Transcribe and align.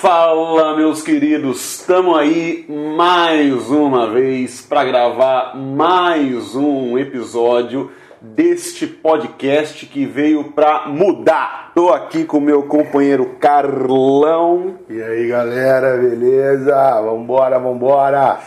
Fala, 0.00 0.76
meus 0.76 1.02
queridos, 1.02 1.80
estamos 1.80 2.16
aí 2.16 2.64
mais 2.68 3.68
uma 3.68 4.08
vez 4.08 4.60
para 4.60 4.84
gravar 4.84 5.56
mais 5.56 6.54
um 6.54 6.96
episódio 6.96 7.90
deste 8.20 8.86
podcast 8.86 9.84
que 9.86 10.06
veio 10.06 10.52
para 10.52 10.86
mudar. 10.86 11.72
Tô 11.74 11.88
aqui 11.88 12.24
com 12.24 12.38
meu 12.38 12.62
companheiro 12.62 13.38
Carlão. 13.40 14.78
E 14.88 15.02
aí, 15.02 15.26
galera, 15.26 15.96
beleza? 15.96 16.76
Vambora, 17.00 17.58
vambora. 17.58 18.38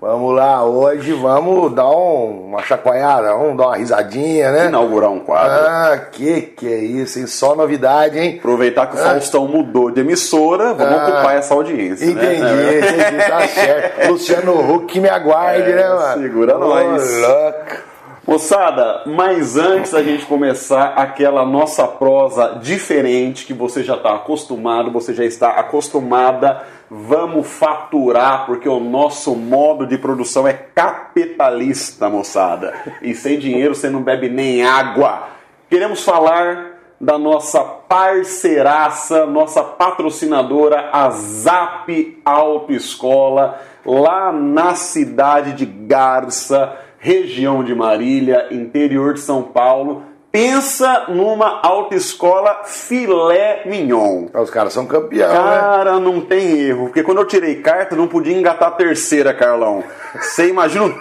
Vamos 0.00 0.34
lá, 0.34 0.64
hoje 0.64 1.12
vamos 1.12 1.74
dar 1.74 1.90
um, 1.90 2.46
uma 2.46 2.62
chacoalhada, 2.62 3.34
vamos 3.34 3.54
dar 3.58 3.66
uma 3.66 3.76
risadinha, 3.76 4.50
né? 4.50 4.64
Inaugurar 4.68 5.10
um 5.10 5.20
quadro. 5.20 5.66
Ah, 5.68 5.98
que 6.10 6.40
que 6.40 6.66
é 6.72 6.78
isso, 6.78 7.18
hein? 7.18 7.26
Só 7.26 7.54
novidade, 7.54 8.18
hein? 8.18 8.36
Aproveitar 8.38 8.86
que 8.86 8.94
o 8.94 8.98
Faustão 8.98 9.46
mudou 9.46 9.90
de 9.90 10.00
emissora, 10.00 10.72
vamos 10.72 10.98
Ah. 10.98 11.02
ocupar 11.06 11.36
essa 11.36 11.52
audiência. 11.52 12.06
Entendi, 12.06 12.40
né? 12.40 12.78
entendi, 12.78 13.28
tá 13.28 13.46
certo. 13.48 14.08
Luciano 14.10 14.72
Huck 14.74 14.86
que 14.86 15.00
me 15.00 15.08
aguarde, 15.10 15.70
É, 15.70 15.76
né, 15.76 15.88
mano? 15.90 16.22
segura 16.22 16.56
Ô, 16.56 16.60
nós. 16.60 17.18
louco. 17.20 17.89
Moçada, 18.30 19.02
mas 19.06 19.56
antes 19.56 19.90
da 19.90 20.04
gente 20.04 20.24
começar 20.24 20.90
aquela 20.90 21.44
nossa 21.44 21.84
prosa 21.88 22.60
diferente 22.62 23.44
que 23.44 23.52
você 23.52 23.82
já 23.82 23.96
está 23.96 24.14
acostumado, 24.14 24.88
você 24.92 25.12
já 25.12 25.24
está 25.24 25.48
acostumada, 25.50 26.62
vamos 26.88 27.48
faturar, 27.48 28.46
porque 28.46 28.68
o 28.68 28.78
nosso 28.78 29.34
modo 29.34 29.84
de 29.84 29.98
produção 29.98 30.46
é 30.46 30.52
capitalista, 30.52 32.08
moçada. 32.08 32.72
E 33.02 33.16
sem 33.16 33.36
dinheiro 33.36 33.74
você 33.74 33.90
não 33.90 34.00
bebe 34.00 34.28
nem 34.28 34.64
água. 34.64 35.24
Queremos 35.68 36.04
falar 36.04 36.78
da 37.00 37.18
nossa 37.18 37.64
parceiraça, 37.64 39.26
nossa 39.26 39.64
patrocinadora, 39.64 40.90
a 40.92 41.10
Zap 41.10 42.22
Autoescola, 42.24 43.60
lá 43.84 44.30
na 44.30 44.76
cidade 44.76 45.52
de 45.54 45.66
Garça, 45.66 46.76
região 47.00 47.64
de 47.64 47.74
Marília, 47.74 48.46
interior 48.52 49.14
de 49.14 49.20
São 49.20 49.42
Paulo. 49.42 50.04
Pensa 50.30 51.06
numa 51.08 51.58
autoescola 51.60 52.60
filé 52.64 53.62
mignon. 53.66 54.26
Os 54.32 54.48
caras 54.50 54.72
são 54.72 54.86
campeão, 54.86 55.28
né? 55.28 55.58
Cara, 55.58 55.98
não 55.98 56.20
tem 56.20 56.56
erro. 56.60 56.84
Porque 56.86 57.02
quando 57.02 57.18
eu 57.18 57.24
tirei 57.24 57.56
carta, 57.56 57.96
não 57.96 58.06
podia 58.06 58.36
engatar 58.38 58.68
a 58.68 58.72
terceira, 58.72 59.34
Carlão. 59.34 59.82
Você 60.20 60.48
imagina. 60.48 60.84
o- 60.84 60.94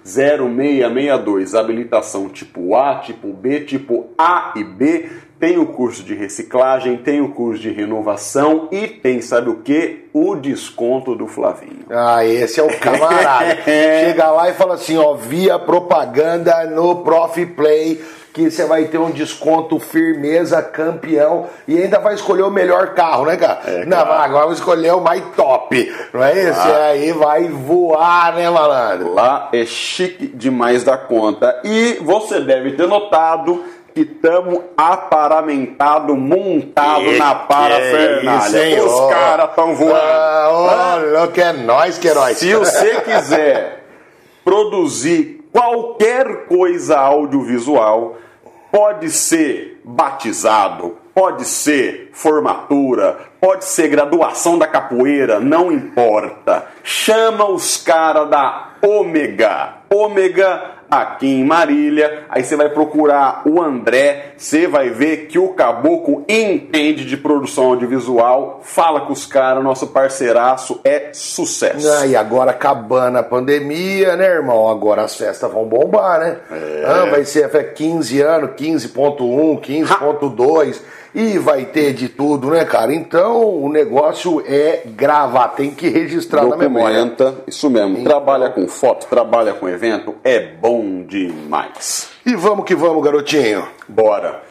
34710662 0.05 1.59
habilitação 1.59 2.29
tipo 2.29 2.77
A, 2.77 3.01
tipo 3.01 3.33
B, 3.33 3.63
tipo 3.63 4.11
A 4.17 4.53
e 4.55 4.63
B. 4.63 5.11
Tem 5.41 5.59
o 5.59 5.67
curso 5.67 6.05
de 6.05 6.15
reciclagem, 6.15 6.97
tem 6.97 7.21
o 7.21 7.31
curso 7.31 7.63
de 7.63 7.71
renovação 7.71 8.69
e 8.73 8.89
tem, 8.89 9.21
sabe 9.21 9.51
o 9.51 9.57
que? 9.57 10.07
O 10.13 10.37
desconto 10.37 11.15
do 11.15 11.29
Flavinho. 11.29 11.85
Ah, 11.91 12.25
esse 12.25 12.59
é 12.59 12.63
o 12.63 12.79
camarada. 12.79 13.63
Chega 13.65 14.31
lá 14.31 14.51
e 14.51 14.55
fala 14.55 14.75
assim, 14.75 14.97
ó, 14.97 15.15
via 15.15 15.57
propaganda 15.59 16.65
no 16.67 17.05
Prof 17.05 17.45
Play 17.47 18.01
que 18.33 18.51
você 18.51 18.65
vai 18.67 18.85
ter 18.85 18.99
um 18.99 19.11
desconto 19.11 19.79
firmeza 19.81 20.63
campeão 20.63 21.47
e 21.67 21.77
ainda 21.77 21.99
vai 21.99 22.15
escolher 22.15 22.43
o 22.43 22.51
melhor 22.51 22.95
carro, 22.95 23.25
né, 23.25 23.37
cara? 23.37 23.61
É, 23.67 23.85
Não, 23.85 23.97
claro. 24.05 24.23
agora 24.23 24.45
vai 24.47 24.55
escolher 24.55 24.95
o 24.95 25.01
mais 25.01 25.23
top, 25.37 25.93
não 26.13 26.23
é 26.23 26.33
isso? 26.51 26.69
E 26.69 26.73
aí 26.73 27.13
vai 27.13 27.45
voar, 27.49 28.35
né, 28.35 28.49
malandro? 28.49 29.15
Lá 29.15 29.49
é 29.53 29.65
chique 29.65 30.27
demais 30.29 30.85
da 30.85 30.97
conta. 30.97 31.61
E 31.65 31.95
você 32.03 32.41
deve 32.41 32.73
ter 32.73 32.87
notado 32.87 33.65
que 33.95 34.03
estamos 34.03 34.61
aparamentado, 34.77 36.15
montado 36.15 37.01
Que 37.05 37.19
na 37.19 37.35
que 37.35 37.43
é 37.43 37.47
parafernália. 37.47 38.77
isso? 38.77 38.87
Os 38.87 39.11
caras 39.11 39.49
estão 39.51 39.75
voando. 39.75 39.95
Ah, 39.97 40.49
ô, 40.53 40.67
Ah, 40.69 40.97
louco, 41.21 41.41
é 41.41 41.53
nós, 41.53 41.99
Queiroz. 41.99 42.39
Se 42.39 42.55
você 42.55 43.01
quiser 43.01 43.83
produzir 44.45 45.38
qualquer 45.53 46.47
coisa 46.47 46.99
audiovisual, 46.99 48.17
pode 48.71 49.11
ser 49.11 49.81
batizado, 49.85 50.97
pode 51.15 51.45
ser 51.45 52.11
formatura, 52.13 53.19
pode 53.41 53.65
ser 53.65 53.89
graduação 53.89 54.59
da 54.59 54.67
capoeira, 54.67 55.41
não 55.41 55.73
importa. 55.73 56.67
Chama 56.83 57.49
os 57.51 57.77
caras 57.77 58.29
da 58.29 58.73
Ômega. 58.83 59.79
Ômega 59.91 60.78
aqui 60.91 61.27
em 61.27 61.45
Marília. 61.45 62.25
Aí 62.29 62.43
você 62.43 62.57
vai 62.57 62.69
procurar 62.69 63.43
o 63.47 63.63
André, 63.63 64.33
você 64.37 64.67
vai 64.67 64.91
ver 64.91 65.27
que 65.27 65.39
o 65.39 65.49
caboclo 65.49 66.25
entende 66.29 67.05
de 67.05 67.17
produção 67.17 67.67
audiovisual. 67.67 68.61
Fala 68.63 69.03
com 69.03 69.13
os 69.13 69.27
caras, 69.27 69.63
nosso 69.63 69.89
parceiraço 69.89 70.81
é 70.85 71.11
sucesso. 71.13 71.91
Ah, 71.91 72.07
e 72.07 72.17
agora 72.17 72.51
acabando 72.51 73.19
a 73.19 73.23
pandemia, 73.23 74.17
né, 74.17 74.27
irmão? 74.27 74.69
Agora 74.69 75.03
as 75.03 75.17
festas 75.17 75.51
vão 75.51 75.65
bombar, 75.65 76.21
né? 76.21 76.37
É. 76.51 76.85
Ah, 76.87 77.05
vai 77.11 77.25
ser 77.25 77.49
é 77.55 77.63
15 77.63 78.21
anos, 78.21 78.51
15.1, 78.51 79.61
15.2 79.61 80.81
e 81.15 81.39
vai 81.39 81.65
ter 81.65 81.93
de 81.95 82.09
tudo, 82.09 82.51
né, 82.51 82.65
cara? 82.65 82.93
Então 82.95 83.43
o 83.63 83.69
negócio 83.69 84.43
é 84.47 84.83
gravar, 84.87 85.49
tem 85.49 85.71
que 85.71 85.89
registrar 85.89 86.45
na 86.45 86.57
memória. 86.57 87.05
Documenta, 87.05 87.35
isso 87.47 87.69
mesmo. 87.71 87.93
Então- 87.93 88.05
Trabalha 88.05 88.51
com 88.51 88.67
foto, 88.69 89.07
trabalha 89.07 89.53
com 89.55 89.69
evento, 89.69 90.15
é 90.23 90.39
bom 90.41 91.03
demais. 91.03 92.09
E 92.27 92.35
vamos 92.35 92.65
que 92.65 92.75
vamos, 92.75 93.03
garotinho. 93.03 93.67
Bora. 93.89 94.43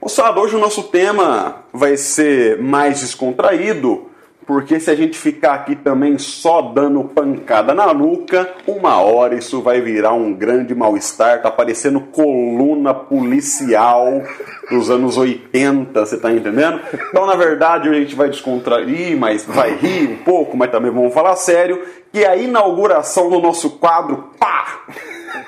Moçada, 0.00 0.40
hoje 0.40 0.54
o 0.54 0.58
nosso 0.58 0.84
tema 0.84 1.56
vai 1.72 1.96
ser 1.96 2.58
mais 2.62 3.00
descontraído, 3.00 4.05
porque 4.46 4.78
se 4.78 4.90
a 4.90 4.94
gente 4.94 5.18
ficar 5.18 5.54
aqui 5.54 5.74
também 5.74 6.16
só 6.18 6.62
dando 6.62 7.02
pancada 7.02 7.74
na 7.74 7.92
nuca, 7.92 8.48
uma 8.66 9.00
hora 9.00 9.34
isso 9.34 9.60
vai 9.60 9.80
virar 9.80 10.12
um 10.12 10.32
grande 10.32 10.72
mal-estar, 10.72 11.42
tá 11.42 11.50
parecendo 11.50 12.00
coluna 12.00 12.94
policial 12.94 14.22
dos 14.70 14.88
anos 14.88 15.18
80, 15.18 16.06
você 16.06 16.16
tá 16.16 16.32
entendendo? 16.32 16.80
Então, 17.10 17.26
na 17.26 17.34
verdade, 17.34 17.88
a 17.88 17.92
gente 17.92 18.14
vai 18.14 18.28
descontrair, 18.28 19.16
mas 19.18 19.44
vai 19.44 19.74
rir 19.74 20.08
um 20.08 20.16
pouco, 20.18 20.56
mas 20.56 20.70
também 20.70 20.92
vamos 20.92 21.12
falar 21.12 21.34
sério, 21.34 21.82
que 22.12 22.22
é 22.22 22.28
a 22.28 22.36
inauguração 22.36 23.28
do 23.28 23.40
nosso 23.40 23.70
quadro, 23.78 24.30
pá! 24.38 24.84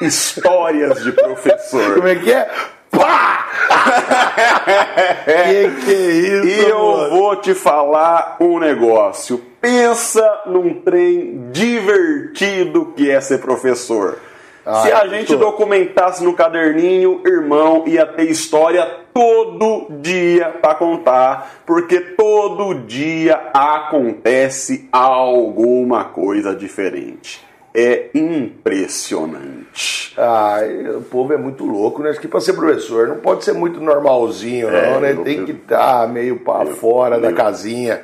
Histórias 0.01 1.03
de 1.03 1.13
professor. 1.13 1.95
Como 1.95 2.09
é 2.09 2.17
que 2.17 2.33
é? 2.33 2.49
Pá! 2.91 3.47
que 5.25 5.85
que 5.85 5.93
é 5.95 6.11
isso, 6.11 6.47
E 6.47 6.69
eu 6.69 6.79
mano? 6.79 7.11
vou 7.11 7.37
te 7.37 7.55
falar 7.55 8.37
um 8.41 8.59
negócio. 8.59 9.41
Pensa 9.61 10.43
num 10.47 10.75
trem 10.83 11.51
divertido 11.51 12.93
que 12.97 13.11
é 13.11 13.21
ser 13.21 13.39
professor. 13.39 14.19
Ah, 14.65 14.83
Se 14.83 14.93
a 14.93 15.07
gente 15.09 15.29
tô- 15.33 15.37
documentasse 15.39 16.23
no 16.23 16.35
caderninho, 16.35 17.23
irmão, 17.27 17.85
ia 17.87 18.05
ter 18.07 18.25
história 18.31 18.87
todo 19.15 19.87
dia 20.01 20.51
para 20.61 20.75
contar, 20.75 21.51
porque 21.67 22.01
todo 22.01 22.75
dia 22.87 23.41
acontece 23.55 24.87
alguma 24.93 26.05
coisa 26.05 26.55
diferente. 26.55 27.41
É 27.75 28.09
impressionante. 28.15 30.15
Ah, 30.17 30.61
o 30.97 31.03
povo 31.03 31.33
é 31.33 31.37
muito 31.37 31.65
louco, 31.65 32.03
né? 32.03 32.11
Acho 32.11 32.21
que 32.21 32.29
pra 32.29 32.41
ser 32.41 32.55
professor 32.55 33.09
não 33.09 33.17
pode 33.19 33.45
ser 33.45 33.53
muito 33.53 33.81
normalzinho, 33.81 34.69
É, 34.69 34.91
não, 34.93 35.01
né? 35.01 35.15
Tem 35.23 35.45
que 35.45 35.53
estar 35.53 36.09
meio 36.09 36.41
pra 36.41 36.67
fora 36.67 37.21
da 37.21 37.33
casinha 37.33 38.01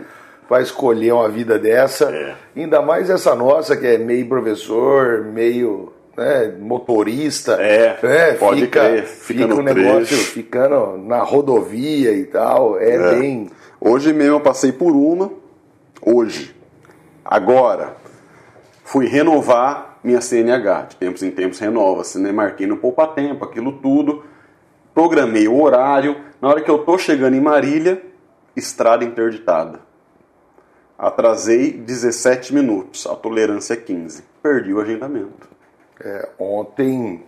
pra 0.49 0.61
escolher 0.61 1.12
uma 1.12 1.28
vida 1.28 1.58
dessa. 1.58 2.11
É. 2.14 2.34
Ainda 2.56 2.82
mais 2.82 3.11
essa 3.11 3.34
nossa, 3.34 3.76
que 3.76 3.87
é 3.87 3.99
meio 3.99 4.28
professor, 4.28 5.25
meio 5.25 5.93
né, 6.17 6.52
motorista. 6.60 7.55
É, 7.60 8.34
pode 8.34 8.60
fica, 8.62 8.81
crer, 8.81 9.05
fica 9.05 9.43
fica 9.43 9.46
no 9.49 9.60
o 9.60 9.62
negócio 9.62 10.06
trecho. 10.06 10.31
ficando 10.32 10.99
na 10.99 11.22
rodovia 11.22 12.12
e 12.12 12.25
tal. 12.26 12.78
É, 12.78 12.94
É. 12.94 13.14
bem. 13.19 13.50
Hoje 13.81 14.12
mesmo 14.12 14.37
eu 14.37 14.40
passei 14.40 14.70
por 14.72 14.93
uma, 14.94 15.31
hoje. 16.00 16.55
Agora, 17.25 17.96
fui 18.94 19.08
renovar 19.08 19.99
minha 20.05 20.20
CNH. 20.20 20.82
De 20.91 20.96
tempos 20.96 21.25
em 21.25 21.31
tempos 21.32 21.58
renova-se, 21.58 22.17
né? 22.17 22.31
Marquei 22.31 22.64
no 22.64 22.76
poupa-tempo, 22.76 23.44
aquilo 23.44 23.73
tudo. 23.73 24.23
Programei 24.94 25.49
o 25.49 25.61
horário. 25.61 26.17
Na 26.41 26.49
hora 26.49 26.61
que 26.61 26.70
eu 26.70 26.79
tô 26.79 26.96
chegando 26.96 27.35
em 27.35 27.41
Marília, 27.41 28.00
estrada 28.55 29.05
interditada. 29.05 29.81
Atrasei 30.96 31.73
17 31.73 32.55
minutos, 32.55 33.05
a 33.05 33.17
tolerância 33.17 33.75
é 33.75 33.76
15. 33.76 34.23
Perdi 34.41 34.73
o 34.73 34.81
agendamento. 34.81 35.49
É, 36.00 36.29
ontem, 36.38 37.25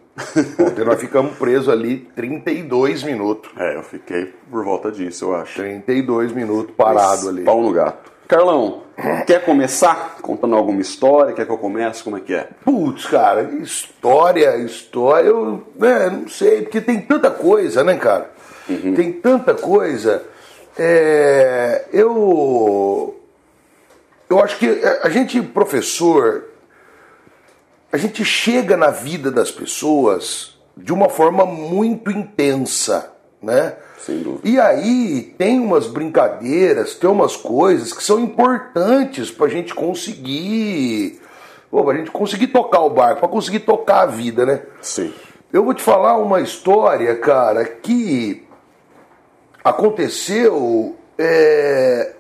ontem 0.61 0.85
nós 0.85 1.01
ficamos 1.01 1.37
presos 1.37 1.69
ali 1.69 2.09
32 2.15 3.03
minutos. 3.03 3.51
É, 3.57 3.75
eu 3.75 3.83
fiquei 3.83 4.33
por 4.49 4.65
volta 4.65 4.93
disso, 4.93 5.25
eu 5.25 5.35
acho. 5.35 5.57
32 5.57 6.31
minutos 6.31 6.77
parado 6.77 7.29
ali. 7.29 7.43
Pau 7.43 7.61
no 7.61 7.73
gato. 7.73 8.13
Carlão, 8.29 8.86
quer 9.27 9.45
começar 9.45 10.17
contando 10.23 10.57
alguma 10.57 10.81
história? 10.81 11.33
Quer 11.33 11.45
que 11.45 11.53
eu 11.53 11.59
comece? 11.59 12.03
Como 12.03 12.17
é 12.17 12.21
que 12.21 12.35
é? 12.35 12.49
Putz, 12.65 13.07
cara, 13.07 13.43
história, 13.61 14.57
história, 14.59 15.29
eu 15.29 15.67
né, 15.77 16.11
não 16.11 16.29
sei, 16.29 16.63
porque 16.63 16.81
tem 16.81 17.01
tanta 17.01 17.31
coisa, 17.31 17.85
né, 17.85 17.97
cara? 17.97 18.31
Tem 18.67 19.13
tanta 19.13 19.55
coisa. 19.55 20.25
É, 20.79 21.85
eu, 21.93 23.19
eu 24.29 24.41
acho 24.43 24.59
que 24.59 24.69
a 25.03 25.09
gente, 25.09 25.41
professor, 25.41 26.45
a 27.93 27.97
gente 27.97 28.25
chega 28.25 28.77
na 28.77 28.91
vida 28.91 29.31
das 29.31 29.51
pessoas 29.51 30.59
de 30.77 30.93
uma 30.93 31.09
forma 31.09 31.47
muito 31.47 32.11
intensa, 32.11 33.13
né? 33.41 33.77
Sem 33.99 34.21
dúvida. 34.21 34.49
E 34.49 34.61
aí 34.61 35.35
tem 35.37 35.59
umas 35.59 35.87
brincadeiras, 35.87 36.95
tem 36.95 37.09
umas 37.09 37.37
coisas 37.37 37.93
que 37.93 38.03
são 38.03 38.21
importantes 38.21 39.31
para 39.31 39.47
a 39.47 39.51
gente 39.51 39.75
conseguir, 39.75 41.21
pô, 41.71 41.85
pra 41.85 41.97
gente 41.97 42.11
conseguir 42.11 42.49
tocar 42.49 42.81
o 42.81 42.91
barco, 42.91 43.21
para 43.21 43.29
conseguir 43.29 43.61
tocar 43.61 44.03
a 44.03 44.07
vida, 44.07 44.47
né? 44.47 44.63
Sim. 44.81 45.13
Eu 45.53 45.65
vou 45.65 45.75
te 45.75 45.83
falar 45.83 46.17
uma 46.19 46.41
história, 46.41 47.17
cara, 47.17 47.65
que 47.65 48.47
aconteceu 49.65 50.97
é, 51.19 52.15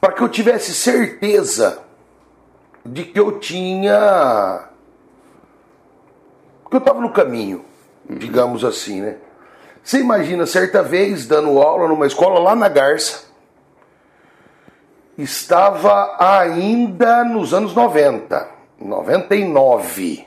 para 0.00 0.12
que 0.12 0.22
eu 0.22 0.28
tivesse 0.28 0.74
certeza 0.74 1.82
de 2.84 3.04
que 3.04 3.18
eu 3.18 3.38
tinha. 3.38 4.68
que 6.68 6.76
eu 6.76 6.78
estava 6.78 7.00
no 7.00 7.12
caminho, 7.12 7.64
digamos 8.08 8.64
assim, 8.64 9.00
né? 9.00 9.16
Você 9.86 10.00
imagina, 10.00 10.46
certa 10.46 10.82
vez, 10.82 11.28
dando 11.28 11.62
aula 11.62 11.86
numa 11.86 12.08
escola 12.08 12.40
lá 12.40 12.56
na 12.56 12.68
Garça, 12.68 13.22
estava 15.16 16.16
ainda 16.18 17.22
nos 17.22 17.54
anos 17.54 17.72
90, 17.72 18.48
99. 18.80 20.26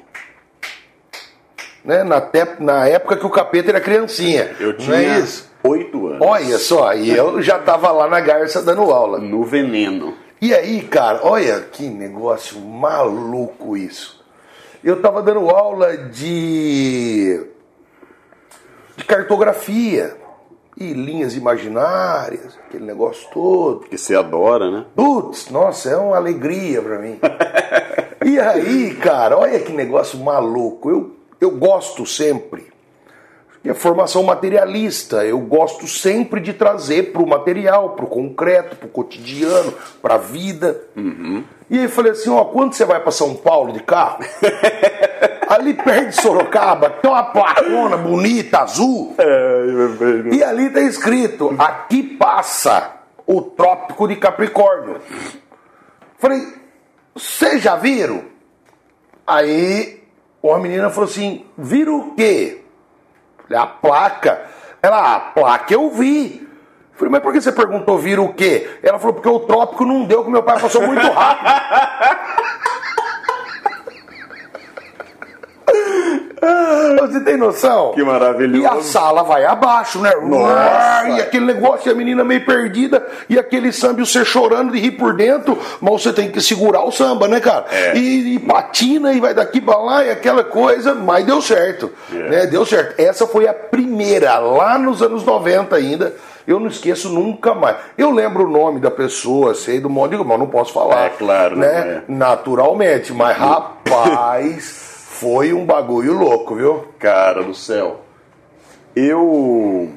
Né? 1.84 2.06
Na, 2.06 2.22
te- 2.22 2.56
na 2.62 2.88
época 2.88 3.18
que 3.18 3.26
o 3.26 3.30
capeta 3.30 3.72
era 3.72 3.82
criancinha. 3.82 4.56
Eu 4.62 4.78
tinha 4.78 4.96
é 4.96 5.20
isso? 5.20 5.50
oito 5.62 6.08
anos. 6.08 6.26
Olha 6.26 6.58
só, 6.58 6.94
e 6.94 7.12
eu 7.14 7.42
já 7.42 7.58
estava 7.58 7.92
lá 7.92 8.08
na 8.08 8.22
Garça 8.22 8.62
dando 8.62 8.84
aula. 8.84 9.20
No 9.20 9.44
veneno. 9.44 10.14
E 10.42 10.54
aí, 10.56 10.84
cara, 10.84 11.20
olha 11.24 11.60
que 11.70 11.84
negócio 11.90 12.62
maluco 12.62 13.76
isso. 13.76 14.24
Eu 14.82 14.96
estava 14.96 15.22
dando 15.22 15.50
aula 15.50 15.98
de, 15.98 17.46
de 19.00 19.06
cartografia 19.06 20.18
e 20.78 20.92
linhas 20.92 21.34
imaginárias, 21.34 22.60
aquele 22.68 22.86
negócio 22.86 23.30
todo. 23.32 23.86
Que 23.88 23.98
você 23.98 24.14
adora, 24.14 24.70
né? 24.70 24.86
Putz, 24.94 25.50
nossa, 25.50 25.90
é 25.90 25.96
uma 25.96 26.18
alegria 26.18 26.82
pra 26.82 27.00
mim. 27.00 27.18
e 28.26 28.38
aí, 28.38 28.94
cara, 28.96 29.38
olha 29.38 29.60
que 29.62 29.72
negócio 29.72 30.20
maluco. 30.20 30.90
Eu, 30.90 31.16
eu 31.40 31.52
gosto 31.52 32.06
sempre. 32.06 32.69
E 33.64 33.70
a 33.70 33.76
formação 33.76 34.24
materialista, 34.24 35.26
eu 35.26 35.38
gosto 35.40 35.86
sempre 35.86 36.40
de 36.40 36.54
trazer 36.54 37.12
para 37.12 37.22
o 37.22 37.28
material, 37.28 37.90
para 37.90 38.06
o 38.06 38.08
concreto, 38.08 38.78
para 38.78 38.88
o 38.88 38.90
cotidiano, 38.90 39.74
para 40.02 40.16
a 40.16 40.18
vida. 40.18 40.82
E 41.70 41.78
aí 41.78 41.88
falei 41.90 42.14
assim, 42.14 42.30
ó, 42.30 42.46
quando 42.46 42.74
você 42.74 42.86
vai 42.86 43.02
para 43.02 43.12
São 43.12 43.36
Paulo 43.36 43.74
de 43.74 43.82
carro, 43.82 44.20
ali 45.50 45.74
perto 45.74 46.10
de 46.10 46.22
Sorocaba, 46.22 46.90
tem 46.90 47.12
uma 47.12 47.24
placona 47.24 47.98
bonita, 47.98 48.60
azul, 48.60 49.16
É, 49.18 50.36
e 50.36 50.44
ali 50.44 50.70
tá 50.70 50.82
escrito: 50.82 51.54
aqui 51.58 52.04
passa 52.04 52.94
o 53.28 53.42
Trópico 53.42 54.08
de 54.08 54.16
Capricórnio. 54.16 55.02
Falei, 56.18 56.42
vocês 57.14 57.62
já 57.62 57.76
viram? 57.76 58.24
Aí 59.28 60.02
uma 60.42 60.60
menina 60.60 60.90
falou 60.90 61.10
assim: 61.10 61.46
viram 61.58 62.00
o 62.00 62.16
quê? 62.16 62.62
Falei, 63.50 63.64
a 63.64 63.66
placa. 63.66 64.42
Ela, 64.82 65.16
a 65.16 65.20
placa 65.20 65.74
eu 65.74 65.90
vi. 65.90 66.48
Falei, 66.94 67.12
mas 67.12 67.22
por 67.22 67.34
que 67.34 67.42
você 67.42 67.52
perguntou 67.52 67.98
viram 67.98 68.26
o 68.26 68.34
quê? 68.34 68.70
Ela 68.84 69.00
falou, 69.00 69.16
porque 69.16 69.30
o 69.30 69.40
trópico 69.40 69.86
não 69.86 70.04
deu, 70.04 70.24
que 70.24 70.30
meu 70.30 70.44
pai 70.44 70.60
passou 70.60 70.86
muito 70.86 71.10
rápido. 71.10 71.50
Você 77.00 77.20
tem 77.22 77.38
noção? 77.38 77.92
Que 77.94 78.04
maravilhoso. 78.04 78.64
E 78.64 78.66
a 78.66 78.82
sala 78.82 79.24
vai 79.24 79.46
abaixo, 79.46 80.00
né? 80.00 80.12
Nossa. 80.22 81.10
E 81.10 81.22
aquele 81.22 81.46
negócio, 81.46 81.90
e 81.90 81.92
a 81.92 81.96
menina 81.96 82.24
meio 82.24 82.46
perdida, 82.46 83.06
e 83.28 83.38
aquele 83.38 83.72
samba, 83.72 84.02
e 84.02 84.06
você 84.06 84.24
chorando 84.26 84.72
de 84.72 84.80
rir 84.80 84.92
por 84.92 85.16
dentro, 85.16 85.58
mas 85.82 86.02
você 86.02 86.14
tem 86.14 86.32
que 86.32 86.42
segurar 86.42 86.84
o 86.84 86.92
samba, 86.92 87.28
né, 87.28 87.40
cara? 87.40 87.66
É. 87.72 87.98
E, 87.98 88.36
e 88.36 88.40
patina, 88.40 89.14
e 89.14 89.20
vai 89.20 89.34
daqui 89.34 89.62
pra 89.62 89.78
lá, 89.78 90.06
e 90.06 90.12
aquela 90.12 90.44
coisa, 90.44 90.94
mas 90.94 91.26
deu 91.26 91.42
certo. 91.42 91.92
É. 92.12 92.16
Né? 92.16 92.46
Deu 92.48 92.66
certo. 92.66 93.00
Essa 93.00 93.26
foi 93.28 93.48
a 93.48 93.54
primeira, 93.54 94.38
lá 94.40 94.78
nos 94.78 95.02
anos 95.02 95.24
90 95.24 95.76
ainda. 95.76 96.14
Eu 96.48 96.60
não 96.60 96.68
esqueço 96.68 97.10
nunca 97.10 97.54
mais. 97.54 97.76
Eu 97.96 98.10
lembro 98.10 98.46
o 98.46 98.50
nome 98.50 98.80
da 98.80 98.90
pessoa, 98.90 99.54
sei 99.54 99.80
do 99.80 99.88
modo, 99.88 100.26
mas 100.26 100.40
não 100.40 100.48
posso 100.48 100.74
falar. 100.74 101.06
É, 101.06 101.10
claro, 101.10 101.56
né? 101.56 102.02
não 102.08 102.18
Naturalmente, 102.18 103.14
mas 103.14 103.38
rapaz, 103.38 104.89
foi 105.20 105.52
um 105.52 105.66
bagulho 105.66 106.14
louco, 106.14 106.56
viu? 106.56 106.86
Cara 106.98 107.44
do 107.44 107.54
céu. 107.54 108.06
Eu. 108.96 109.90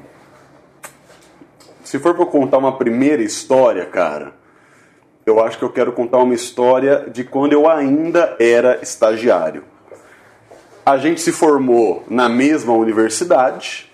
Se 1.85 2.01
for 2.01 2.19
eu 2.19 2.27
contar 2.27 2.59
uma 2.59 2.77
primeira 2.77 3.23
história, 3.23 3.87
cara, 3.87 4.33
eu 5.25 5.41
acho 5.41 5.59
que 5.59 5.65
eu 5.65 5.71
quero 5.71 5.93
contar 5.93 6.19
uma 6.19 6.35
história 6.35 7.09
de 7.09 7.23
quando 7.23 7.53
eu 7.53 7.71
ainda 7.71 8.37
era 8.41 8.81
estagiário. 8.83 9.63
A 10.85 10.99
gente 10.99 11.21
se 11.21 11.31
formou 11.31 12.03
na 12.09 12.29
mesma 12.29 12.73
universidade, 12.73 13.89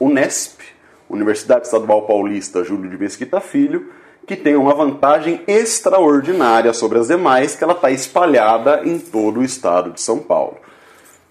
Unesp, 0.00 0.58
Universidade 1.06 1.66
Estadual 1.66 2.06
Paulista 2.06 2.64
Júlio 2.64 2.88
de 2.88 2.96
Mesquita 2.96 3.40
Filho, 3.42 3.92
que 4.26 4.36
tem 4.36 4.56
uma 4.56 4.74
vantagem 4.74 5.40
extraordinária 5.46 6.72
sobre 6.72 6.98
as 6.98 7.08
demais, 7.08 7.56
que 7.56 7.64
ela 7.64 7.72
está 7.72 7.90
espalhada 7.90 8.82
em 8.84 8.98
todo 8.98 9.40
o 9.40 9.44
estado 9.44 9.90
de 9.90 10.00
São 10.00 10.18
Paulo. 10.18 10.56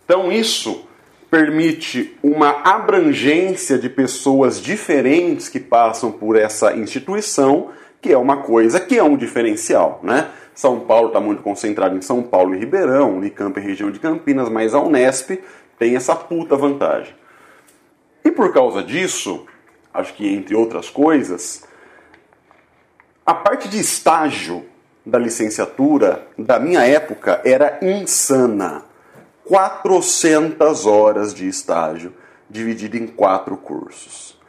Então 0.06 0.32
isso 0.32 0.86
permite 1.30 2.18
uma 2.22 2.62
abrangência 2.66 3.80
de 3.80 3.90
pessoas 3.90 4.62
diferentes 4.62 5.48
que 5.48 5.60
passam 5.60 6.12
por 6.12 6.36
essa 6.36 6.76
instituição, 6.76 7.70
que 8.02 8.12
é 8.12 8.18
uma 8.18 8.38
coisa 8.38 8.80
que 8.80 8.98
é 8.98 9.04
um 9.04 9.16
diferencial, 9.16 10.02
né? 10.04 10.30
São 10.54 10.82
Paulo 10.82 11.08
está 11.08 11.22
muito 11.22 11.42
concentrado 11.42 11.96
em 11.96 12.02
São 12.02 12.22
Paulo 12.22 12.54
e 12.54 12.60
Ribeirão, 12.60 13.16
Unicamp 13.16 13.58
e 13.58 13.64
região 13.64 13.90
de 13.90 14.00
Campinas, 14.00 14.50
mas 14.50 14.74
a 14.74 14.82
Unesp 14.82 15.40
tem 15.80 15.96
essa 15.96 16.14
puta 16.14 16.58
vantagem. 16.58 17.16
E 18.26 18.30
por 18.30 18.54
causa 18.54 18.84
disso, 18.84 19.46
acho 19.94 20.14
que 20.14 20.28
entre 20.28 20.54
outras 20.54 20.90
coisas, 20.90 21.64
a 23.26 23.34
parte 23.34 23.70
de 23.70 23.80
estágio 23.80 24.66
da 25.06 25.18
licenciatura 25.18 26.28
da 26.38 26.60
minha 26.60 26.86
época 26.86 27.42
era 27.46 27.80
insana. 27.82 28.84
400 29.46 30.86
horas 30.86 31.34
de 31.34 31.48
estágio 31.48 32.14
dividido 32.50 32.98
em 32.98 33.08
quatro 33.08 33.58
cursos. 33.58 34.40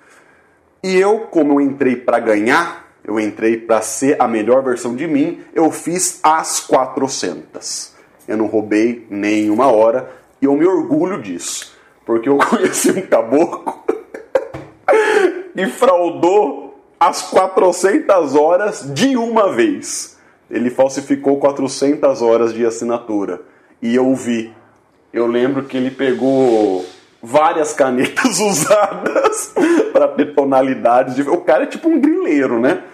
E 0.82 0.96
eu, 0.96 1.20
como 1.20 1.54
eu 1.54 1.60
entrei 1.60 1.96
para 1.96 2.18
ganhar, 2.18 2.88
eu 3.04 3.18
entrei 3.18 3.56
para 3.56 3.80
ser 3.82 4.20
a 4.20 4.26
melhor 4.26 4.62
versão 4.62 4.94
de 4.94 5.06
mim, 5.06 5.42
eu 5.54 5.70
fiz 5.70 6.20
as 6.22 6.60
400. 6.60 7.92
Eu 8.26 8.36
não 8.36 8.46
roubei 8.46 9.06
nenhuma 9.10 9.66
hora 9.66 10.10
e 10.40 10.44
eu 10.44 10.54
me 10.54 10.66
orgulho 10.66 11.20
disso, 11.20 11.76
porque 12.06 12.28
eu 12.28 12.38
conheci 12.48 12.90
um 12.90 13.02
caboclo 13.02 13.84
e 15.54 15.66
fraudou 15.66 16.71
as 17.09 17.23
400 17.23 18.37
horas 18.37 18.94
de 18.94 19.16
uma 19.16 19.52
vez. 19.52 20.16
Ele 20.49 20.71
falsificou 20.71 21.37
400 21.38 22.23
horas 22.23 22.54
de 22.54 22.64
assinatura. 22.64 23.40
E 23.80 23.92
eu 23.97 24.14
vi. 24.14 24.54
Eu 25.12 25.26
lembro 25.26 25.64
que 25.64 25.76
ele 25.76 25.90
pegou 25.90 26.87
várias 27.21 27.73
canetas 27.73 28.38
usadas 28.40 29.52
para 29.92 30.06
ter 30.09 30.32
tonalidades. 30.32 31.16
De... 31.16 31.23
O 31.23 31.38
cara 31.38 31.64
é 31.64 31.66
tipo 31.66 31.88
um 31.88 32.00
grileiro, 32.00 32.61
né? 32.61 32.85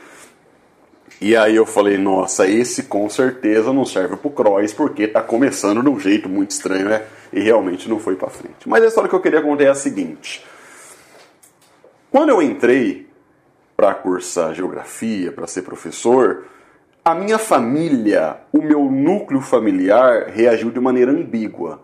E 1.20 1.36
aí 1.36 1.56
eu 1.56 1.66
falei, 1.66 1.98
nossa, 1.98 2.48
esse 2.48 2.84
com 2.84 3.10
certeza 3.10 3.74
não 3.74 3.84
serve 3.84 4.16
pro 4.16 4.30
Cross, 4.30 4.72
porque 4.72 5.06
tá 5.06 5.20
começando 5.20 5.82
de 5.82 5.88
um 5.90 6.00
jeito 6.00 6.30
muito 6.30 6.52
estranho, 6.52 6.88
né? 6.88 7.02
E 7.30 7.40
realmente 7.40 7.90
não 7.90 7.98
foi 7.98 8.16
para 8.16 8.30
frente. 8.30 8.66
Mas 8.66 8.82
a 8.82 8.86
história 8.86 9.10
que 9.10 9.14
eu 9.14 9.20
queria 9.20 9.42
contar 9.42 9.64
é 9.64 9.68
a 9.68 9.74
seguinte. 9.74 10.42
Quando 12.10 12.30
eu 12.30 12.40
entrei 12.40 13.07
para 13.78 13.94
cursar 13.94 14.56
geografia, 14.56 15.30
para 15.30 15.46
ser 15.46 15.62
professor, 15.62 16.46
a 17.04 17.14
minha 17.14 17.38
família, 17.38 18.38
o 18.52 18.60
meu 18.60 18.90
núcleo 18.90 19.40
familiar 19.40 20.30
reagiu 20.30 20.68
de 20.68 20.80
maneira 20.80 21.12
ambígua. 21.12 21.80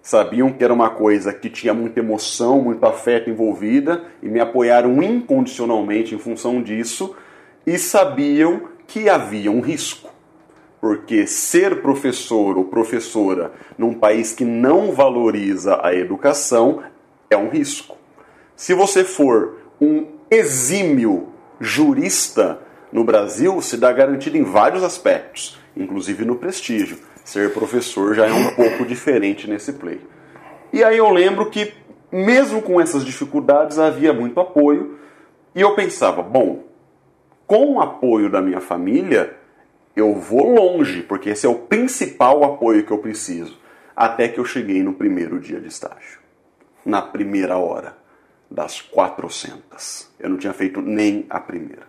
Sabiam 0.00 0.50
que 0.50 0.64
era 0.64 0.72
uma 0.72 0.88
coisa 0.88 1.34
que 1.34 1.50
tinha 1.50 1.74
muita 1.74 2.00
emoção, 2.00 2.62
muito 2.62 2.82
afeto 2.86 3.28
envolvida 3.28 4.04
e 4.22 4.28
me 4.28 4.40
apoiaram 4.40 5.02
incondicionalmente 5.02 6.14
em 6.14 6.18
função 6.18 6.62
disso 6.62 7.14
e 7.66 7.76
sabiam 7.76 8.62
que 8.86 9.10
havia 9.10 9.50
um 9.50 9.60
risco. 9.60 10.08
Porque 10.80 11.26
ser 11.26 11.82
professor 11.82 12.56
ou 12.56 12.64
professora 12.64 13.52
num 13.76 13.92
país 13.92 14.32
que 14.32 14.46
não 14.46 14.92
valoriza 14.92 15.78
a 15.82 15.94
educação 15.94 16.82
é 17.28 17.36
um 17.36 17.50
risco. 17.50 17.98
Se 18.56 18.72
você 18.72 19.04
for 19.04 19.58
um 19.78 20.06
exímio 20.30 21.33
jurista 21.60 22.58
no 22.92 23.04
Brasil, 23.04 23.60
se 23.60 23.76
dá 23.76 23.92
garantido 23.92 24.36
em 24.36 24.44
vários 24.44 24.82
aspectos, 24.82 25.58
inclusive 25.76 26.24
no 26.24 26.36
prestígio. 26.36 26.98
Ser 27.24 27.52
professor 27.52 28.14
já 28.14 28.26
é 28.26 28.32
um 28.32 28.54
pouco 28.54 28.84
diferente 28.84 29.48
nesse 29.48 29.72
play. 29.72 30.00
E 30.72 30.84
aí 30.84 30.98
eu 30.98 31.08
lembro 31.10 31.50
que, 31.50 31.72
mesmo 32.12 32.60
com 32.60 32.80
essas 32.80 33.04
dificuldades, 33.04 33.78
havia 33.78 34.12
muito 34.12 34.38
apoio, 34.38 34.98
e 35.54 35.60
eu 35.60 35.74
pensava, 35.74 36.22
bom, 36.22 36.64
com 37.46 37.74
o 37.74 37.80
apoio 37.80 38.28
da 38.28 38.42
minha 38.42 38.60
família, 38.60 39.36
eu 39.96 40.14
vou 40.14 40.52
longe, 40.54 41.02
porque 41.02 41.30
esse 41.30 41.46
é 41.46 41.48
o 41.48 41.54
principal 41.54 42.44
apoio 42.44 42.84
que 42.84 42.90
eu 42.90 42.98
preciso. 42.98 43.58
Até 43.94 44.26
que 44.28 44.38
eu 44.38 44.44
cheguei 44.44 44.82
no 44.82 44.92
primeiro 44.92 45.38
dia 45.38 45.60
de 45.60 45.68
estágio, 45.68 46.18
na 46.84 47.00
primeira 47.00 47.56
hora, 47.56 47.96
das 48.54 48.80
400. 48.80 50.10
Eu 50.18 50.30
não 50.30 50.36
tinha 50.36 50.52
feito 50.52 50.80
nem 50.80 51.26
a 51.28 51.40
primeira. 51.40 51.82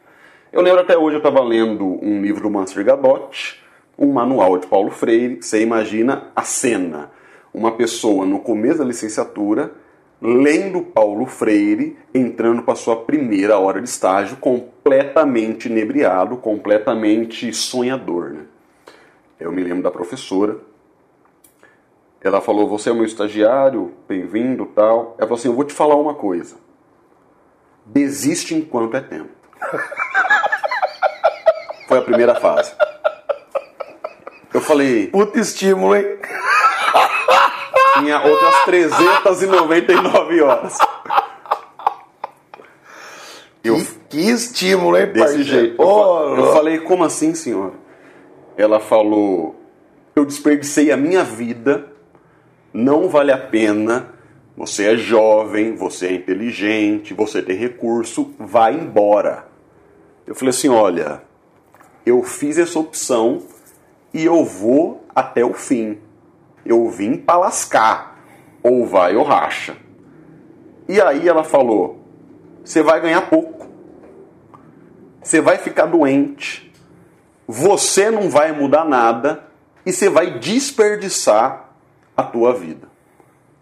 Eu 0.52 0.62
lembro 0.62 0.82
até 0.82 0.98
hoje, 0.98 1.16
eu 1.16 1.20
estava 1.20 1.42
lendo 1.42 1.86
um 2.04 2.22
livro 2.22 2.42
do 2.42 2.50
Manser 2.50 2.84
Gadotti, 2.84 3.62
um 3.98 4.12
manual 4.12 4.58
de 4.58 4.66
Paulo 4.68 4.90
Freire. 4.90 5.42
Você 5.42 5.62
imagina 5.62 6.32
a 6.36 6.42
cena: 6.42 7.12
uma 7.54 7.74
pessoa 7.74 8.26
no 8.26 8.40
começo 8.40 8.80
da 8.80 8.86
licenciatura 8.86 9.72
lendo 10.22 10.82
Paulo 10.82 11.26
Freire, 11.26 11.98
entrando 12.14 12.64
para 12.64 12.74
sua 12.76 12.96
primeira 12.96 13.60
hora 13.60 13.82
de 13.82 13.88
estágio, 13.88 14.38
completamente 14.38 15.68
inebriado, 15.68 16.38
completamente 16.38 17.54
sonhador. 17.54 18.32
Né? 18.32 18.40
Eu 19.40 19.52
me 19.52 19.62
lembro 19.62 19.84
da 19.84 19.92
professora. 19.92 20.58
Ela 22.26 22.42
falou: 22.42 22.68
Você 22.68 22.90
é 22.90 22.94
meu 22.94 23.06
estagiário, 23.06 23.94
bem-vindo, 24.08 24.66
tal. 24.66 25.16
Ela 25.20 25.28
falou 25.28 25.36
assim: 25.36 25.48
Eu 25.48 25.54
vou 25.54 25.64
te 25.64 25.74
falar 25.74 25.96
uma 25.96 26.16
coisa. 26.16 26.56
Desiste 27.86 28.56
enquanto 28.56 28.98
é 28.98 29.02
tempo. 29.02 29.30
Foi 31.88 32.00
a 32.00 32.02
primeira 32.02 32.34
fase. 32.34 32.74
Eu 34.52 34.60
falei. 34.60 35.06
Puta 35.08 35.40
estímulo, 35.40 35.96
hein? 35.96 36.18
Tinha 38.00 38.20
outras 38.20 38.66
399 38.66 40.42
horas. 40.42 40.80
Eu, 43.64 43.78
que, 43.78 43.86
que 44.10 44.30
estímulo, 44.32 44.98
hein, 44.98 45.06
Desse 45.06 45.20
parceiro? 45.20 45.44
jeito. 45.44 45.76
Oh, 45.80 46.22
eu, 46.22 46.38
eu 46.38 46.54
falei, 46.54 46.80
como 46.80 47.04
assim, 47.04 47.36
senhora? 47.36 47.74
Ela 48.58 48.80
falou, 48.80 49.56
eu 50.16 50.26
desperdicei 50.26 50.92
a 50.92 50.98
minha 50.98 51.24
vida, 51.24 51.94
não 52.76 53.10
vale 53.10 53.32
a 53.32 53.38
pena, 53.38 54.14
você 54.56 54.94
é 54.94 54.98
jovem, 54.98 55.76
você 55.76 56.08
é 56.08 56.14
inteligente, 56.14 57.14
você 57.14 57.42
tem 57.42 57.56
recurso, 57.56 58.34
vai 58.38 58.74
embora. 58.74 59.48
Eu 60.28 60.36
falei 60.36 60.50
assim, 60.50 60.70
olha, 60.70 61.22
eu 62.06 62.24
fiz 62.24 62.58
essa 62.58 62.80
opção 62.80 63.44
e 64.14 64.26
eu 64.26 64.44
vou 64.44 65.06
até 65.16 65.44
o 65.44 65.54
fim 65.54 66.00
eu 66.66 66.90
vim 66.90 67.16
para 67.16 67.38
lascar, 67.38 68.20
ou 68.64 68.86
vai 68.86 69.16
ou 69.16 69.24
racha. 69.24 69.78
E 70.88 71.00
aí 71.00 71.28
ela 71.28 71.44
falou: 71.44 72.04
você 72.64 72.82
vai 72.82 73.00
ganhar 73.00 73.30
pouco, 73.30 73.68
você 75.22 75.40
vai 75.40 75.58
ficar 75.58 75.86
doente, 75.86 76.74
você 77.48 78.10
não 78.10 78.30
vai 78.30 78.52
mudar 78.52 78.84
nada 78.84 79.44
e 79.86 79.94
você 79.94 80.10
vai 80.10 80.40
desperdiçar 80.40 81.65
a 82.16 82.24
tua 82.24 82.54
vida. 82.54 82.88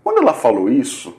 Quando 0.04 0.20
ela 0.20 0.34
falou 0.34 0.70
isso, 0.70 1.16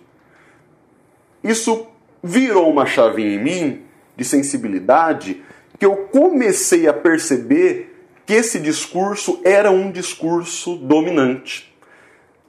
isso 1.43 1.87
virou 2.23 2.71
uma 2.71 2.87
chavinha 2.87 3.35
em 3.35 3.43
mim 3.43 3.83
de 4.17 4.25
sensibilidade 4.25 5.43
que 5.79 5.85
eu 5.85 5.97
comecei 6.13 6.87
a 6.87 6.93
perceber 6.93 7.95
que 8.25 8.33
esse 8.33 8.59
discurso 8.59 9.41
era 9.45 9.71
um 9.71 9.91
discurso 9.91 10.77
dominante 10.77 11.75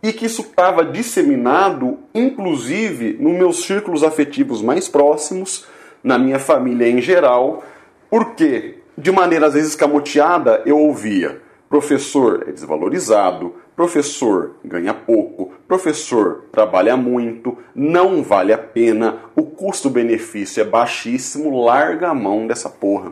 e 0.02 0.14
que 0.14 0.26
isso 0.26 0.42
estava 0.42 0.86
disseminado, 0.86 1.98
inclusive, 2.14 3.18
nos 3.20 3.34
meus 3.34 3.66
círculos 3.66 4.04
afetivos 4.04 4.62
mais 4.62 4.88
próximos, 4.88 5.66
na 6.04 6.20
minha 6.20 6.38
família 6.38 6.88
em 6.88 7.02
geral, 7.02 7.64
porque, 8.10 8.80
de 8.96 9.12
maneira 9.12 9.48
às 9.48 9.56
vezes 9.56 9.70
escamoteada, 9.72 10.62
eu 10.66 10.78
ouvia: 10.78 11.42
professor 11.68 12.46
é 12.48 12.52
desvalorizado, 12.52 13.56
professor 13.76 14.56
ganha 14.64 14.94
pouco, 14.94 15.52
professor 15.68 16.46
trabalha 16.52 16.96
muito, 16.96 17.58
não 17.76 18.24
vale 18.24 18.54
a 18.54 18.58
pena, 18.58 19.20
o 19.36 19.44
custo-benefício 19.44 20.62
é 20.62 20.64
baixíssimo, 20.64 21.64
larga 21.64 22.10
a 22.10 22.14
mão 22.14 22.48
dessa 22.48 22.70
porra. 22.70 23.12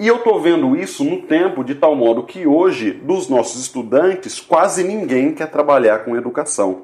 E 0.00 0.06
eu 0.06 0.16
estou 0.16 0.40
vendo 0.40 0.76
isso 0.76 1.02
no 1.02 1.22
tempo 1.22 1.64
de 1.64 1.74
tal 1.74 1.94
modo 1.96 2.22
que 2.22 2.46
hoje, 2.46 2.92
dos 2.92 3.28
nossos 3.28 3.60
estudantes, 3.60 4.40
quase 4.40 4.84
ninguém 4.84 5.34
quer 5.34 5.50
trabalhar 5.50 6.04
com 6.04 6.16
educação. 6.16 6.82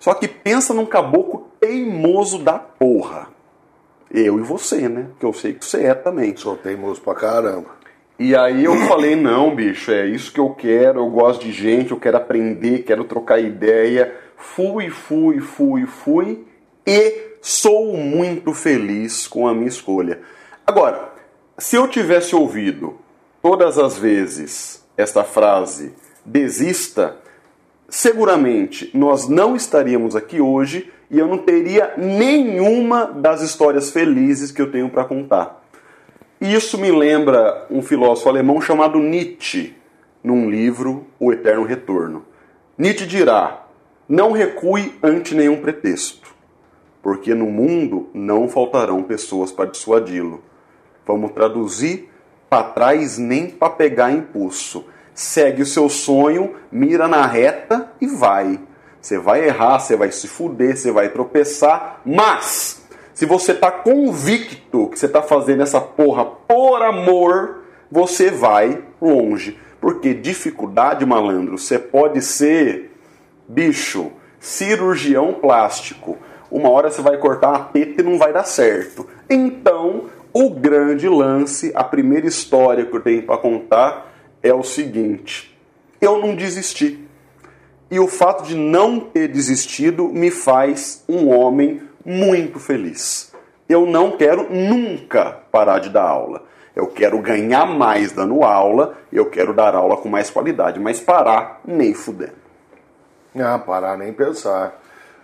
Só 0.00 0.14
que 0.14 0.26
pensa 0.26 0.74
num 0.74 0.86
caboclo 0.86 1.48
teimoso 1.60 2.38
da 2.38 2.58
porra. 2.58 3.28
Eu 4.10 4.40
e 4.40 4.42
você, 4.42 4.88
né? 4.88 5.06
Que 5.20 5.24
eu 5.24 5.32
sei 5.32 5.52
que 5.52 5.64
você 5.64 5.84
é 5.84 5.94
também. 5.94 6.36
Sou 6.36 6.56
teimoso 6.56 7.00
pra 7.00 7.14
caramba. 7.14 7.79
E 8.20 8.36
aí 8.36 8.66
eu 8.66 8.76
falei, 8.86 9.16
não, 9.16 9.54
bicho, 9.54 9.90
é 9.90 10.04
isso 10.04 10.30
que 10.30 10.38
eu 10.38 10.50
quero, 10.50 11.00
eu 11.00 11.08
gosto 11.08 11.42
de 11.42 11.52
gente, 11.52 11.90
eu 11.90 11.98
quero 11.98 12.18
aprender, 12.18 12.82
quero 12.82 13.02
trocar 13.04 13.40
ideia. 13.40 14.14
Fui, 14.36 14.90
fui, 14.90 15.40
fui, 15.40 15.86
fui 15.86 16.44
e 16.86 17.38
sou 17.40 17.96
muito 17.96 18.52
feliz 18.52 19.26
com 19.26 19.48
a 19.48 19.54
minha 19.54 19.68
escolha. 19.68 20.20
Agora, 20.66 21.14
se 21.56 21.76
eu 21.76 21.88
tivesse 21.88 22.36
ouvido 22.36 22.98
todas 23.40 23.78
as 23.78 23.96
vezes 23.96 24.84
esta 24.98 25.24
frase, 25.24 25.94
desista, 26.22 27.16
seguramente 27.88 28.90
nós 28.92 29.28
não 29.28 29.56
estaríamos 29.56 30.14
aqui 30.14 30.42
hoje 30.42 30.92
e 31.10 31.18
eu 31.18 31.26
não 31.26 31.38
teria 31.38 31.94
nenhuma 31.96 33.06
das 33.06 33.40
histórias 33.40 33.90
felizes 33.90 34.52
que 34.52 34.60
eu 34.60 34.70
tenho 34.70 34.90
para 34.90 35.06
contar. 35.06 35.59
Isso 36.40 36.78
me 36.78 36.90
lembra 36.90 37.66
um 37.70 37.82
filósofo 37.82 38.30
alemão 38.30 38.62
chamado 38.62 38.98
Nietzsche, 38.98 39.76
num 40.24 40.48
livro 40.48 41.06
O 41.18 41.30
Eterno 41.30 41.64
Retorno. 41.64 42.24
Nietzsche 42.78 43.06
dirá: 43.06 43.66
Não 44.08 44.32
recue 44.32 44.98
ante 45.02 45.34
nenhum 45.34 45.60
pretexto, 45.60 46.34
porque 47.02 47.34
no 47.34 47.44
mundo 47.44 48.08
não 48.14 48.48
faltarão 48.48 49.02
pessoas 49.02 49.52
para 49.52 49.68
dissuadi-lo. 49.70 50.42
Vamos 51.06 51.32
traduzir 51.32 52.08
para 52.48 52.62
trás 52.62 53.18
nem 53.18 53.50
para 53.50 53.68
pegar 53.68 54.10
impulso. 54.10 54.86
Segue 55.12 55.60
o 55.60 55.66
seu 55.66 55.90
sonho, 55.90 56.54
mira 56.72 57.06
na 57.06 57.26
reta 57.26 57.92
e 58.00 58.06
vai. 58.06 58.58
Você 58.98 59.18
vai 59.18 59.44
errar, 59.44 59.78
você 59.78 59.94
vai 59.94 60.10
se 60.10 60.26
fuder, 60.26 60.74
você 60.74 60.90
vai 60.90 61.10
tropeçar, 61.10 62.00
mas 62.02 62.79
se 63.20 63.26
você 63.26 63.52
está 63.52 63.70
convicto 63.70 64.88
que 64.88 64.98
você 64.98 65.04
está 65.04 65.20
fazendo 65.20 65.62
essa 65.62 65.78
porra 65.78 66.24
por 66.24 66.80
amor, 66.80 67.64
você 67.92 68.30
vai 68.30 68.82
longe. 68.98 69.58
Porque 69.78 70.14
dificuldade, 70.14 71.04
malandro, 71.04 71.58
você 71.58 71.78
pode 71.78 72.22
ser 72.22 72.96
bicho, 73.46 74.10
cirurgião 74.38 75.34
plástico. 75.34 76.16
Uma 76.50 76.70
hora 76.70 76.90
você 76.90 77.02
vai 77.02 77.18
cortar 77.18 77.54
a 77.54 77.58
teta 77.58 78.00
e 78.00 78.04
não 78.06 78.16
vai 78.16 78.32
dar 78.32 78.44
certo. 78.44 79.06
Então, 79.28 80.06
o 80.32 80.48
grande 80.48 81.06
lance, 81.06 81.72
a 81.74 81.84
primeira 81.84 82.26
história 82.26 82.86
que 82.86 82.96
eu 82.96 83.02
tenho 83.02 83.22
para 83.24 83.36
contar 83.36 84.14
é 84.42 84.54
o 84.54 84.62
seguinte: 84.62 85.54
eu 86.00 86.18
não 86.22 86.34
desisti. 86.34 87.06
E 87.90 88.00
o 88.00 88.08
fato 88.08 88.44
de 88.44 88.54
não 88.54 88.98
ter 88.98 89.28
desistido 89.28 90.08
me 90.08 90.30
faz 90.30 91.04
um 91.06 91.28
homem 91.28 91.89
muito 92.04 92.58
feliz. 92.58 93.32
Eu 93.68 93.86
não 93.86 94.16
quero 94.16 94.52
nunca 94.52 95.38
parar 95.50 95.78
de 95.78 95.90
dar 95.90 96.02
aula. 96.02 96.44
Eu 96.74 96.86
quero 96.86 97.18
ganhar 97.20 97.66
mais 97.66 98.12
dando 98.12 98.42
aula, 98.42 98.96
eu 99.12 99.26
quero 99.26 99.52
dar 99.52 99.74
aula 99.74 99.96
com 99.96 100.08
mais 100.08 100.30
qualidade, 100.30 100.78
mas 100.80 101.00
parar 101.00 101.60
nem 101.64 101.92
fudendo. 101.92 102.40
Ah, 103.36 103.58
parar 103.58 103.96
nem 103.96 104.12
pensar. 104.12 104.80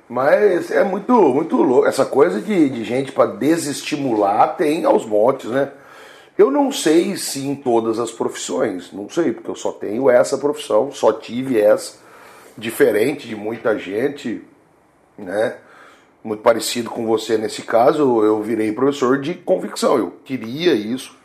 Mas 0.08 0.70
é 0.70 0.84
muito, 0.84 1.12
muito 1.12 1.56
louco. 1.56 1.86
Essa 1.86 2.04
coisa 2.04 2.40
de, 2.40 2.68
de 2.68 2.84
gente 2.84 3.10
para 3.10 3.30
desestimular 3.30 4.56
tem 4.56 4.84
aos 4.84 5.04
montes, 5.04 5.50
né? 5.50 5.72
Eu 6.38 6.50
não 6.50 6.70
sei 6.70 7.16
se 7.16 7.46
em 7.46 7.54
todas 7.54 7.98
as 7.98 8.10
profissões, 8.10 8.92
não 8.92 9.08
sei, 9.08 9.32
porque 9.32 9.50
eu 9.50 9.56
só 9.56 9.72
tenho 9.72 10.10
essa 10.10 10.36
profissão, 10.36 10.92
só 10.92 11.12
tive 11.12 11.58
essa, 11.58 11.98
diferente 12.58 13.26
de 13.26 13.34
muita 13.34 13.78
gente, 13.78 14.44
né? 15.16 15.56
Muito 16.26 16.42
parecido 16.42 16.90
com 16.90 17.06
você 17.06 17.38
nesse 17.38 17.62
caso, 17.62 18.20
eu 18.24 18.42
virei 18.42 18.72
professor 18.72 19.20
de 19.20 19.32
convicção. 19.32 19.96
Eu 19.96 20.10
queria 20.24 20.74
isso, 20.74 21.16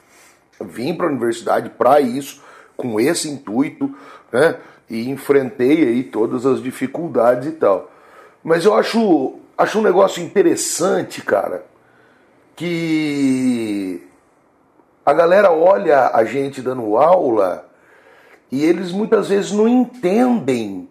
vim 0.64 0.94
para 0.94 1.08
a 1.08 1.10
universidade 1.10 1.72
para 1.72 2.00
isso, 2.00 2.40
com 2.78 3.00
esse 3.00 3.28
intuito, 3.28 3.92
né? 4.32 4.58
E 4.88 5.10
enfrentei 5.10 5.88
aí 5.88 6.04
todas 6.04 6.46
as 6.46 6.62
dificuldades 6.62 7.48
e 7.48 7.54
tal. 7.54 7.90
Mas 8.44 8.64
eu 8.64 8.76
acho, 8.76 9.40
acho 9.58 9.80
um 9.80 9.82
negócio 9.82 10.22
interessante, 10.22 11.24
cara, 11.24 11.66
que 12.56 14.04
a 15.04 15.14
galera 15.14 15.52
olha 15.52 16.12
a 16.14 16.24
gente 16.26 16.62
dando 16.62 16.96
aula 16.96 17.68
e 18.52 18.64
eles 18.64 18.92
muitas 18.92 19.30
vezes 19.30 19.52
não 19.52 19.68
entendem 19.68 20.88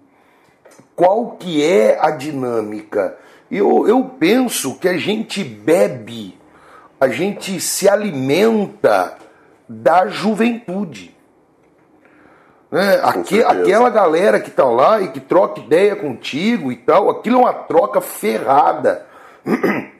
qual 0.96 1.36
que 1.38 1.64
é 1.64 1.96
a 2.00 2.10
dinâmica. 2.10 3.16
Eu, 3.50 3.88
eu 3.88 4.04
penso 4.04 4.78
que 4.78 4.88
a 4.88 4.96
gente 4.96 5.42
bebe, 5.42 6.38
a 7.00 7.08
gente 7.08 7.60
se 7.60 7.88
alimenta 7.88 9.16
da 9.68 10.06
juventude. 10.06 11.16
Né? 12.70 13.00
Aque, 13.02 13.42
aquela 13.42 13.90
galera 13.90 14.38
que 14.38 14.50
tá 14.50 14.64
lá 14.64 15.00
e 15.00 15.08
que 15.08 15.18
troca 15.18 15.60
ideia 15.60 15.96
contigo 15.96 16.70
e 16.70 16.76
tal, 16.76 17.10
aquilo 17.10 17.38
é 17.38 17.40
uma 17.40 17.52
troca 17.52 18.00
ferrada. 18.00 19.06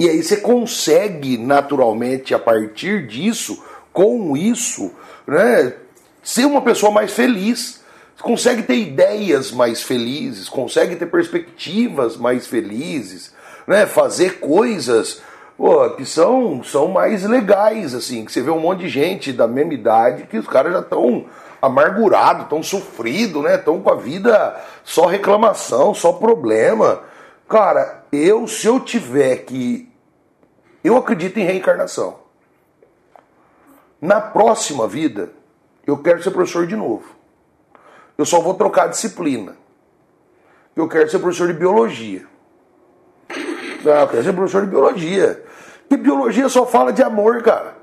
E 0.00 0.08
aí 0.08 0.22
você 0.22 0.36
consegue 0.36 1.36
naturalmente, 1.36 2.32
a 2.32 2.38
partir 2.38 3.08
disso, 3.08 3.60
com 3.92 4.36
isso, 4.36 4.92
né, 5.26 5.72
ser 6.22 6.44
uma 6.44 6.62
pessoa 6.62 6.92
mais 6.92 7.12
feliz. 7.12 7.82
Consegue 8.20 8.62
ter 8.62 8.76
ideias 8.76 9.52
mais 9.52 9.82
felizes, 9.82 10.48
consegue 10.48 10.96
ter 10.96 11.06
perspectivas 11.06 12.16
mais 12.16 12.46
felizes, 12.46 13.32
né, 13.66 13.86
fazer 13.86 14.40
coisas 14.40 15.22
pô, 15.56 15.90
que 15.90 16.04
são, 16.04 16.62
são 16.62 16.88
mais 16.88 17.24
legais, 17.24 17.94
assim, 17.94 18.24
que 18.24 18.32
você 18.32 18.40
vê 18.40 18.50
um 18.50 18.60
monte 18.60 18.80
de 18.80 18.88
gente 18.88 19.32
da 19.32 19.46
mesma 19.46 19.74
idade 19.74 20.24
que 20.24 20.38
os 20.38 20.46
caras 20.46 20.72
já 20.72 20.80
estão 20.80 21.26
amargurados, 21.60 22.44
estão 22.44 22.62
sofridos, 22.62 23.42
né? 23.42 23.56
Estão 23.56 23.80
com 23.80 23.90
a 23.90 23.96
vida 23.96 24.56
só 24.84 25.06
reclamação, 25.06 25.92
só 25.92 26.12
problema. 26.12 27.02
Cara, 27.48 28.04
eu, 28.12 28.46
se 28.46 28.66
eu 28.66 28.80
tiver 28.80 29.38
que. 29.38 29.90
Eu 30.82 30.96
acredito 30.96 31.38
em 31.38 31.44
reencarnação. 31.44 32.20
Na 34.00 34.20
próxima 34.20 34.86
vida, 34.86 35.30
eu 35.84 35.98
quero 35.98 36.22
ser 36.22 36.30
professor 36.30 36.66
de 36.66 36.76
novo. 36.76 37.17
Eu 38.18 38.26
só 38.26 38.40
vou 38.40 38.54
trocar 38.54 38.84
a 38.84 38.88
disciplina. 38.88 39.56
Eu 40.74 40.88
quero 40.88 41.08
ser 41.08 41.20
professor 41.20 41.46
de 41.46 41.54
biologia. 41.54 42.26
Ah, 43.30 44.02
eu 44.02 44.08
quero 44.08 44.24
ser 44.24 44.32
professor 44.32 44.64
de 44.64 44.70
biologia. 44.70 45.44
E 45.88 45.96
biologia 45.96 46.48
só 46.48 46.66
fala 46.66 46.92
de 46.92 47.00
amor, 47.00 47.42
cara. 47.44 47.77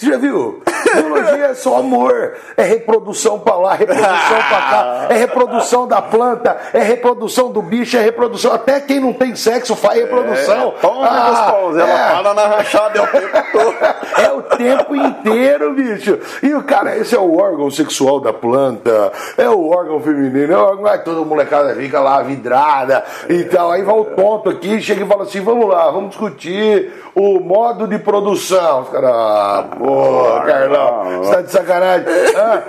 Você 0.00 0.06
já 0.06 0.16
viu? 0.16 0.62
Biologia 0.94 1.46
é 1.48 1.54
só 1.54 1.76
amor, 1.76 2.32
é 2.56 2.62
reprodução 2.62 3.38
para 3.38 3.54
lá, 3.54 3.74
reprodução 3.74 4.38
para 4.48 4.60
cá, 4.62 5.06
é 5.10 5.14
reprodução 5.14 5.86
da 5.86 6.00
planta, 6.00 6.56
é 6.72 6.80
reprodução 6.80 7.52
do 7.52 7.60
bicho, 7.60 7.98
é 7.98 8.00
reprodução. 8.00 8.54
Até 8.54 8.80
quem 8.80 8.98
não 8.98 9.12
tem 9.12 9.36
sexo 9.36 9.76
faz 9.76 10.00
reprodução. 10.00 10.68
É, 10.68 10.80
toma 10.80 11.06
ah, 11.06 11.30
gostosa, 11.30 11.82
ela 11.82 12.00
é. 12.00 12.22
para 12.22 12.34
na 12.34 12.46
rachada 12.46 12.98
é 12.98 13.02
o 13.02 13.06
tempo 13.06 13.52
todo. 13.52 13.70
É 14.20 14.32
o 14.32 14.42
tempo 14.42 14.94
inteiro, 14.94 15.72
bicho. 15.72 16.18
E 16.42 16.52
o 16.54 16.62
cara, 16.62 16.96
esse 16.96 17.14
é 17.14 17.18
o 17.18 17.38
órgão 17.38 17.70
sexual 17.70 18.20
da 18.20 18.32
planta, 18.32 19.12
é 19.38 19.48
o 19.48 19.70
órgão 19.70 20.00
feminino, 20.00 20.52
é 20.52 20.56
o 20.56 20.60
órgão. 20.60 20.98
Toda 21.04 21.24
molecada 21.24 21.74
fica 21.74 22.00
lá 22.00 22.20
vidrada 22.22 23.04
e 23.28 23.44
tal. 23.44 23.70
Aí 23.70 23.82
vai 23.82 23.94
o 23.94 24.04
tonto 24.04 24.50
aqui, 24.50 24.80
chega 24.80 25.04
e 25.04 25.06
fala 25.06 25.22
assim: 25.22 25.40
vamos 25.40 25.68
lá, 25.68 25.90
vamos 25.90 26.10
discutir 26.10 26.92
o 27.14 27.40
modo 27.40 27.86
de 27.86 27.98
produção. 27.98 28.82
Os 28.82 28.88
caras, 28.90 29.10
ah, 29.10 29.64
pô, 29.90 30.40
Carlão, 30.46 31.18
você 31.18 31.34
tá 31.34 31.42
de 31.42 31.50
sacanagem. 31.50 32.06
Ah, 32.36 32.62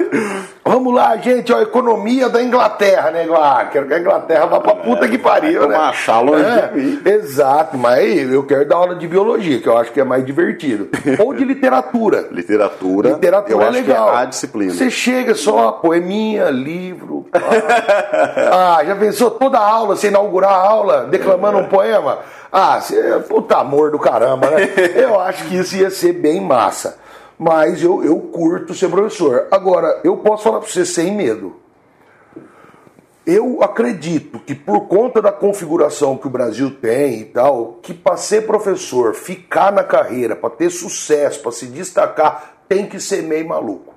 vamos 0.65 0.93
lá, 0.93 1.15
gente, 1.17 1.53
ó, 1.53 1.57
a 1.57 1.62
economia 1.62 2.29
da 2.29 2.41
Inglaterra, 2.41 3.12
né? 3.12 3.27
Ah, 3.31 3.67
quero 3.71 3.88
que 3.88 3.93
a 3.93 3.99
Inglaterra 3.99 4.45
vá 4.47 4.60
pra 4.60 4.75
puta 4.75 5.07
que 5.07 5.17
pariu, 5.17 5.67
né? 5.67 5.75
Achar 5.75 6.19
longe 6.19 6.43
é. 6.43 7.10
Exato, 7.12 7.77
mas 7.77 8.31
eu 8.31 8.43
quero 8.43 8.67
dar 8.67 8.77
aula 8.77 8.95
de 8.95 9.07
biologia, 9.07 9.60
que 9.60 9.69
eu 9.69 9.77
acho 9.77 9.91
que 9.91 9.99
é 9.99 10.03
mais 10.03 10.25
divertido. 10.25 10.89
Ou 11.19 11.34
de 11.34 11.45
literatura. 11.45 12.27
Literatura. 12.31 13.10
Literatura 13.13 13.53
eu 13.53 13.62
é 13.62 13.65
acho 13.65 13.73
legal. 13.73 14.10
Que 14.10 14.15
é 14.15 14.19
a 14.19 14.25
disciplina. 14.25 14.73
Você 14.73 14.89
chega 14.89 15.36
só, 15.36 15.73
poeminha, 15.73 16.49
livro. 16.49 17.27
ah, 18.51 18.84
já 18.84 18.95
pensou 18.95 19.31
toda 19.31 19.60
a 19.60 19.67
aula, 19.67 19.95
você 19.95 20.07
inaugurar 20.07 20.51
a 20.51 20.67
aula 20.67 21.05
declamando 21.05 21.60
um 21.60 21.67
poema? 21.67 22.19
Ah, 22.51 22.81
você 22.81 22.99
é 22.99 23.19
puta 23.19 23.57
amor 23.57 23.91
do 23.91 23.99
caramba, 23.99 24.49
né? 24.49 24.69
Eu 24.95 25.19
acho 25.19 25.45
que 25.45 25.55
isso 25.55 25.77
ia 25.77 25.89
ser 25.89 26.13
bem 26.13 26.41
massa. 26.41 26.97
Mas 27.43 27.82
eu, 27.82 28.04
eu 28.04 28.19
curto 28.19 28.71
ser 28.75 28.88
professor. 28.88 29.47
Agora, 29.49 29.99
eu 30.04 30.15
posso 30.17 30.43
falar 30.43 30.60
para 30.60 30.69
você 30.69 30.86
sem 30.86 31.15
medo. 31.15 31.56
Eu 33.25 33.63
acredito 33.63 34.38
que 34.38 34.54
por 34.54 34.82
conta 34.82 35.23
da 35.23 35.32
configuração 35.32 36.17
que 36.17 36.27
o 36.27 36.30
Brasil 36.30 36.69
tem 36.80 37.21
e 37.21 37.25
tal, 37.25 37.80
que 37.82 37.95
para 37.95 38.15
ser 38.15 38.45
professor, 38.45 39.15
ficar 39.15 39.71
na 39.71 39.84
carreira, 39.84 40.36
para 40.36 40.51
ter 40.51 40.69
sucesso, 40.69 41.41
para 41.41 41.51
se 41.51 41.65
destacar, 41.65 42.58
tem 42.69 42.86
que 42.86 42.99
ser 42.99 43.23
meio 43.23 43.47
maluco. 43.47 43.91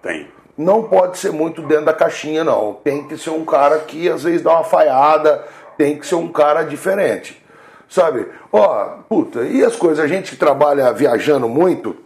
Tem. 0.00 0.26
Não 0.56 0.84
pode 0.84 1.18
ser 1.18 1.30
muito 1.30 1.60
dentro 1.60 1.84
da 1.84 1.92
caixinha, 1.92 2.42
não. 2.42 2.72
Tem 2.72 3.06
que 3.06 3.18
ser 3.18 3.30
um 3.30 3.44
cara 3.44 3.80
que 3.80 4.08
às 4.08 4.22
vezes 4.22 4.40
dá 4.40 4.52
uma 4.52 4.64
falhada, 4.64 5.44
tem 5.76 5.98
que 5.98 6.06
ser 6.06 6.14
um 6.14 6.28
cara 6.28 6.62
diferente. 6.62 7.44
Sabe? 7.86 8.26
Ó, 8.50 8.86
puta, 9.10 9.42
e 9.42 9.62
as 9.62 9.76
coisas, 9.76 10.02
a 10.02 10.08
gente 10.08 10.30
que 10.30 10.36
trabalha 10.38 10.90
viajando 10.90 11.50
muito, 11.50 12.02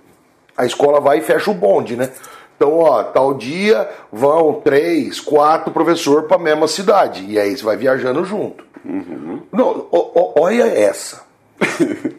a 0.59 0.67
escola 0.67 1.01
vai 1.01 1.19
e 1.19 1.23
fecha 1.23 1.51
o 1.51 1.55
bonde, 1.55 1.97
né? 1.97 2.11
Então, 2.57 2.77
ó, 2.81 3.05
tal 3.05 3.35
dia 3.35 3.89
vão 4.13 4.55
três, 4.55 5.21
quatro 5.21 5.73
professores 5.73 6.27
para 6.27 6.37
a 6.37 6.41
mesma 6.41 6.67
cidade. 6.67 7.25
E 7.29 7.39
aí 7.39 7.57
você 7.57 7.65
vai 7.65 7.77
viajando 7.77 8.25
junto. 8.25 8.65
Uhum. 8.85 9.43
Não, 9.53 9.87
ó, 9.93 10.11
ó, 10.15 10.41
olha 10.41 10.65
essa. 10.65 11.23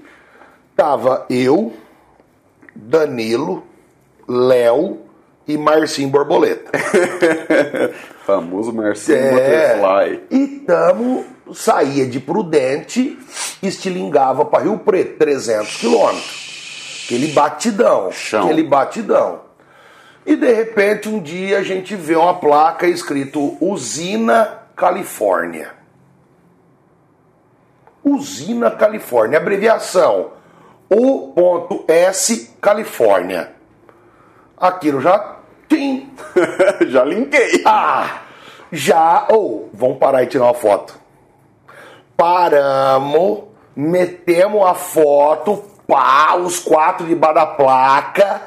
Tava 0.78 1.26
eu, 1.30 1.74
Danilo, 2.74 3.64
Léo 4.26 5.00
e 5.46 5.58
Marcinho 5.58 6.08
Borboleta. 6.08 6.72
Famoso 8.26 8.72
Marcinho 8.72 9.18
é, 9.18 9.76
Butterfly. 9.76 10.24
E 10.32 10.48
tamo 10.66 11.26
saía 11.54 12.06
de 12.06 12.20
Prudente, 12.20 13.18
estilingava 13.62 14.46
para 14.46 14.64
Rio 14.64 14.78
Preto, 14.78 15.18
300 15.18 15.76
quilômetros. 15.78 16.49
Aquele 17.10 17.28
batidão, 17.30 18.12
Chão. 18.12 18.44
aquele 18.44 18.64
batidão. 18.64 19.42
E 20.26 20.36
de 20.36 20.54
repente 20.54 21.10
um 21.10 21.20
dia 21.20 21.58
a 21.58 21.64
gente 21.64 21.96
vê 21.96 22.16
uma 22.16 22.36
placa 22.36 22.86
escrito 22.86 23.58
Usina 23.60 24.60
Califórnia. 24.76 25.72
Usina 28.04 28.70
Califórnia, 28.70 29.40
abreviação 29.40 30.34
U.S 30.92 32.54
Califórnia. 32.62 33.54
Aquilo 34.56 35.02
já 35.02 35.38
tem. 35.68 36.12
já 36.90 37.04
linkei. 37.04 37.64
Ah! 37.66 38.22
Já. 38.72 39.26
Ou, 39.30 39.70
oh, 39.74 39.76
vamos 39.76 39.98
parar 39.98 40.22
e 40.24 40.28
tirar 40.28 40.44
uma 40.44 40.54
foto 40.54 41.00
paramos, 42.20 43.46
metemos 43.74 44.68
a 44.68 44.74
foto, 44.74 45.64
pá, 45.90 46.36
os 46.36 46.60
quatro 46.60 47.08
debaixo 47.08 47.36
da 47.36 47.46
placa 47.48 48.42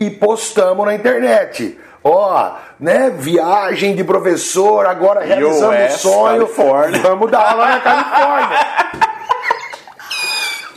e 0.00 0.10
postamos 0.10 0.84
na 0.84 0.94
internet. 0.94 1.78
Ó, 2.02 2.52
né? 2.78 3.10
Viagem 3.10 3.94
de 3.94 4.02
professor, 4.02 4.84
agora 4.84 5.24
realizando 5.24 5.76
o 5.76 5.90
sonho. 5.96 6.40
Califórnia. 6.40 7.00
Vamos 7.00 7.30
dar 7.30 7.52
aula 7.52 7.66
na 7.68 7.80
Califórnia. 7.80 8.58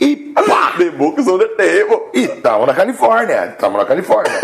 e 0.00 0.16
pá! 0.16 0.72
The 0.78 0.90
books 0.90 1.26
on 1.26 1.38
the 1.38 1.48
table. 1.48 2.02
E 2.14 2.24
estamos 2.24 2.66
na 2.66 2.74
Califórnia. 2.74 3.46
Estamos 3.46 3.78
na 3.78 3.84
Califórnia. 3.84 4.40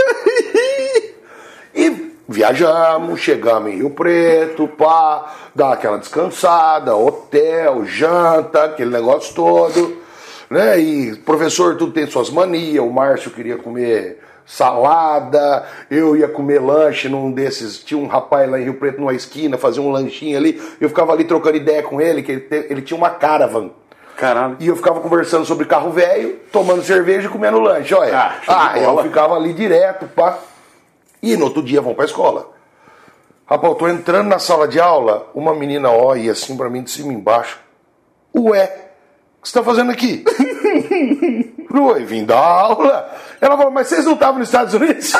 e 1.74 2.14
Viajamos, 2.26 3.20
chegamos 3.20 3.70
em 3.70 3.76
Rio 3.76 3.90
Preto, 3.90 4.66
pá, 4.66 5.30
dá 5.54 5.74
aquela 5.74 5.98
descansada, 5.98 6.96
hotel, 6.96 7.84
janta, 7.84 8.64
aquele 8.64 8.90
negócio 8.90 9.34
todo. 9.34 10.03
Né? 10.50 10.78
E 10.78 11.16
professor, 11.16 11.76
tudo 11.76 11.92
tem 11.92 12.06
suas 12.06 12.30
manias. 12.30 12.84
O 12.84 12.90
Márcio 12.90 13.30
queria 13.30 13.56
comer 13.56 14.20
salada, 14.46 15.64
eu 15.90 16.16
ia 16.16 16.28
comer 16.28 16.60
lanche 16.60 17.08
num 17.08 17.30
desses. 17.32 17.78
Tinha 17.78 17.98
um 18.00 18.06
rapaz 18.06 18.50
lá 18.50 18.58
em 18.60 18.64
Rio 18.64 18.74
Preto, 18.74 19.00
numa 19.00 19.14
esquina, 19.14 19.56
fazia 19.58 19.82
um 19.82 19.90
lanchinho 19.90 20.36
ali. 20.36 20.60
Eu 20.80 20.88
ficava 20.88 21.12
ali 21.12 21.24
trocando 21.24 21.56
ideia 21.56 21.82
com 21.82 22.00
ele, 22.00 22.22
que 22.22 22.32
ele, 22.32 22.40
te- 22.42 22.66
ele 22.70 22.82
tinha 22.82 22.96
uma 22.96 23.10
caravan. 23.10 23.70
Caralho. 24.16 24.56
E 24.60 24.68
eu 24.68 24.76
ficava 24.76 25.00
conversando 25.00 25.44
sobre 25.44 25.64
carro 25.66 25.90
velho, 25.90 26.38
tomando 26.52 26.82
cerveja 26.84 27.26
e 27.26 27.30
comendo 27.30 27.58
lanche, 27.58 27.94
olha. 27.94 28.16
Ah, 28.16 28.34
Ah, 28.46 28.78
eu 28.78 29.02
ficava 29.02 29.34
ali 29.34 29.52
direto, 29.52 30.06
pá. 30.06 30.38
E 31.22 31.36
no 31.36 31.46
outro 31.46 31.62
dia 31.62 31.80
vão 31.80 31.94
pra 31.94 32.04
escola. 32.04 32.50
Rapaz, 33.46 33.72
eu 33.72 33.78
tô 33.78 33.88
entrando 33.88 34.28
na 34.28 34.38
sala 34.38 34.68
de 34.68 34.78
aula, 34.80 35.26
uma 35.34 35.52
menina 35.54 35.90
olha 35.90 36.32
assim 36.32 36.56
pra 36.56 36.70
mim 36.70 36.82
de 36.82 36.90
cima 36.90 37.12
e 37.12 37.16
embaixo. 37.16 37.58
Ué, 38.36 38.83
que 39.44 39.48
você 39.50 39.58
tá 39.58 39.62
fazendo 39.64 39.90
aqui? 39.92 40.24
Falei, 41.70 42.04
vim 42.04 42.24
dar 42.24 42.38
aula. 42.38 43.08
Ela 43.40 43.56
falou, 43.56 43.70
mas 43.72 43.86
vocês 43.88 44.04
não 44.04 44.14
estavam 44.14 44.38
nos 44.38 44.48
Estados 44.48 44.74
Unidos? 44.74 45.12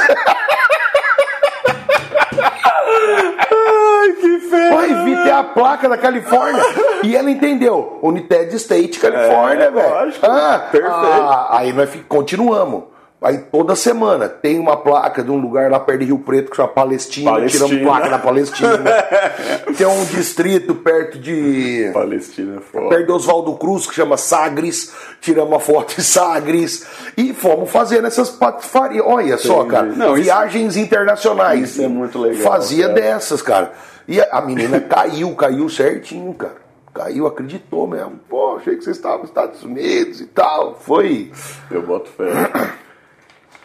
Ai, 2.76 4.12
que 4.20 4.38
feio. 4.40 4.74
Pai, 4.74 5.04
vi 5.04 5.16
ter 5.22 5.30
a 5.32 5.44
placa 5.44 5.88
da 5.88 5.96
Califórnia. 5.98 6.62
E 7.02 7.14
ela 7.16 7.30
entendeu. 7.30 7.98
United 8.02 8.54
State, 8.56 8.98
Califórnia, 8.98 9.64
É, 9.64 9.70
velho. 9.70 9.88
lógico. 9.90 10.26
Ah, 10.26 10.68
Perfeito. 10.70 10.94
ah, 10.94 11.48
aí 11.58 11.72
nós 11.72 11.90
continuamos. 12.08 12.84
Aí 13.22 13.38
toda 13.38 13.74
semana 13.74 14.29
tem 14.29 14.59
uma 14.59 14.77
placa 14.77 15.22
de 15.22 15.31
um 15.31 15.40
lugar 15.40 15.70
lá 15.70 15.81
perto 15.81 16.00
de 16.00 16.07
Rio 16.07 16.18
Preto 16.18 16.50
que 16.50 16.57
chama 16.57 16.68
Palestina. 16.68 17.31
Palestina. 17.31 17.66
Tiramos 17.68 17.87
placa 17.87 18.11
da 18.11 18.18
Palestina. 18.18 18.79
tem 19.79 19.87
um 19.87 20.05
distrito 20.05 20.74
perto 20.74 21.18
de. 21.18 21.90
Palestina 21.94 22.57
é 22.59 22.61
foda. 22.61 22.88
Perto 22.90 23.07
de 23.07 23.12
Oswaldo 23.12 23.55
Cruz, 23.55 23.87
que 23.87 23.94
chama 23.94 24.18
Sagres, 24.18 24.92
tiramos 25.22 25.50
uma 25.53 25.61
foto 25.61 25.94
de 25.96 26.05
Sagres 26.05 26.87
e 27.16 27.33
fomos 27.33 27.70
fazendo 27.70 28.07
essas 28.07 28.29
patifarias. 28.29 29.03
Olha 29.07 29.38
só, 29.38 29.61
Entendi. 29.61 29.70
cara, 29.70 29.87
Não, 29.87 30.14
isso- 30.16 30.24
viagens 30.24 30.77
internacionais. 30.77 31.70
isso 31.70 31.83
é 31.83 31.88
muito 31.88 32.18
legal, 32.18 32.42
Fazia 32.42 32.88
cara. 32.88 33.00
dessas, 33.00 33.40
cara. 33.40 33.72
E 34.07 34.20
a 34.20 34.29
a 34.33 34.40
menina 34.42 34.81
caiu, 34.85 35.35
caiu 35.35 35.66
certinho, 35.70 36.35
cara. 36.35 36.57
Caiu, 36.92 37.27
acreditou 37.27 37.87
mesmo. 37.87 38.20
Pô, 38.29 38.57
achei 38.59 38.77
que 38.77 38.85
vocês 38.85 38.96
estavam 38.96 39.20
nos 39.20 39.29
Estados 39.31 39.62
Unidos 39.64 40.20
e 40.20 40.27
tal. 40.27 40.79
Foi. 40.79 41.33
Eu 41.70 41.81
boto 41.83 42.11
fé. 42.11 42.29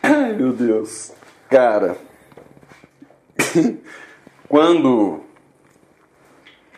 Ai, 0.01 0.33
meu 0.33 0.53
Deus. 0.53 1.11
Cara, 1.49 1.97
quando 4.47 5.21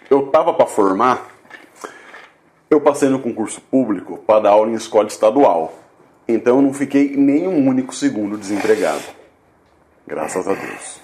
eu 0.10 0.28
tava 0.28 0.54
pra 0.54 0.66
formar, 0.66 1.28
eu 2.70 2.80
passei 2.80 3.10
no 3.10 3.20
concurso 3.20 3.62
público 3.62 4.18
para 4.20 4.42
dar 4.42 4.50
aula 4.52 4.72
em 4.72 4.76
escola 4.76 5.08
estadual. 5.08 5.74
Então 6.28 6.58
eu 6.58 6.62
não 6.62 6.74
fiquei 6.74 7.16
nem 7.16 7.48
um 7.48 7.68
único 7.68 7.94
segundo 7.94 8.38
desempregado. 8.38 9.04
Graças 10.08 10.48
a 10.48 10.54
Deus. 10.54 11.02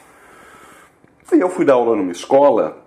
E 1.33 1.39
eu 1.39 1.49
fui 1.49 1.65
dar 1.65 1.73
aula 1.73 1.95
numa 1.95 2.11
escola 2.11 2.85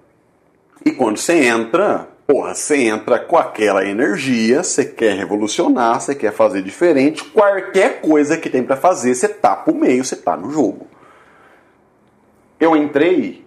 e 0.85 0.93
quando 0.93 1.19
você 1.19 1.47
entra, 1.47 2.09
porra, 2.31 2.55
você 2.55 2.85
entra 2.85 3.19
com 3.19 3.37
aquela 3.37 3.85
energia, 3.85 4.62
você 4.62 4.85
quer 4.85 5.16
revolucionar, 5.16 6.01
você 6.01 6.14
quer 6.14 6.33
fazer 6.33 6.62
diferente, 6.62 7.25
qualquer 7.25 8.01
coisa 8.01 8.37
que 8.37 8.49
tem 8.49 8.62
pra 8.62 8.77
fazer, 8.77 9.16
você 9.16 9.29
tá 9.29 9.57
pro 9.57 9.75
meio, 9.75 10.05
você 10.05 10.14
tá 10.14 10.37
no 10.37 10.49
jogo. 10.49 10.87
Eu 12.61 12.77
entrei 12.77 13.45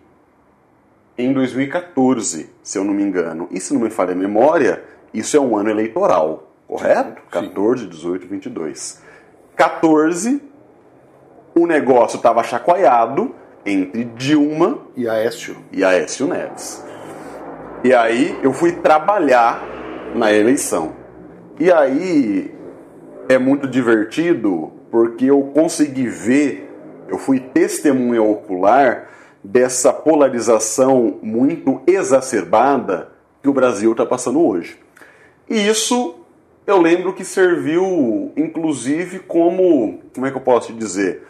em 1.17 1.31
2014, 1.31 2.49
se 2.61 2.77
eu 2.77 2.83
não 2.83 2.93
me 2.93 3.03
engano. 3.03 3.47
E 3.51 3.59
se 3.59 3.73
não 3.73 3.79
me 3.79 3.89
falha 3.89 4.11
a 4.11 4.15
memória, 4.15 4.83
isso 5.13 5.37
é 5.37 5.39
um 5.39 5.55
ano 5.55 5.69
eleitoral, 5.69 6.51
correto? 6.67 7.21
14, 7.31 7.87
18, 7.87 8.27
22. 8.27 9.01
14, 9.55 10.41
o 11.55 11.65
negócio 11.65 12.17
estava 12.17 12.43
chacoalhado 12.43 13.33
entre 13.65 14.03
Dilma 14.03 14.79
E 14.97 15.07
Aécio? 15.07 15.55
e 15.71 15.85
Aécio 15.85 16.27
Neves. 16.27 16.83
E 17.83 17.93
aí 17.93 18.39
eu 18.41 18.53
fui 18.53 18.71
trabalhar 18.71 19.61
na 20.15 20.31
eleição. 20.31 20.93
E 21.59 21.71
aí 21.71 22.53
é 23.27 23.37
muito 23.37 23.67
divertido 23.67 24.71
porque 24.89 25.25
eu 25.25 25.41
consegui 25.53 26.07
ver, 26.07 26.71
eu 27.09 27.17
fui 27.17 27.39
testemunha 27.39 28.21
ocular 28.21 29.09
dessa 29.43 29.91
polarização 29.91 31.19
muito 31.21 31.81
exacerbada 31.85 33.09
que 33.41 33.49
o 33.49 33.53
Brasil 33.53 33.91
está 33.91 34.05
passando 34.05 34.39
hoje. 34.39 34.79
E 35.49 35.67
isso 35.67 36.15
eu 36.65 36.79
lembro 36.79 37.11
que 37.11 37.25
serviu, 37.25 38.31
inclusive, 38.37 39.19
como. 39.19 39.99
Como 40.13 40.25
é 40.25 40.31
que 40.31 40.37
eu 40.37 40.41
posso 40.41 40.71
dizer? 40.71 41.21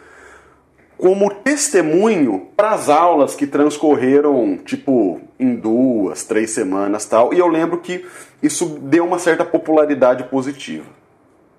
Como 0.96 1.30
testemunho 1.30 2.48
para 2.56 2.70
as 2.70 2.88
aulas 2.88 3.34
que 3.34 3.46
transcorreram, 3.46 4.58
tipo, 4.64 5.20
em 5.38 5.54
duas, 5.54 6.24
três 6.24 6.50
semanas 6.50 7.04
tal. 7.04 7.34
E 7.34 7.38
eu 7.38 7.48
lembro 7.48 7.78
que 7.78 8.06
isso 8.42 8.66
deu 8.80 9.04
uma 9.04 9.18
certa 9.18 9.44
popularidade 9.44 10.24
positiva. 10.24 10.86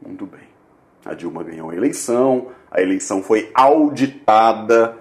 Muito 0.06 0.26
bem. 0.26 0.42
A 1.06 1.14
Dilma 1.14 1.44
ganhou 1.44 1.70
a 1.70 1.76
eleição, 1.76 2.48
a 2.72 2.82
eleição 2.82 3.22
foi 3.22 3.50
auditada. 3.54 4.98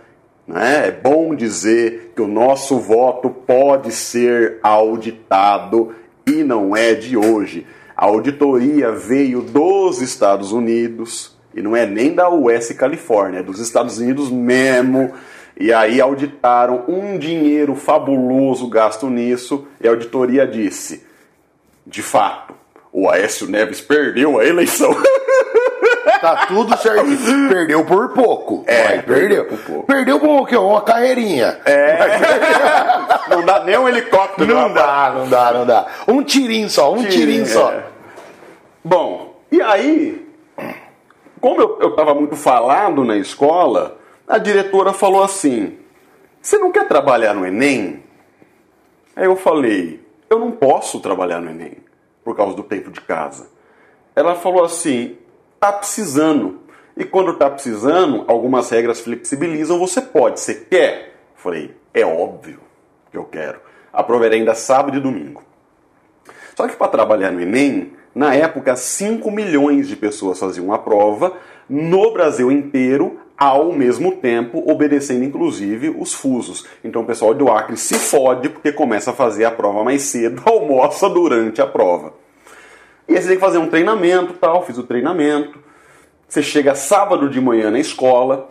Né? 0.47 0.89
É 0.89 0.91
bom 0.91 1.35
dizer 1.35 2.13
que 2.15 2.21
o 2.21 2.29
nosso 2.29 2.79
voto 2.79 3.31
pode 3.31 3.93
ser 3.93 4.59
auditado 4.63 5.95
e 6.27 6.43
não 6.43 6.77
é 6.77 6.95
de 6.95 7.17
hoje. 7.17 7.67
A 7.97 8.07
auditoria 8.07 8.91
veio 8.91 9.41
dos 9.41 10.03
Estados 10.03 10.53
Unidos, 10.53 11.34
e 11.55 11.63
não 11.63 11.77
é 11.77 11.87
nem 11.87 12.15
da 12.15 12.29
US 12.29 12.71
Califórnia, 12.73 13.41
é 13.41 13.43
dos 13.43 13.61
Estados 13.61 13.99
Unidos 13.99 14.31
mesmo. 14.31 15.13
E 15.57 15.73
aí 15.73 16.01
auditaram 16.01 16.85
um 16.89 17.17
dinheiro 17.17 17.77
fabuloso 17.77 18.69
gasto 18.69 19.09
nisso, 19.09 19.67
e 19.81 19.87
a 19.87 19.91
auditoria 19.91 20.47
disse: 20.47 21.07
de 21.87 22.03
fato, 22.03 22.55
o 22.93 23.09
Aécio 23.09 23.49
Neves 23.49 23.81
perdeu 23.81 24.39
a 24.39 24.45
eleição. 24.45 24.95
Tá 26.21 26.47
tudo 26.47 26.75
certo. 26.79 27.05
perdeu 27.51 27.85
por 27.85 28.15
pouco. 28.15 28.65
É, 28.67 28.99
perdeu. 29.03 29.05
perdeu 29.05 29.45
por 29.45 29.59
pouco. 29.59 29.87
Perdeu 29.87 30.21
por 30.21 30.41
o 30.41 30.47
quê? 30.47 30.57
Uma 30.57 30.81
carreirinha. 30.81 31.59
não 33.29 33.45
dá 33.45 33.63
nem 33.63 33.77
um 33.77 33.87
helicóptero. 33.87 34.55
Não 34.55 34.73
dá, 34.73 35.13
não 35.15 35.29
dá, 35.29 35.53
não 35.53 35.67
dá. 35.67 35.87
Um 36.09 36.23
tirinho 36.23 36.71
só, 36.71 36.95
um 36.95 37.05
tirinho, 37.05 37.47
só. 37.47 37.73
É. 37.73 37.85
Bom, 38.83 39.39
e 39.53 39.61
aí, 39.61 40.24
como 41.45 41.61
eu 41.61 41.91
estava 41.91 42.15
muito 42.15 42.37
falado 42.37 43.05
na 43.05 43.19
escola, 43.19 43.99
a 44.27 44.39
diretora 44.39 44.95
falou 44.95 45.23
assim: 45.23 45.77
Você 46.41 46.57
não 46.57 46.73
quer 46.73 46.89
trabalhar 46.89 47.35
no 47.35 47.45
Enem? 47.45 48.03
Aí 49.15 49.27
eu 49.27 49.37
falei: 49.37 50.03
Eu 50.31 50.39
não 50.39 50.53
posso 50.53 51.01
trabalhar 51.01 51.43
no 51.43 51.51
Enem, 51.51 51.77
por 52.25 52.35
causa 52.35 52.57
do 52.57 52.63
tempo 52.63 52.91
de 52.91 53.03
casa. 53.03 53.51
Ela 54.17 54.37
falou 54.37 54.65
assim: 54.65 55.19
Tá 55.61 55.71
precisando. 55.71 56.61
E 56.97 57.05
quando 57.05 57.35
tá 57.35 57.51
precisando, 57.51 58.25
algumas 58.27 58.71
regras 58.71 59.01
flexibilizam, 59.01 59.79
você 59.79 60.01
pode. 60.01 60.41
Você 60.41 60.55
quer? 60.55 61.09
Eu 61.09 61.43
falei: 61.43 61.77
É 61.93 62.07
óbvio 62.07 62.61
que 63.11 63.19
eu 63.19 63.25
quero. 63.27 63.61
Aprovarei 63.93 64.39
ainda 64.39 64.55
sábado 64.55 64.97
e 64.97 65.01
domingo. 65.01 65.43
Só 66.57 66.67
que 66.67 66.75
para 66.75 66.89
trabalhar 66.89 67.31
no 67.31 67.43
Enem, 67.43 67.93
na 68.15 68.35
época, 68.35 68.77
5 68.77 69.31
milhões 69.31 69.89
de 69.89 69.97
pessoas 69.97 70.39
faziam 70.39 70.73
a 70.73 70.79
prova 70.79 71.33
no 71.69 72.13
Brasil 72.13 72.53
inteiro 72.53 73.19
ao 73.37 73.73
mesmo 73.73 74.13
tempo, 74.13 74.63
obedecendo 74.71 75.25
inclusive 75.25 75.91
os 75.99 76.15
fusos. 76.15 76.65
Então 76.85 77.03
o 77.03 77.05
pessoal 77.05 77.35
do 77.35 77.51
Acre 77.51 77.77
se 77.77 77.95
fode 77.95 78.49
porque 78.49 78.71
começa 78.71 79.11
a 79.11 79.15
fazer 79.15 79.45
a 79.45 79.51
prova 79.51 79.83
mais 79.83 80.03
cedo, 80.03 80.43
almoça 80.47 81.09
durante 81.11 81.61
a 81.61 81.67
prova. 81.67 82.15
E 83.09 83.15
aí 83.15 83.21
você 83.21 83.29
tem 83.29 83.37
que 83.37 83.45
fazer 83.45 83.59
um 83.59 83.69
treinamento 83.69 84.33
tal, 84.35 84.65
fiz 84.65 84.79
o 84.79 84.85
treinamento. 84.85 85.59
Você 86.29 86.43
chega 86.43 86.75
sábado 86.75 87.29
de 87.29 87.41
manhã 87.41 87.71
na 87.71 87.79
escola, 87.79 88.49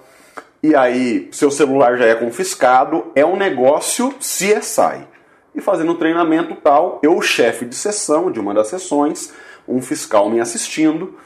e 0.62 0.76
aí 0.76 1.28
seu 1.32 1.49
celular 1.49 1.97
já 1.97 2.06
é 2.06 2.15
confiscado, 2.15 3.06
é 3.15 3.26
um 3.26 3.36
negócio 3.36 4.13
CSI. 4.19 5.08
E 5.56 5.62
fazendo 5.62 5.91
o 5.91 5.95
treinamento 5.95 6.56
tal, 6.56 6.99
eu, 7.04 7.21
chefe 7.21 7.65
de 7.65 7.76
sessão 7.76 8.32
de 8.32 8.39
uma 8.39 8.54
das 8.54 8.67
sessões, 8.67 9.34
um 9.67 9.82
fiscal 9.82 10.30
me 10.30 10.39
assistindo, 10.39 11.17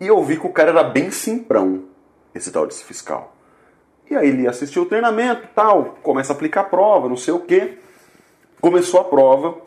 e 0.00 0.06
eu 0.06 0.22
vi 0.22 0.38
que 0.38 0.46
o 0.46 0.52
cara 0.52 0.70
era 0.70 0.82
bem 0.82 1.10
simprão, 1.10 1.84
esse 2.34 2.50
tal 2.50 2.66
desse 2.66 2.84
fiscal. 2.84 3.34
E 4.10 4.14
aí 4.14 4.28
ele 4.28 4.46
assistiu 4.46 4.82
o 4.82 4.86
treinamento 4.86 5.48
tal, 5.54 5.96
começa 6.02 6.32
a 6.32 6.36
aplicar 6.36 6.62
a 6.62 6.64
prova, 6.64 7.08
não 7.08 7.16
sei 7.16 7.32
o 7.32 7.40
quê. 7.40 7.78
Começou 8.60 9.00
a 9.00 9.04
prova, 9.04 9.58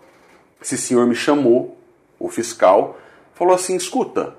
esse 0.61 0.77
senhor 0.77 1.05
me 1.07 1.15
chamou, 1.15 1.77
o 2.19 2.29
fiscal, 2.29 2.97
falou 3.33 3.53
assim: 3.53 3.75
escuta, 3.75 4.35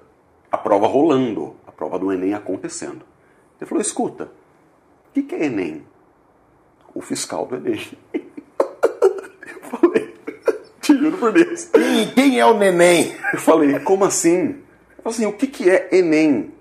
a 0.51 0.59
prova 0.59 0.87
rolando, 0.87 1.57
a 1.67 1.73
prova 1.73 1.99
do 1.99 2.13
Enem 2.13 2.35
acontecendo. 2.35 3.05
Ele 3.61 3.69
falou: 3.69 3.81
escuta, 3.81 4.25
o 4.25 5.13
que, 5.15 5.23
que 5.23 5.35
é 5.35 5.47
Enem? 5.47 5.85
O 6.95 7.01
fiscal 7.01 7.47
do 7.47 7.57
Enem. 7.57 7.81
Eu 8.15 9.61
falei, 9.63 10.08
te 10.93 10.99
juro 10.99 11.19
por 11.19 11.33
Deus. 11.33 11.67
Quem, 11.67 12.11
quem 12.13 12.41
é 12.41 12.47
o 12.47 12.57
neném? 12.57 13.15
Eu 13.33 13.39
falei, 13.39 13.79
como 13.81 14.05
assim? 14.05 14.57
Eu 14.97 15.03
falei 15.03 15.17
assim, 15.19 15.27
o 15.27 15.33
que, 15.33 15.47
que 15.47 15.69
é 15.69 15.89
Enem? 15.93 16.53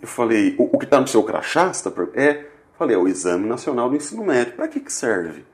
Eu 0.00 0.08
falei, 0.08 0.54
o, 0.58 0.74
o 0.74 0.78
que 0.78 0.86
está 0.86 1.00
no 1.00 1.06
seu 1.06 1.22
crachá? 1.22 1.70
Tá 1.70 1.90
per- 1.90 2.10
é. 2.14 2.30
Eu 2.40 2.78
falei, 2.78 2.96
é 2.96 2.98
o 2.98 3.06
Exame 3.06 3.46
Nacional 3.46 3.90
do 3.90 3.96
Ensino 3.96 4.24
Médio. 4.24 4.54
Para 4.54 4.66
que, 4.68 4.80
que 4.80 4.92
serve? 4.92 5.44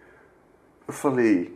Eu 0.87 0.95
falei, 0.95 1.53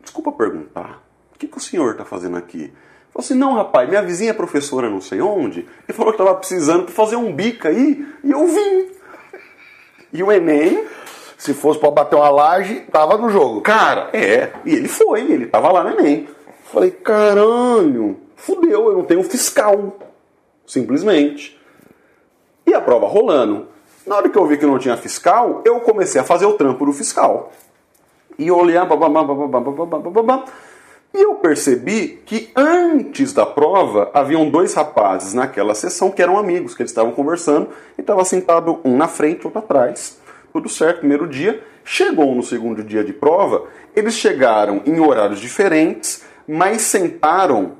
desculpa 0.00 0.30
perguntar, 0.30 1.02
o 1.34 1.38
que, 1.38 1.48
que 1.48 1.58
o 1.58 1.60
senhor 1.60 1.92
está 1.92 2.04
fazendo 2.04 2.36
aqui? 2.36 2.58
Ele 2.62 2.72
falou 3.12 3.24
assim, 3.24 3.34
não 3.34 3.54
rapaz, 3.54 3.88
minha 3.88 4.02
vizinha 4.02 4.30
é 4.30 4.34
professora 4.34 4.88
não 4.88 5.00
sei 5.00 5.20
onde, 5.20 5.68
e 5.88 5.92
falou 5.92 6.12
que 6.12 6.20
estava 6.22 6.38
precisando 6.38 6.84
para 6.84 6.94
fazer 6.94 7.16
um 7.16 7.34
bico 7.34 7.66
aí, 7.66 8.06
e 8.22 8.30
eu 8.30 8.46
vim. 8.46 8.90
E 10.12 10.22
o 10.22 10.30
Enem, 10.30 10.84
Se 11.42 11.52
fosse 11.52 11.80
pra 11.80 11.90
bater 11.90 12.14
uma 12.14 12.30
laje, 12.30 12.84
tava 12.92 13.18
no 13.18 13.28
jogo. 13.28 13.62
cara, 13.62 14.10
é, 14.12 14.52
e 14.64 14.76
ele 14.76 14.86
foi, 14.86 15.22
ele 15.22 15.46
estava 15.46 15.72
lá 15.72 15.82
no 15.82 15.98
Enem. 15.98 16.28
Falei, 16.72 16.92
caralho, 16.92 18.16
fudeu, 18.36 18.92
eu 18.92 18.98
não 18.98 19.04
tenho 19.04 19.24
fiscal, 19.24 19.98
simplesmente. 20.64 21.60
E 22.64 22.72
a 22.72 22.80
prova 22.80 23.08
rolando. 23.08 23.66
Na 24.06 24.18
hora 24.18 24.28
que 24.28 24.38
eu 24.38 24.46
vi 24.46 24.56
que 24.56 24.64
não 24.64 24.78
tinha 24.78 24.96
fiscal, 24.96 25.62
eu 25.64 25.80
comecei 25.80 26.20
a 26.20 26.24
fazer 26.24 26.46
o 26.46 26.52
trampo 26.52 26.86
do 26.86 26.92
fiscal. 26.92 27.50
E 28.38 28.48
olhar, 28.48 28.86
e 31.12 31.20
eu 31.20 31.34
percebi 31.34 32.22
que 32.24 32.52
antes 32.54 33.32
da 33.32 33.44
prova 33.44 34.12
haviam 34.14 34.48
dois 34.48 34.74
rapazes 34.74 35.34
naquela 35.34 35.74
sessão 35.74 36.08
que 36.08 36.22
eram 36.22 36.38
amigos, 36.38 36.72
que 36.72 36.82
eles 36.82 36.92
estavam 36.92 37.10
conversando 37.10 37.70
e 37.98 38.00
estava 38.00 38.24
sentado 38.24 38.78
um 38.84 38.96
na 38.96 39.08
frente, 39.08 39.44
outro 39.44 39.58
atrás. 39.58 40.21
Tudo 40.52 40.68
certo, 40.68 40.98
primeiro 40.98 41.26
dia. 41.26 41.64
Chegou 41.84 42.34
no 42.34 42.42
segundo 42.42 42.84
dia 42.84 43.02
de 43.02 43.12
prova, 43.12 43.66
eles 43.96 44.14
chegaram 44.14 44.82
em 44.84 45.00
horários 45.00 45.40
diferentes, 45.40 46.24
mas 46.46 46.82
sentaram 46.82 47.72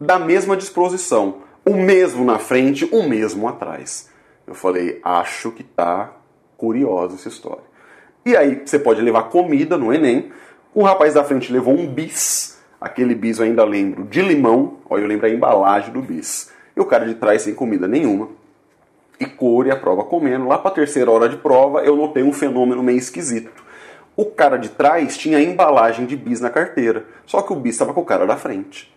da 0.00 0.18
mesma 0.18 0.56
disposição. 0.56 1.42
O 1.64 1.74
mesmo 1.74 2.24
na 2.24 2.38
frente, 2.38 2.88
o 2.90 3.02
mesmo 3.04 3.46
atrás. 3.46 4.10
Eu 4.46 4.54
falei, 4.54 5.00
acho 5.04 5.52
que 5.52 5.62
tá 5.62 6.12
curiosa 6.56 7.14
essa 7.14 7.28
história. 7.28 7.62
E 8.24 8.36
aí 8.36 8.62
você 8.64 8.78
pode 8.78 9.00
levar 9.00 9.24
comida 9.24 9.76
no 9.76 9.92
Enem. 9.92 10.32
O 10.74 10.82
rapaz 10.82 11.14
da 11.14 11.22
frente 11.22 11.52
levou 11.52 11.74
um 11.74 11.86
bis. 11.86 12.58
Aquele 12.80 13.14
bis 13.14 13.38
eu 13.38 13.44
ainda 13.44 13.64
lembro 13.64 14.04
de 14.04 14.22
limão. 14.22 14.78
Olha, 14.88 15.02
eu 15.02 15.08
lembro 15.08 15.26
a 15.26 15.30
embalagem 15.30 15.92
do 15.92 16.00
bis. 16.00 16.50
E 16.76 16.80
o 16.80 16.84
cara 16.84 17.06
de 17.06 17.14
trás 17.14 17.42
sem 17.42 17.54
comida 17.54 17.86
nenhuma. 17.86 18.28
E 19.20 19.26
cor 19.26 19.66
e 19.66 19.70
a 19.70 19.76
prova 19.76 20.04
comendo. 20.04 20.46
Lá 20.46 20.58
para 20.58 20.70
a 20.70 20.74
terceira 20.74 21.10
hora 21.10 21.28
de 21.28 21.36
prova 21.36 21.80
eu 21.84 21.96
notei 21.96 22.22
um 22.22 22.32
fenômeno 22.32 22.82
meio 22.82 22.98
esquisito. 22.98 23.62
O 24.16 24.26
cara 24.26 24.56
de 24.56 24.68
trás 24.68 25.16
tinha 25.16 25.40
embalagem 25.40 26.06
de 26.06 26.16
bis 26.16 26.40
na 26.40 26.50
carteira. 26.50 27.06
Só 27.24 27.42
que 27.42 27.52
o 27.52 27.56
bis 27.56 27.74
estava 27.74 27.94
com 27.94 28.00
o 28.00 28.04
cara 28.04 28.26
da 28.26 28.36
frente. 28.36 28.92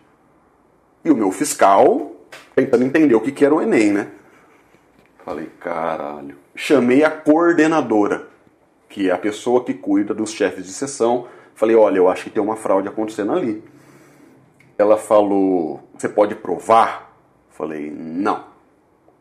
E 1.03 1.11
o 1.11 1.15
meu 1.15 1.31
fiscal 1.31 2.11
tentando 2.55 2.83
entender 2.83 3.15
o 3.15 3.21
que, 3.21 3.31
que 3.31 3.45
era 3.45 3.53
o 3.53 3.61
Enem, 3.61 3.91
né? 3.91 4.07
Falei, 5.23 5.49
caralho. 5.59 6.37
Chamei 6.55 7.03
a 7.03 7.09
coordenadora, 7.09 8.27
que 8.87 9.09
é 9.09 9.13
a 9.13 9.17
pessoa 9.17 9.63
que 9.63 9.73
cuida 9.73 10.13
dos 10.13 10.31
chefes 10.31 10.65
de 10.65 10.71
sessão. 10.71 11.27
Falei, 11.53 11.75
olha, 11.75 11.97
eu 11.97 12.09
acho 12.09 12.25
que 12.25 12.29
tem 12.29 12.41
uma 12.41 12.55
fraude 12.55 12.87
acontecendo 12.87 13.33
ali. 13.33 13.63
Ela 14.77 14.97
falou, 14.97 15.81
você 15.97 16.07
pode 16.07 16.35
provar? 16.35 17.17
Falei, 17.49 17.91
não. 17.91 18.54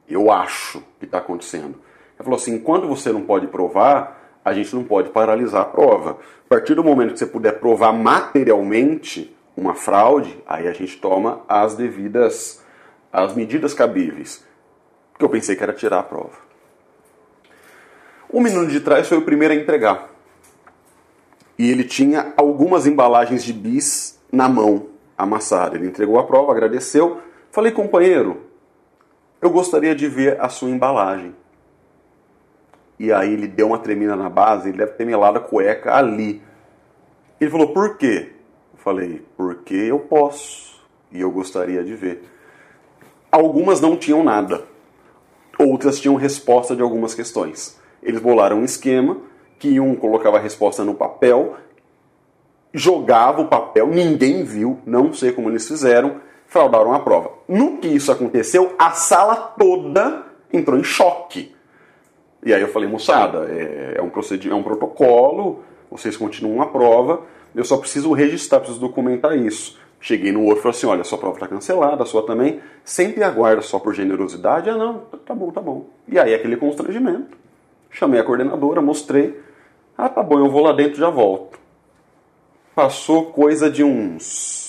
Eu 0.08 0.30
acho 0.30 0.82
que 0.98 1.04
está 1.06 1.18
acontecendo. 1.18 1.76
Ela 2.16 2.24
falou 2.24 2.36
assim, 2.36 2.54
enquanto 2.54 2.86
você 2.86 3.10
não 3.10 3.22
pode 3.22 3.46
provar, 3.46 4.38
a 4.44 4.52
gente 4.52 4.74
não 4.74 4.84
pode 4.84 5.10
paralisar 5.10 5.62
a 5.62 5.64
prova. 5.64 6.18
A 6.44 6.48
partir 6.48 6.74
do 6.74 6.84
momento 6.84 7.12
que 7.12 7.18
você 7.18 7.26
puder 7.26 7.58
provar 7.58 7.92
materialmente 7.92 9.34
uma 9.56 9.74
fraude, 9.74 10.42
aí 10.46 10.68
a 10.68 10.72
gente 10.72 10.98
toma 10.98 11.42
as 11.48 11.74
devidas, 11.74 12.62
as 13.12 13.34
medidas 13.34 13.72
cabíveis. 13.72 14.44
Porque 15.12 15.24
eu 15.24 15.30
pensei 15.30 15.56
que 15.56 15.62
era 15.62 15.72
tirar 15.72 16.00
a 16.00 16.02
prova. 16.02 16.44
O 18.28 18.40
menino 18.40 18.66
de 18.66 18.80
trás 18.80 19.08
foi 19.08 19.18
o 19.18 19.22
primeiro 19.22 19.54
a 19.54 19.56
entregar. 19.56 20.10
E 21.56 21.70
ele 21.70 21.84
tinha 21.84 22.32
algumas 22.36 22.86
embalagens 22.86 23.44
de 23.44 23.52
bis 23.52 24.20
na 24.30 24.48
mão, 24.48 24.88
amassada. 25.16 25.76
Ele 25.76 25.86
entregou 25.86 26.18
a 26.18 26.24
prova, 26.24 26.50
agradeceu. 26.50 27.20
Falei, 27.52 27.70
companheiro, 27.70 28.42
eu 29.44 29.50
gostaria 29.50 29.94
de 29.94 30.08
ver 30.08 30.40
a 30.40 30.48
sua 30.48 30.70
embalagem. 30.70 31.36
E 32.98 33.12
aí 33.12 33.34
ele 33.34 33.46
deu 33.46 33.66
uma 33.66 33.78
tremida 33.78 34.16
na 34.16 34.30
base, 34.30 34.70
ele 34.70 34.78
deve 34.78 34.92
ter 34.92 35.04
melado 35.04 35.36
a 35.36 35.40
cueca 35.40 35.94
ali. 35.94 36.42
Ele 37.38 37.50
falou, 37.50 37.68
por 37.68 37.98
quê? 37.98 38.32
Eu 38.72 38.78
falei, 38.78 39.22
porque 39.36 39.74
eu 39.74 39.98
posso. 39.98 40.82
E 41.12 41.20
eu 41.20 41.30
gostaria 41.30 41.84
de 41.84 41.94
ver. 41.94 42.24
Algumas 43.30 43.82
não 43.82 43.98
tinham 43.98 44.24
nada. 44.24 44.64
Outras 45.58 46.00
tinham 46.00 46.14
resposta 46.14 46.74
de 46.74 46.80
algumas 46.80 47.12
questões. 47.14 47.78
Eles 48.02 48.22
bolaram 48.22 48.60
um 48.60 48.64
esquema 48.64 49.18
que 49.58 49.78
um 49.78 49.94
colocava 49.94 50.38
a 50.38 50.40
resposta 50.40 50.82
no 50.84 50.94
papel, 50.94 51.56
jogava 52.72 53.42
o 53.42 53.48
papel, 53.48 53.88
ninguém 53.88 54.42
viu, 54.42 54.78
não 54.86 55.12
sei 55.12 55.32
como 55.32 55.50
eles 55.50 55.68
fizeram, 55.68 56.20
fraudaram 56.46 56.92
a 56.92 57.00
prova. 57.00 57.30
No 57.48 57.78
que 57.78 57.88
isso 57.88 58.12
aconteceu, 58.12 58.74
a 58.78 58.92
sala 58.92 59.36
toda 59.36 60.24
entrou 60.52 60.78
em 60.78 60.84
choque. 60.84 61.54
E 62.44 62.52
aí 62.52 62.60
eu 62.60 62.68
falei, 62.68 62.88
moçada, 62.88 63.46
é, 63.50 63.94
é 63.96 64.02
um 64.02 64.10
é 64.50 64.54
um 64.54 64.62
protocolo, 64.62 65.62
vocês 65.90 66.16
continuam 66.16 66.60
a 66.60 66.66
prova, 66.66 67.22
eu 67.54 67.64
só 67.64 67.76
preciso 67.76 68.12
registrar, 68.12 68.60
preciso 68.60 68.80
documentar 68.80 69.36
isso. 69.36 69.78
Cheguei 70.00 70.32
no 70.32 70.42
outro 70.42 70.58
e 70.58 70.62
falei 70.62 70.76
assim, 70.76 70.86
olha, 70.86 71.04
sua 71.04 71.16
prova 71.16 71.36
está 71.36 71.48
cancelada, 71.48 72.02
a 72.02 72.06
sua 72.06 72.26
também, 72.26 72.60
sempre 72.84 73.22
aguarda 73.22 73.62
só 73.62 73.78
por 73.78 73.94
generosidade. 73.94 74.68
Ah, 74.68 74.76
não, 74.76 74.98
tá 75.24 75.34
bom, 75.34 75.50
tá 75.50 75.62
bom. 75.62 75.86
E 76.06 76.18
aí 76.18 76.34
aquele 76.34 76.58
constrangimento. 76.58 77.38
Chamei 77.90 78.20
a 78.20 78.24
coordenadora, 78.24 78.82
mostrei. 78.82 79.40
Ah, 79.96 80.10
tá 80.10 80.22
bom, 80.22 80.38
eu 80.38 80.50
vou 80.50 80.62
lá 80.62 80.72
dentro 80.72 80.98
já 80.98 81.08
volto. 81.08 81.58
Passou 82.74 83.26
coisa 83.26 83.70
de 83.70 83.82
uns, 83.82 84.63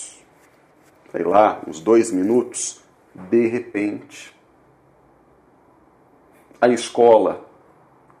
sei 1.16 1.24
lá, 1.24 1.62
uns 1.66 1.80
dois 1.80 2.12
minutos. 2.12 2.82
De 3.14 3.46
repente, 3.46 4.36
a 6.60 6.68
escola 6.68 7.48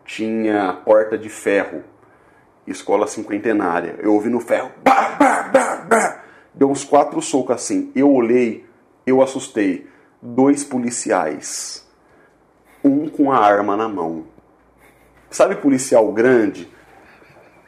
tinha 0.06 0.72
porta 0.82 1.18
de 1.18 1.28
ferro. 1.28 1.84
Escola 2.66 3.06
cinquentenária. 3.06 3.96
Eu 3.98 4.14
ouvi 4.14 4.30
no 4.30 4.40
ferro. 4.40 4.72
Bah, 4.82 5.14
bah, 5.18 5.42
bah, 5.52 5.76
bah. 5.86 6.22
Deu 6.54 6.70
uns 6.70 6.84
quatro 6.84 7.20
socos 7.20 7.54
assim. 7.54 7.92
Eu 7.94 8.10
olhei, 8.10 8.64
eu 9.06 9.20
assustei. 9.20 9.86
Dois 10.22 10.64
policiais. 10.64 11.86
Um 12.82 13.10
com 13.10 13.30
a 13.30 13.38
arma 13.38 13.76
na 13.76 13.88
mão. 13.88 14.24
Sabe 15.30 15.56
policial 15.56 16.10
grande? 16.12 16.66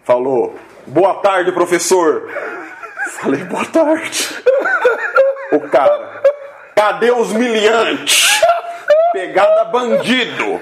Falou, 0.04 0.54
boa 0.86 1.16
tarde, 1.16 1.52
professor. 1.52 2.30
Falei, 3.20 3.44
boa 3.44 3.66
tarde. 3.66 4.42
O 5.52 5.60
cara, 5.68 6.22
cadê 6.74 7.10
os 7.10 7.32
miliantes? 7.32 8.40
Pegada 9.12 9.64
bandido. 9.64 10.60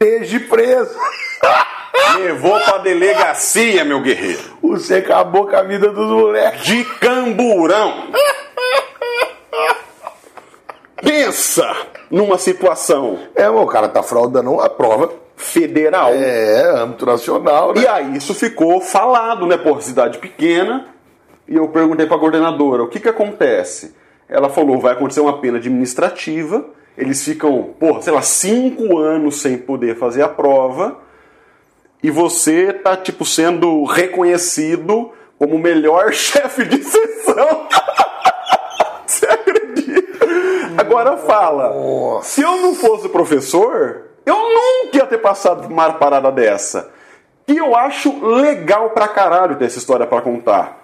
Esteja 0.00 0.40
preso. 0.48 0.98
Levou 2.16 2.58
pra 2.60 2.78
delegacia, 2.78 3.84
meu 3.84 4.00
guerreiro. 4.00 4.58
Você 4.62 4.96
acabou 4.96 5.46
com 5.46 5.56
a 5.56 5.62
vida 5.62 5.90
dos 5.90 6.10
moleques. 6.10 6.62
De 6.64 6.84
camburão. 6.98 8.10
Pensa 10.96 11.70
numa 12.10 12.38
situação 12.38 13.18
É, 13.34 13.48
o 13.48 13.66
cara 13.66 13.88
tá 13.88 14.02
fraudando 14.02 14.60
a 14.60 14.68
prova. 14.68 15.12
federal. 15.36 16.10
É, 16.14 16.62
âmbito 16.78 17.04
nacional, 17.04 17.74
né? 17.74 17.82
E 17.82 17.86
aí 17.86 18.16
isso 18.16 18.34
ficou 18.34 18.80
falado, 18.80 19.46
né? 19.46 19.56
Por 19.56 19.82
cidade 19.82 20.18
pequena. 20.18 20.86
E 21.52 21.56
eu 21.56 21.68
perguntei 21.68 22.06
pra 22.06 22.18
coordenadora, 22.18 22.82
o 22.82 22.88
que 22.88 22.98
que 22.98 23.10
acontece? 23.10 23.94
Ela 24.26 24.48
falou, 24.48 24.80
vai 24.80 24.94
acontecer 24.94 25.20
uma 25.20 25.36
pena 25.36 25.58
administrativa. 25.58 26.64
Eles 26.96 27.22
ficam, 27.22 27.74
porra, 27.78 28.00
sei 28.00 28.10
lá, 28.10 28.22
cinco 28.22 28.96
anos 28.96 29.42
sem 29.42 29.58
poder 29.58 29.98
fazer 29.98 30.22
a 30.22 30.28
prova. 30.30 30.96
E 32.02 32.10
você 32.10 32.72
tá, 32.72 32.96
tipo, 32.96 33.26
sendo 33.26 33.84
reconhecido 33.84 35.10
como 35.38 35.56
o 35.56 35.58
melhor 35.58 36.10
chefe 36.16 36.64
de 36.64 36.82
sessão. 36.82 37.68
você 39.06 39.26
acredita? 39.26 40.26
Agora 40.78 41.18
fala, 41.18 41.68
Nossa. 41.68 42.30
se 42.30 42.40
eu 42.40 42.56
não 42.62 42.74
fosse 42.74 43.10
professor, 43.10 44.04
eu 44.24 44.36
nunca 44.36 44.96
ia 44.96 45.06
ter 45.06 45.18
passado 45.18 45.64
por 45.64 45.70
uma 45.70 45.92
parada 45.92 46.32
dessa. 46.32 46.90
E 47.46 47.58
eu 47.58 47.76
acho 47.76 48.24
legal 48.24 48.88
pra 48.88 49.06
caralho 49.06 49.56
ter 49.56 49.66
essa 49.66 49.76
história 49.76 50.06
pra 50.06 50.22
contar. 50.22 50.81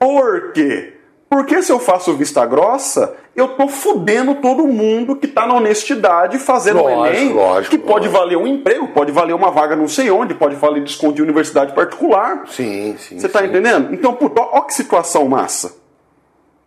Por 0.00 0.52
quê? 0.52 0.94
Porque 1.28 1.62
se 1.62 1.70
eu 1.70 1.78
faço 1.78 2.16
vista 2.16 2.44
grossa, 2.46 3.14
eu 3.36 3.48
tô 3.48 3.68
fudendo 3.68 4.36
todo 4.36 4.66
mundo 4.66 5.14
que 5.14 5.28
tá 5.28 5.46
na 5.46 5.54
honestidade 5.54 6.38
fazendo 6.38 6.80
o 6.80 6.82
Lógico, 6.82 7.16
Enem, 7.16 7.32
lógico, 7.34 7.70
que 7.70 7.78
pode 7.78 8.06
lógico. 8.06 8.18
valer 8.18 8.36
um 8.36 8.46
emprego, 8.46 8.88
pode 8.88 9.12
valer 9.12 9.34
uma 9.34 9.50
vaga 9.50 9.76
não 9.76 9.86
sei 9.86 10.10
onde, 10.10 10.34
pode 10.34 10.56
valer 10.56 10.82
desconto 10.82 11.20
em 11.20 11.22
universidade 11.22 11.72
particular. 11.74 12.44
Sim, 12.48 12.96
sim. 12.98 13.18
Você 13.18 13.28
tá 13.28 13.40
sim. 13.40 13.46
entendendo? 13.46 13.94
Então, 13.94 14.14
puta, 14.14 14.40
ó 14.40 14.62
que 14.62 14.74
situação 14.74 15.28
massa. 15.28 15.76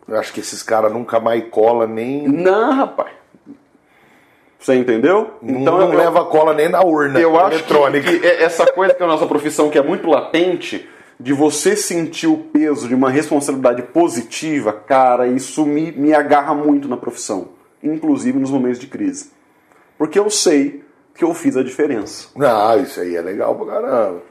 Eu 0.08 0.18
acho 0.18 0.32
que 0.32 0.40
esses 0.40 0.62
caras 0.62 0.94
nunca 0.94 1.20
mais 1.20 1.44
cola 1.50 1.88
nem. 1.88 2.28
Não, 2.28 2.72
rapaz. 2.72 3.12
Você 4.60 4.76
entendeu? 4.76 5.32
Então 5.44 5.78
não 5.78 5.92
eu, 5.92 5.98
leva 5.98 6.24
cola 6.24 6.54
nem 6.54 6.70
na 6.70 6.82
urna 6.82 7.20
eu 7.20 7.36
eletrônica. 7.36 8.10
Acho 8.10 8.20
que, 8.20 8.30
que 8.30 8.44
essa 8.44 8.66
coisa 8.68 8.94
que 8.94 9.02
é 9.02 9.06
a 9.06 9.10
nossa 9.10 9.26
profissão, 9.26 9.70
que 9.70 9.78
é 9.78 9.84
muito 9.84 10.08
latente, 10.08 10.88
de 11.24 11.32
você 11.32 11.74
sentir 11.78 12.28
o 12.28 12.38
peso 12.38 12.86
de 12.86 12.94
uma 12.94 13.10
responsabilidade 13.10 13.82
positiva, 13.82 14.74
cara, 14.74 15.26
isso 15.26 15.66
me, 15.66 15.90
me 15.94 16.14
agarra 16.14 16.54
muito 16.54 16.90
na 16.90 16.98
profissão. 16.98 17.48
Inclusive 17.82 18.38
nos 18.38 18.52
momentos 18.52 18.78
de 18.78 18.88
crise. 18.88 19.32
Porque 19.98 20.20
eu 20.20 20.30
sei 20.30 20.84
que 21.16 21.24
eu 21.24 21.34
fiz 21.34 21.56
a 21.56 21.64
diferença. 21.64 22.28
Ah, 22.38 22.76
isso 22.76 23.00
aí 23.00 23.16
é 23.16 23.22
legal 23.22 23.56
pra 23.56 23.68
caramba. 23.68 24.22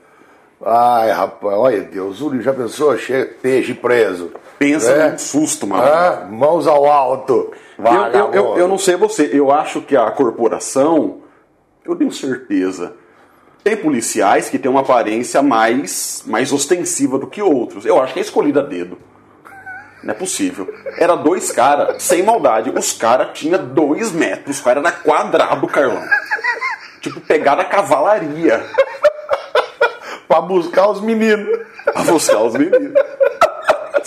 Ai, 0.62 1.11
rapaz, 1.11 1.57
olha 1.57 1.81
Deus, 1.81 2.20
o 2.20 2.40
já 2.42 2.52
pensou? 2.52 2.94
Esteja 2.94 3.74
preso. 3.74 4.31
Pensa 4.59 4.92
é? 4.92 5.11
num 5.12 5.18
susto, 5.18 5.66
mano. 5.66 5.83
Ah, 5.83 6.28
mãos 6.31 6.66
ao 6.66 6.85
alto. 6.85 7.52
Eu, 7.78 8.20
eu, 8.20 8.35
eu, 8.35 8.59
eu, 8.59 8.68
não 8.68 8.76
sei 8.76 8.96
você, 8.96 9.31
eu 9.33 9.50
acho 9.50 9.81
que 9.81 9.96
a 9.96 10.11
corporação, 10.11 11.22
eu 11.87 11.96
tenho 11.96 12.12
certeza, 12.12 12.94
tem 13.62 13.77
policiais 13.77 14.48
que 14.48 14.59
têm 14.59 14.70
uma 14.70 14.81
aparência 14.81 15.42
mais, 15.42 16.22
mais 16.27 16.53
ostensiva 16.53 17.18
do 17.18 17.27
que 17.27 17.40
outros. 17.40 17.87
Eu 17.87 18.01
acho 18.01 18.12
que 18.12 18.18
é 18.18 18.22
escolhida 18.22 18.61
a 18.61 18.64
dedo. 18.64 18.98
Não 20.03 20.12
é 20.12 20.16
possível. 20.16 20.72
Era 20.98 21.14
dois 21.14 21.53
caras, 21.53 22.03
sem 22.03 22.25
maldade. 22.25 22.70
Os 22.70 22.92
caras 22.92 23.38
tinham 23.38 23.64
dois 23.64 24.11
metros. 24.11 24.59
O 24.59 24.64
cara 24.64 24.81
era 24.81 24.90
quadrado, 24.90 25.66
Carlão. 25.68 26.03
Tipo, 27.01 27.20
pegar 27.20 27.59
a 27.59 27.64
cavalaria. 27.64 28.64
pra 30.27 30.40
buscar 30.40 30.88
os 30.88 31.01
meninos. 31.01 31.61
Pra 31.85 32.03
buscar 32.03 32.42
os 32.42 32.55
meninos. 32.55 32.94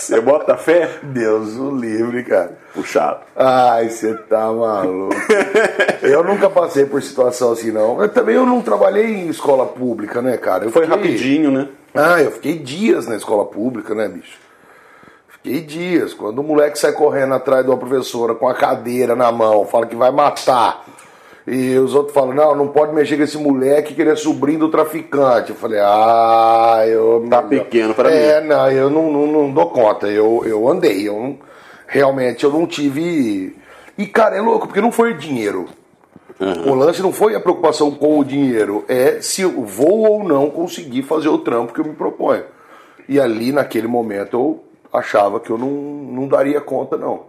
Você 0.06 0.20
bota 0.20 0.56
fé? 0.56 1.00
Deus 1.02 1.56
o 1.56 1.74
livre, 1.74 2.22
cara. 2.22 2.56
Puxado. 2.72 3.22
Ai, 3.34 3.88
você 3.88 4.14
tá 4.14 4.52
maluco. 4.52 5.12
eu 6.00 6.22
nunca 6.22 6.48
passei 6.48 6.86
por 6.86 7.02
situação 7.02 7.50
assim, 7.50 7.72
não. 7.72 8.00
Eu, 8.00 8.08
também 8.08 8.36
eu 8.36 8.46
não 8.46 8.62
trabalhei 8.62 9.04
em 9.04 9.26
escola 9.26 9.66
pública, 9.66 10.22
né, 10.22 10.36
cara? 10.36 10.64
Eu 10.64 10.70
Foi 10.70 10.86
fiquei... 10.86 10.96
rapidinho, 10.96 11.50
né? 11.50 11.68
Ah, 11.92 12.22
eu 12.22 12.30
fiquei 12.30 12.56
dias 12.56 13.08
na 13.08 13.16
escola 13.16 13.46
pública, 13.46 13.96
né, 13.96 14.06
bicho? 14.06 14.38
Fiquei 15.26 15.60
dias. 15.60 16.14
Quando 16.14 16.38
o 16.38 16.44
moleque 16.44 16.78
sai 16.78 16.92
correndo 16.92 17.34
atrás 17.34 17.64
de 17.64 17.70
uma 17.72 17.76
professora 17.76 18.32
com 18.32 18.46
a 18.48 18.54
cadeira 18.54 19.16
na 19.16 19.32
mão, 19.32 19.66
fala 19.66 19.86
que 19.86 19.96
vai 19.96 20.12
matar 20.12 20.84
e 21.46 21.78
os 21.78 21.94
outros 21.94 22.12
falam, 22.12 22.34
não, 22.34 22.56
não 22.56 22.68
pode 22.68 22.92
mexer 22.92 23.16
com 23.16 23.22
esse 23.22 23.38
moleque 23.38 23.94
que 23.94 24.02
ele 24.02 24.10
é 24.10 24.16
sobrinho 24.16 24.58
do 24.58 24.68
traficante. 24.68 25.50
Eu 25.50 25.56
falei, 25.56 25.78
ah, 25.80 26.82
eu. 26.88 27.24
Tá 27.30 27.40
pequeno 27.40 27.94
para 27.94 28.10
mim. 28.10 28.16
É, 28.16 28.40
não, 28.40 28.70
eu 28.70 28.90
não, 28.90 29.12
não, 29.12 29.26
não, 29.28 29.52
dou 29.52 29.70
conta. 29.70 30.08
Eu, 30.08 30.42
eu 30.44 30.68
andei, 30.68 31.06
eu 31.08 31.14
não, 31.14 31.38
realmente 31.86 32.42
eu 32.42 32.50
não 32.50 32.66
tive. 32.66 33.56
E, 33.96 34.06
cara, 34.06 34.36
é 34.36 34.40
louco, 34.40 34.66
porque 34.66 34.80
não 34.80 34.90
foi 34.90 35.14
dinheiro. 35.14 35.66
Uhum. 36.40 36.72
O 36.72 36.74
lance 36.74 37.00
não 37.00 37.12
foi 37.12 37.36
a 37.36 37.40
preocupação 37.40 37.92
com 37.92 38.18
o 38.18 38.24
dinheiro, 38.24 38.84
é 38.88 39.22
se 39.22 39.40
eu 39.40 39.64
vou 39.64 40.06
ou 40.06 40.24
não 40.24 40.50
conseguir 40.50 41.02
fazer 41.02 41.28
o 41.28 41.38
trampo 41.38 41.72
que 41.72 41.80
eu 41.80 41.84
me 41.84 41.94
proponho. 41.94 42.44
E 43.08 43.20
ali, 43.20 43.52
naquele 43.52 43.86
momento, 43.86 44.36
eu 44.36 44.64
achava 44.92 45.38
que 45.38 45.48
eu 45.48 45.56
não, 45.56 45.70
não 45.70 46.28
daria 46.28 46.60
conta, 46.60 46.96
não. 46.98 47.26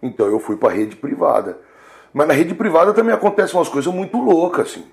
Então 0.00 0.26
eu 0.26 0.38
fui 0.38 0.56
para 0.56 0.72
rede 0.72 0.96
privada. 0.96 1.58
Mas 2.12 2.26
na 2.26 2.34
rede 2.34 2.54
privada 2.54 2.92
também 2.92 3.14
acontecem 3.14 3.56
umas 3.56 3.68
coisas 3.68 3.92
muito 3.92 4.18
loucas, 4.18 4.68
assim. 4.68 4.84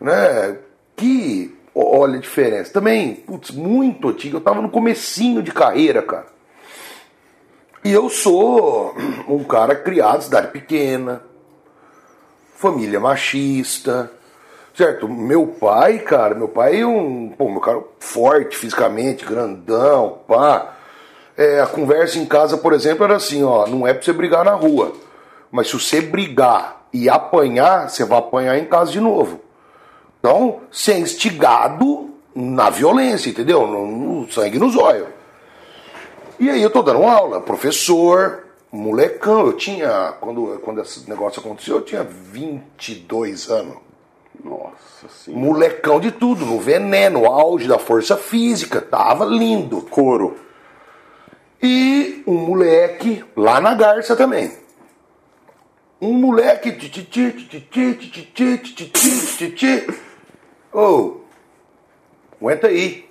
Né? 0.00 0.58
Que, 0.94 1.56
olha 1.74 2.16
a 2.16 2.20
diferença. 2.20 2.72
Também, 2.72 3.14
putz, 3.14 3.50
muito 3.50 4.08
antigo. 4.08 4.36
Eu 4.36 4.40
tava 4.40 4.60
no 4.60 4.70
comecinho 4.70 5.42
de 5.42 5.52
carreira, 5.52 6.02
cara. 6.02 6.26
E 7.84 7.90
eu 7.90 8.08
sou 8.08 8.94
um 9.28 9.42
cara 9.42 9.74
criado 9.74 10.22
cidade 10.22 10.48
pequena, 10.52 11.20
família 12.54 13.00
machista, 13.00 14.08
certo? 14.72 15.08
Meu 15.08 15.48
pai, 15.48 15.98
cara, 15.98 16.32
meu 16.32 16.46
pai 16.46 16.80
é 16.80 16.86
um, 16.86 17.30
pô, 17.36 17.50
meu 17.50 17.60
cara 17.60 17.82
forte 17.98 18.56
fisicamente, 18.56 19.24
grandão, 19.24 20.20
pá. 20.28 20.76
É, 21.36 21.60
a 21.60 21.66
conversa 21.66 22.18
em 22.18 22.26
casa, 22.26 22.56
por 22.56 22.72
exemplo, 22.72 23.04
era 23.04 23.16
assim, 23.16 23.42
ó, 23.42 23.66
não 23.66 23.84
é 23.84 23.92
pra 23.92 24.02
você 24.02 24.12
brigar 24.12 24.44
na 24.44 24.52
rua. 24.52 24.92
Mas 25.52 25.68
se 25.68 25.74
você 25.74 26.00
brigar 26.00 26.86
e 26.90 27.10
apanhar, 27.10 27.90
você 27.90 28.06
vai 28.06 28.18
apanhar 28.18 28.58
em 28.58 28.64
casa 28.64 28.90
de 28.90 29.00
novo. 29.00 29.38
Então, 30.18 30.60
ser 30.72 30.96
instigado 30.98 32.10
na 32.34 32.70
violência, 32.70 33.28
entendeu? 33.28 33.66
No, 33.66 33.86
no 33.86 34.32
sangue 34.32 34.58
nos 34.58 34.74
olhos. 34.76 35.08
E 36.40 36.48
aí 36.48 36.62
eu 36.62 36.70
tô 36.70 36.80
dando 36.80 37.04
aula, 37.04 37.38
professor, 37.38 38.44
molecão. 38.72 39.46
Eu 39.46 39.52
tinha, 39.52 40.14
quando, 40.20 40.58
quando 40.64 40.80
esse 40.80 41.08
negócio 41.08 41.40
aconteceu, 41.40 41.76
eu 41.76 41.82
tinha 41.82 42.02
22 42.02 43.50
anos. 43.50 43.76
Nossa 44.42 45.08
senhora. 45.22 45.44
Molecão 45.44 46.00
de 46.00 46.10
tudo, 46.12 46.46
no 46.46 46.58
veneno, 46.58 47.26
auge 47.26 47.68
da 47.68 47.78
força 47.78 48.16
física, 48.16 48.80
tava 48.80 49.26
lindo. 49.26 49.82
Couro. 49.82 50.38
E 51.62 52.22
um 52.26 52.38
moleque 52.38 53.22
lá 53.36 53.60
na 53.60 53.74
Garça 53.74 54.16
também 54.16 54.61
um 56.02 56.12
moleque. 56.14 56.76
Ô, 60.72 60.80
oh, 60.80 61.20
aguenta 62.40 62.66
aí. 62.66 63.08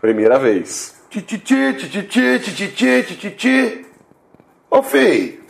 Primeira 0.00 0.40
vez. 0.40 1.00
Ô, 4.68 4.78
oh, 4.78 4.82
Fei, 4.82 5.40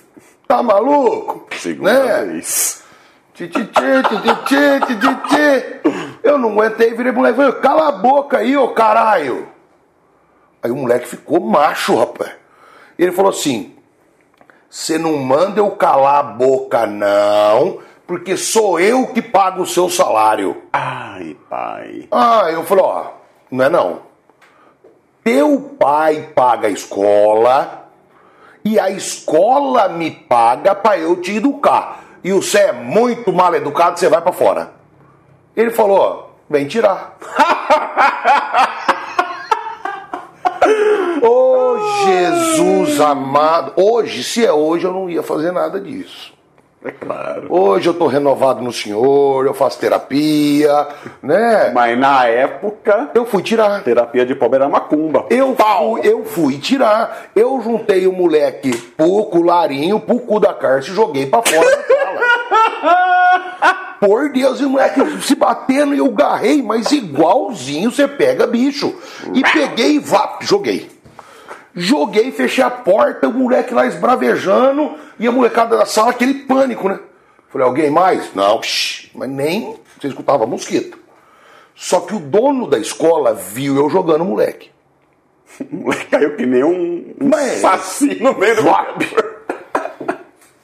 tá 0.46 0.62
maluco? 0.62 1.46
Segunda 1.56 2.24
né? 2.24 2.32
vez. 2.32 2.82
Eu 6.22 6.36
não 6.36 6.50
aguentei, 6.52 6.92
virei 6.92 7.12
moleque 7.12 7.36
falei, 7.36 7.52
cala 7.60 7.88
a 7.88 7.92
boca 7.92 8.38
aí, 8.38 8.54
ô 8.56 8.68
caralho. 8.68 9.48
Aí 10.62 10.70
o 10.70 10.76
moleque 10.76 11.08
ficou 11.08 11.40
macho, 11.40 11.96
rapaz. 11.96 12.32
Ele 12.98 13.10
falou 13.10 13.30
assim: 13.30 13.74
você 14.72 14.96
não 14.96 15.18
manda 15.18 15.60
eu 15.60 15.72
calar 15.72 16.20
a 16.20 16.22
boca, 16.22 16.86
não, 16.86 17.80
porque 18.06 18.38
sou 18.38 18.80
eu 18.80 19.08
que 19.08 19.20
pago 19.20 19.64
o 19.64 19.66
seu 19.66 19.90
salário. 19.90 20.62
Ai, 20.72 21.36
pai. 21.50 22.08
Ah, 22.10 22.48
eu 22.50 22.64
falei, 22.64 22.82
ó, 22.82 23.04
não 23.50 23.64
é 23.66 23.68
não. 23.68 24.00
Teu 25.22 25.76
pai 25.78 26.30
paga 26.34 26.68
a 26.68 26.70
escola 26.70 27.90
e 28.64 28.80
a 28.80 28.88
escola 28.88 29.90
me 29.90 30.10
paga 30.10 30.74
para 30.74 30.96
eu 30.96 31.20
te 31.20 31.36
educar. 31.36 32.02
E 32.24 32.32
você 32.32 32.60
é 32.60 32.72
muito 32.72 33.30
mal 33.30 33.54
educado, 33.54 33.98
você 33.98 34.08
vai 34.08 34.22
para 34.22 34.32
fora. 34.32 34.72
Ele 35.54 35.70
falou, 35.70 36.34
vem 36.48 36.66
tirar. 36.66 37.18
Ô 41.22 41.71
oh, 41.71 41.71
Jesus 42.04 43.00
amado, 43.00 43.72
hoje, 43.76 44.24
se 44.24 44.44
é 44.44 44.52
hoje, 44.52 44.84
eu 44.84 44.92
não 44.92 45.08
ia 45.08 45.22
fazer 45.22 45.52
nada 45.52 45.80
disso. 45.80 46.32
É 46.84 46.90
claro. 46.90 47.46
Hoje 47.48 47.88
eu 47.88 47.94
tô 47.94 48.08
renovado 48.08 48.60
no 48.60 48.72
Senhor, 48.72 49.46
eu 49.46 49.54
faço 49.54 49.78
terapia, 49.78 50.88
né? 51.22 51.70
Mas 51.72 51.96
na 51.96 52.26
época. 52.26 53.10
Eu 53.14 53.24
fui 53.24 53.40
tirar. 53.40 53.84
Terapia 53.84 54.26
de 54.26 54.34
pobre 54.34 54.56
era 54.56 54.68
macumba. 54.68 55.26
Eu 55.30 55.54
fui, 55.54 56.00
eu 56.02 56.24
fui 56.24 56.58
tirar. 56.58 57.30
Eu 57.36 57.60
juntei 57.62 58.08
o 58.08 58.12
moleque 58.12 58.76
pro 58.96 59.24
cularinho, 59.26 60.00
pro 60.00 60.18
cu 60.18 60.40
da 60.40 60.52
cárcel 60.52 60.92
e 60.92 60.96
joguei 60.96 61.26
pra 61.26 61.40
fora 61.42 61.70
da 61.70 61.82
sala. 61.84 63.12
Por 64.00 64.30
Deus, 64.30 64.60
e 64.60 64.64
o 64.64 64.70
moleque 64.70 65.00
se 65.22 65.36
batendo 65.36 65.94
e 65.94 65.98
eu 65.98 66.10
garrei, 66.10 66.60
mas 66.60 66.90
igualzinho 66.90 67.92
você 67.92 68.08
pega 68.08 68.48
bicho. 68.48 68.92
E 69.32 69.44
peguei 69.44 69.92
e 69.92 69.98
vá, 70.00 70.38
joguei. 70.40 70.90
Joguei, 71.74 72.30
fechei 72.32 72.62
a 72.62 72.70
porta, 72.70 73.28
o 73.28 73.32
moleque 73.32 73.72
lá 73.72 73.86
esbravejando 73.86 74.94
e 75.18 75.26
a 75.26 75.32
molecada 75.32 75.76
da 75.76 75.86
sala, 75.86 76.10
aquele 76.10 76.34
pânico, 76.34 76.88
né? 76.88 76.98
Falei, 77.48 77.66
alguém 77.66 77.90
mais? 77.90 78.34
Não, 78.34 78.58
psh, 78.60 79.10
mas 79.14 79.28
nem 79.28 79.76
você 79.98 80.08
escutava 80.08 80.46
mosquito. 80.46 80.98
Só 81.74 82.00
que 82.00 82.14
o 82.14 82.20
dono 82.20 82.66
da 82.66 82.78
escola 82.78 83.34
viu 83.34 83.76
eu 83.76 83.88
jogando 83.88 84.24
moleque. 84.24 84.70
O 85.60 85.76
moleque 85.84 86.06
caiu 86.06 86.36
que 86.36 86.46
nem 86.46 86.64
um, 86.64 87.14
um 87.20 87.28
mas, 87.28 87.60
saci 87.60 88.22
no 88.22 88.36
meio 88.38 88.56
do 88.56 88.62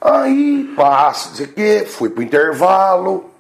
Aí, 0.01 0.73
passa, 0.77 1.31
não 1.31 1.37
sei 1.37 1.47
o 1.47 1.53
quê, 1.53 1.85
fui 1.87 2.11
pro 2.11 2.23
intervalo. 2.23 3.31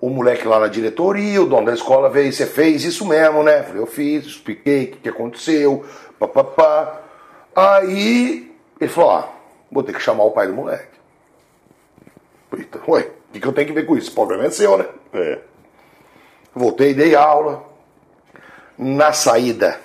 O 0.00 0.10
moleque 0.10 0.46
lá 0.46 0.60
na 0.60 0.68
diretoria, 0.68 1.40
o 1.40 1.46
dono 1.46 1.66
da 1.66 1.72
escola 1.72 2.10
veio, 2.10 2.32
você 2.32 2.46
fez 2.46 2.84
isso 2.84 3.06
mesmo, 3.06 3.42
né? 3.42 3.62
Falei, 3.62 3.80
eu 3.80 3.86
fiz, 3.86 4.26
expliquei 4.26 4.84
o 4.84 4.86
que, 4.88 4.96
que 4.98 5.08
aconteceu, 5.08 5.84
papapá. 6.18 7.00
Aí 7.54 8.54
ele 8.80 8.90
falou: 8.90 9.10
ó, 9.10 9.28
vou 9.70 9.82
ter 9.82 9.92
que 9.92 10.00
chamar 10.00 10.24
o 10.24 10.30
pai 10.30 10.46
do 10.46 10.54
moleque. 10.54 10.98
Eita, 12.56 12.80
ué, 12.88 13.00
o 13.00 13.32
que, 13.32 13.40
que 13.40 13.46
eu 13.46 13.52
tenho 13.52 13.66
que 13.66 13.72
ver 13.72 13.86
com 13.86 13.96
isso? 13.96 14.10
O 14.10 14.14
problema 14.14 14.44
é 14.44 14.50
seu, 14.50 14.78
né? 14.78 14.86
É. 15.12 15.38
Voltei, 16.54 16.94
dei 16.94 17.14
aula. 17.14 17.64
Na 18.76 19.12
saída, 19.12 19.80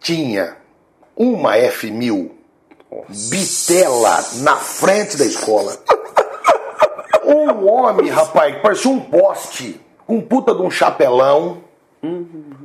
tinha 0.00 0.56
uma 1.16 1.56
F1000 1.56 2.30
bitela 3.30 4.24
na 4.40 4.56
frente 4.56 5.16
da 5.16 5.24
escola. 5.24 5.76
Um 7.24 7.68
homem, 7.68 8.08
rapaz, 8.08 8.54
que 8.56 8.62
parecia 8.62 8.90
um 8.90 9.00
poste, 9.00 9.80
com 10.06 10.16
um 10.16 10.20
puta 10.20 10.54
de 10.54 10.62
um 10.62 10.70
chapelão. 10.70 11.62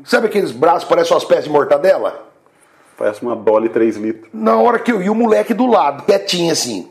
Sabe 0.03 0.27
aqueles 0.27 0.51
braços 0.51 0.83
que 0.83 0.89
parecem 0.89 1.13
umas 1.13 1.23
peças 1.23 1.45
de 1.45 1.49
mortadela? 1.49 2.27
Parece 2.97 3.21
uma 3.21 3.35
Dolly 3.35 3.69
3 3.69 3.97
litros. 3.97 4.29
Na 4.33 4.57
hora 4.57 4.79
que 4.79 4.91
eu 4.91 5.01
ia 5.01 5.11
o 5.11 5.15
moleque 5.15 5.53
do 5.53 5.65
lado, 5.65 6.03
quietinho 6.03 6.51
assim. 6.51 6.89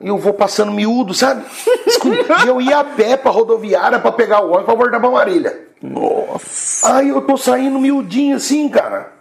E 0.00 0.08
eu 0.08 0.18
vou 0.18 0.34
passando 0.34 0.72
miúdo, 0.72 1.14
sabe? 1.14 1.44
E 2.44 2.48
eu 2.48 2.60
ia 2.60 2.78
a 2.78 2.84
pé 2.84 3.16
pra 3.16 3.30
rodoviária 3.30 3.98
pra 3.98 4.12
pegar 4.12 4.40
o 4.40 4.48
ônibus 4.48 4.66
pra 4.66 4.74
voltar 4.74 5.00
pra 5.00 5.10
Marília. 5.10 5.68
Nossa. 5.82 6.96
Aí 6.96 7.08
eu 7.08 7.20
tô 7.22 7.36
saindo 7.36 7.78
miudinho 7.78 8.36
assim, 8.36 8.68
cara. 8.68 9.12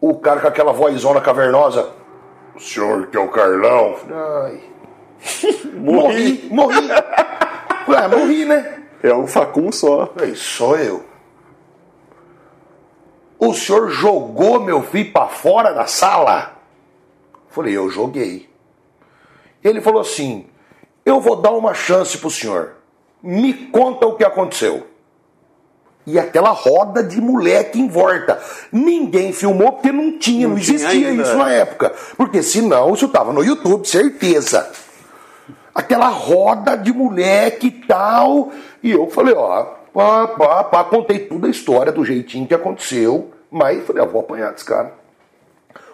O 0.00 0.14
cara 0.18 0.40
com 0.40 0.48
aquela 0.48 0.72
vozona 0.72 1.20
cavernosa. 1.20 1.90
O 2.54 2.60
senhor 2.60 3.06
que 3.06 3.16
é 3.16 3.20
o 3.20 3.28
Carlão? 3.28 3.96
Ai. 4.10 4.60
Morri, 5.74 6.48
morri. 6.50 6.88
Ué, 7.88 8.08
morri, 8.08 8.44
né? 8.44 8.82
É 9.02 9.14
um 9.14 9.26
facum 9.26 9.72
só. 9.72 10.12
Ei, 10.20 10.34
sou 10.34 10.76
eu. 10.76 11.04
O 13.38 13.54
senhor 13.54 13.90
jogou 13.90 14.60
meu 14.60 14.82
filho 14.82 15.12
pra 15.12 15.28
fora 15.28 15.72
da 15.72 15.86
sala? 15.86 16.56
Falei, 17.50 17.76
eu 17.76 17.88
joguei. 17.88 18.48
Ele 19.62 19.80
falou 19.80 20.00
assim: 20.00 20.46
eu 21.04 21.20
vou 21.20 21.36
dar 21.36 21.52
uma 21.52 21.72
chance 21.74 22.18
pro 22.18 22.30
senhor. 22.30 22.72
Me 23.22 23.52
conta 23.52 24.06
o 24.06 24.14
que 24.16 24.24
aconteceu. 24.24 24.86
E 26.06 26.18
aquela 26.18 26.50
roda 26.50 27.02
de 27.02 27.20
moleque 27.20 27.78
em 27.78 27.86
volta. 27.88 28.40
Ninguém 28.72 29.32
filmou 29.32 29.72
porque 29.72 29.92
não 29.92 30.18
tinha, 30.18 30.48
não, 30.48 30.54
Não 30.54 30.62
tinha 30.62 30.76
existia 30.76 31.08
ainda. 31.08 31.22
isso 31.22 31.36
na 31.36 31.50
época. 31.52 31.94
Porque 32.16 32.42
senão 32.42 32.94
isso 32.94 33.08
tava 33.08 33.32
no 33.32 33.44
YouTube, 33.44 33.86
certeza. 33.86 34.70
Aquela 35.74 36.08
roda 36.08 36.76
de 36.76 36.92
moleque 36.92 37.66
e 37.66 37.70
tal. 37.70 38.50
E 38.82 38.90
eu 38.90 39.08
falei, 39.10 39.34
ó, 39.34 39.66
pá, 39.98 40.28
pá, 40.28 40.64
pá, 40.64 40.84
contei 40.84 41.18
toda 41.20 41.46
a 41.46 41.50
história 41.50 41.90
do 41.90 42.04
jeitinho 42.04 42.46
que 42.46 42.54
aconteceu. 42.54 43.32
Mas 43.50 43.84
falei, 43.86 44.02
ó, 44.02 44.06
vou 44.06 44.20
apanhar 44.20 44.52
desse 44.52 44.64
cara. 44.64 44.92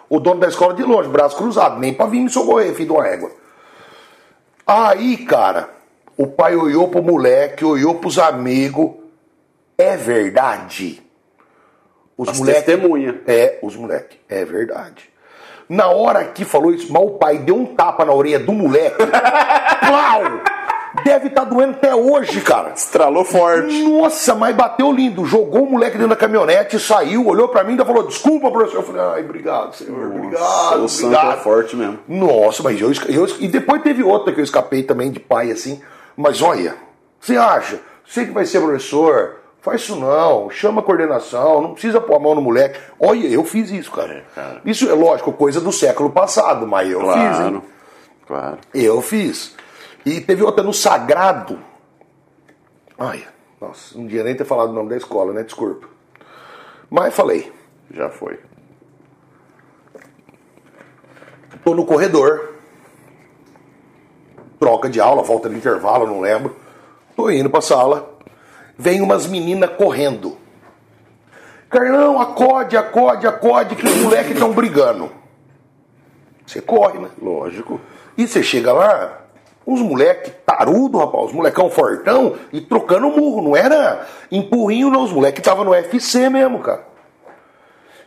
O 0.07 0.19
dono 0.19 0.39
da 0.41 0.47
escola 0.47 0.73
de 0.75 0.83
longe, 0.83 1.09
braço 1.09 1.35
cruzado, 1.35 1.79
nem 1.79 1.93
pra 1.93 2.05
vir 2.05 2.19
me 2.19 2.29
socorrer, 2.29 2.73
filho 2.73 2.89
de 2.89 2.91
uma 2.93 3.07
égua. 3.07 3.31
Aí, 4.67 5.17
cara, 5.25 5.69
o 6.17 6.27
pai 6.27 6.55
olhou 6.55 6.87
pro 6.89 7.01
moleque, 7.01 7.65
olhou 7.65 7.95
pros 7.95 8.19
amigos. 8.19 8.91
É 9.77 9.97
verdade. 9.97 11.01
Os 12.17 12.29
As 12.29 12.37
moleque- 12.39 12.61
testemunha. 12.61 13.21
É, 13.27 13.59
os 13.61 13.75
moleque. 13.75 14.19
É 14.29 14.45
verdade. 14.45 15.09
Na 15.67 15.87
hora 15.89 16.23
que 16.25 16.45
falou 16.45 16.71
isso, 16.73 16.91
mas 16.93 17.01
o 17.03 17.11
pai 17.11 17.39
deu 17.39 17.55
um 17.55 17.65
tapa 17.75 18.05
na 18.05 18.13
orelha 18.13 18.39
do 18.39 18.51
moleque. 18.53 18.97
Plau! 19.81 20.21
Deve 21.05 21.27
estar 21.27 21.43
doendo 21.43 21.73
até 21.73 21.93
hoje, 21.93 22.41
cara. 22.41 22.71
Estralou 22.71 23.23
forte. 23.23 23.83
Nossa, 23.83 24.33
mas 24.33 24.55
bateu 24.55 24.91
lindo. 24.91 25.23
Jogou 25.23 25.61
o 25.61 25.69
moleque 25.69 25.97
dentro 25.97 26.09
da 26.09 26.15
caminhonete, 26.15 26.79
saiu, 26.79 27.27
olhou 27.27 27.47
pra 27.47 27.63
mim 27.63 27.69
e 27.69 27.71
ainda 27.73 27.85
falou: 27.85 28.07
Desculpa, 28.07 28.49
professor. 28.49 28.79
Eu 28.79 28.83
falei: 28.83 29.01
Ai, 29.03 29.23
obrigado, 29.23 29.75
senhor. 29.75 30.07
Obrigado. 30.07 30.83
o 30.83 30.89
santo 30.89 31.15
é 31.15 31.37
forte 31.37 31.75
mesmo. 31.75 31.99
Nossa, 32.07 32.63
mas 32.63 32.81
eu, 32.81 32.91
eu, 33.07 33.27
e 33.39 33.47
depois 33.47 33.83
teve 33.83 34.01
outra 34.01 34.33
que 34.33 34.39
eu 34.39 34.43
escapei 34.43 34.81
também 34.81 35.11
de 35.11 35.19
pai 35.19 35.51
assim. 35.51 35.79
Mas 36.17 36.41
olha, 36.41 36.75
você 37.19 37.37
acha? 37.37 37.79
Você 38.03 38.25
que 38.25 38.31
vai 38.31 38.45
ser 38.47 38.59
professor, 38.61 39.35
faz 39.61 39.81
isso 39.81 39.95
não, 39.95 40.49
chama 40.49 40.81
a 40.81 40.83
coordenação, 40.83 41.61
não 41.61 41.73
precisa 41.73 42.01
pôr 42.01 42.15
a 42.15 42.19
mão 42.19 42.33
no 42.33 42.41
moleque. 42.41 42.79
Olha, 42.99 43.27
eu 43.27 43.43
fiz 43.43 43.69
isso, 43.69 43.91
cara. 43.91 44.11
É, 44.11 44.23
cara. 44.33 44.61
Isso 44.65 44.89
é 44.89 44.93
lógico, 44.93 45.31
coisa 45.33 45.61
do 45.61 45.71
século 45.71 46.09
passado, 46.09 46.65
mas 46.65 46.89
eu 46.89 47.01
fiz, 47.01 47.11
hein? 47.13 47.21
Claro. 47.21 47.63
Claro. 48.25 48.57
Eu 48.73 49.03
fiz. 49.03 49.53
E 50.05 50.21
teve 50.21 50.43
outra 50.43 50.63
no 50.63 50.73
Sagrado. 50.73 51.59
Ai, 52.97 53.27
nossa, 53.59 53.97
não 53.97 54.05
devia 54.05 54.23
nem 54.23 54.35
ter 54.35 54.45
falado 54.45 54.69
o 54.69 54.73
nome 54.73 54.89
da 54.89 54.97
escola, 54.97 55.33
né? 55.33 55.43
Desculpa. 55.43 55.87
Mas 56.89 57.13
falei. 57.13 57.51
Já 57.91 58.09
foi. 58.09 58.39
Tô 61.63 61.73
no 61.73 61.85
corredor. 61.85 62.53
Troca 64.59 64.89
de 64.89 64.99
aula, 64.99 65.23
volta 65.23 65.49
no 65.49 65.57
intervalo, 65.57 66.07
não 66.07 66.21
lembro. 66.21 66.55
Tô 67.15 67.29
indo 67.29 67.49
pra 67.49 67.61
sala. 67.61 68.17
Vem 68.77 69.01
umas 69.01 69.25
meninas 69.25 69.71
correndo. 69.71 70.37
Carlão, 71.69 72.21
acode, 72.21 72.77
acode, 72.77 73.27
acode, 73.27 73.75
que 73.75 73.85
os 73.85 73.95
moleques 73.97 74.33
estão 74.33 74.53
brigando. 74.53 75.11
Você 76.45 76.61
corre, 76.61 76.99
né? 76.99 77.09
Lógico. 77.21 77.81
E 78.17 78.27
você 78.27 78.43
chega 78.43 78.71
lá, 78.71 79.24
uns 79.67 79.81
moleque 79.81 80.31
tarudo, 80.45 80.97
rapaz, 80.97 81.25
os 81.25 81.33
molecão 81.33 81.69
fortão, 81.69 82.35
e 82.53 82.61
trocando 82.61 83.09
murro, 83.09 83.41
não 83.41 83.55
era 83.55 84.05
empurrinho 84.31 84.89
não, 84.89 85.03
os 85.03 85.11
moleque 85.11 85.41
tava 85.41 85.63
no 85.63 85.71
UFC 85.71 86.29
mesmo, 86.29 86.59
cara. 86.59 86.85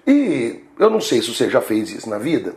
E 0.06 0.64
eu 0.78 0.88
não 0.88 1.00
sei 1.00 1.20
se 1.20 1.34
você 1.34 1.50
já 1.50 1.60
fez 1.60 1.90
isso 1.90 2.08
na 2.08 2.18
vida, 2.18 2.54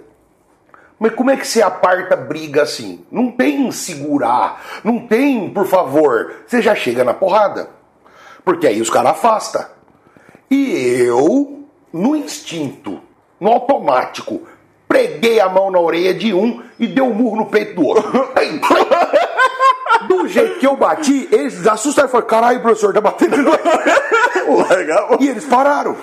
mas 1.01 1.15
como 1.15 1.31
é 1.31 1.35
que 1.35 1.47
você 1.47 1.63
aparta 1.63 2.15
briga 2.15 2.61
assim? 2.61 3.03
Não 3.11 3.31
tem 3.31 3.71
segurar, 3.71 4.81
não 4.83 5.07
tem, 5.07 5.49
por 5.49 5.65
favor, 5.65 6.31
você 6.45 6.61
já 6.61 6.75
chega 6.75 7.03
na 7.03 7.11
porrada. 7.11 7.69
Porque 8.45 8.67
aí 8.67 8.79
os 8.79 8.89
caras 8.89 9.13
afastam. 9.13 9.65
E 10.49 10.71
eu, 10.99 11.63
no 11.91 12.15
instinto, 12.15 13.01
no 13.39 13.49
automático, 13.49 14.43
preguei 14.91 15.39
a 15.39 15.47
mão 15.47 15.71
na 15.71 15.79
orelha 15.79 16.13
de 16.13 16.33
um 16.33 16.61
e 16.77 16.85
dei 16.85 17.01
um 17.01 17.13
murro 17.13 17.37
no 17.37 17.45
peito 17.45 17.75
do 17.75 17.87
outro. 17.87 18.11
Do 20.07 20.27
jeito 20.27 20.59
que 20.59 20.67
eu 20.67 20.75
bati, 20.75 21.29
eles 21.31 21.65
assustaram 21.65 22.09
e 22.09 22.11
falaram: 22.11 22.27
caralho, 22.29 22.61
professor, 22.61 22.93
tá 22.93 22.99
batendo 22.99 23.37
em 23.37 23.43
nós." 23.43 23.57
Legal. 24.69 25.17
E 25.21 25.29
eles 25.29 25.45
pararam. 25.45 25.95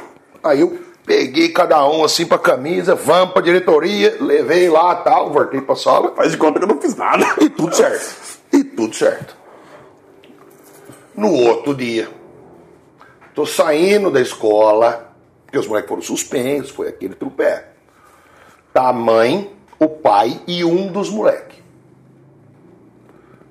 Aí 0.43 0.61
eu 0.61 0.79
peguei 1.05 1.51
cada 1.51 1.87
um 1.87 2.03
assim 2.03 2.25
pra 2.25 2.39
camisa, 2.39 2.95
vamos 2.95 3.35
pra 3.35 3.43
diretoria, 3.43 4.17
levei 4.21 4.71
lá 4.71 4.95
tal, 4.95 5.31
voltei 5.33 5.61
pra 5.61 5.75
sala 5.75 6.15
Faz 6.15 6.31
de 6.33 6.39
conta 6.39 6.59
que 6.59 6.65
eu 6.65 6.69
não 6.69 6.81
fiz 6.81 6.95
nada. 6.97 7.27
e 7.41 7.51
tudo 7.51 7.75
certo. 7.75 8.39
E 8.53 8.65
tudo 8.65 8.95
certo. 8.95 9.37
No 11.15 11.33
outro 11.33 11.75
dia, 11.75 12.09
tô 13.35 13.45
saindo 13.45 14.11
da 14.11 14.21
escola, 14.21 15.13
porque 15.45 15.59
os 15.59 15.67
moleques 15.67 15.89
foram 15.89 16.03
suspensos, 16.03 16.71
foi 16.71 16.89
aquele 16.89 17.15
trupé. 17.15 17.78
Tá 18.73 18.89
a 18.89 18.93
mãe, 18.93 19.51
o 19.79 19.89
pai 19.89 20.41
e 20.47 20.65
um 20.65 20.91
dos 20.93 21.11
moleques. 21.11 21.59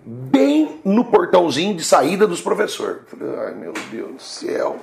Bem 0.05 0.79
no 0.85 1.05
portãozinho 1.05 1.75
de 1.75 1.83
saída 1.83 2.25
dos 2.25 2.41
professores. 2.41 3.01
Falei, 3.07 3.35
ai 3.39 3.53
meu 3.53 3.73
Deus 3.91 4.13
do 4.13 4.21
céu. 4.21 4.77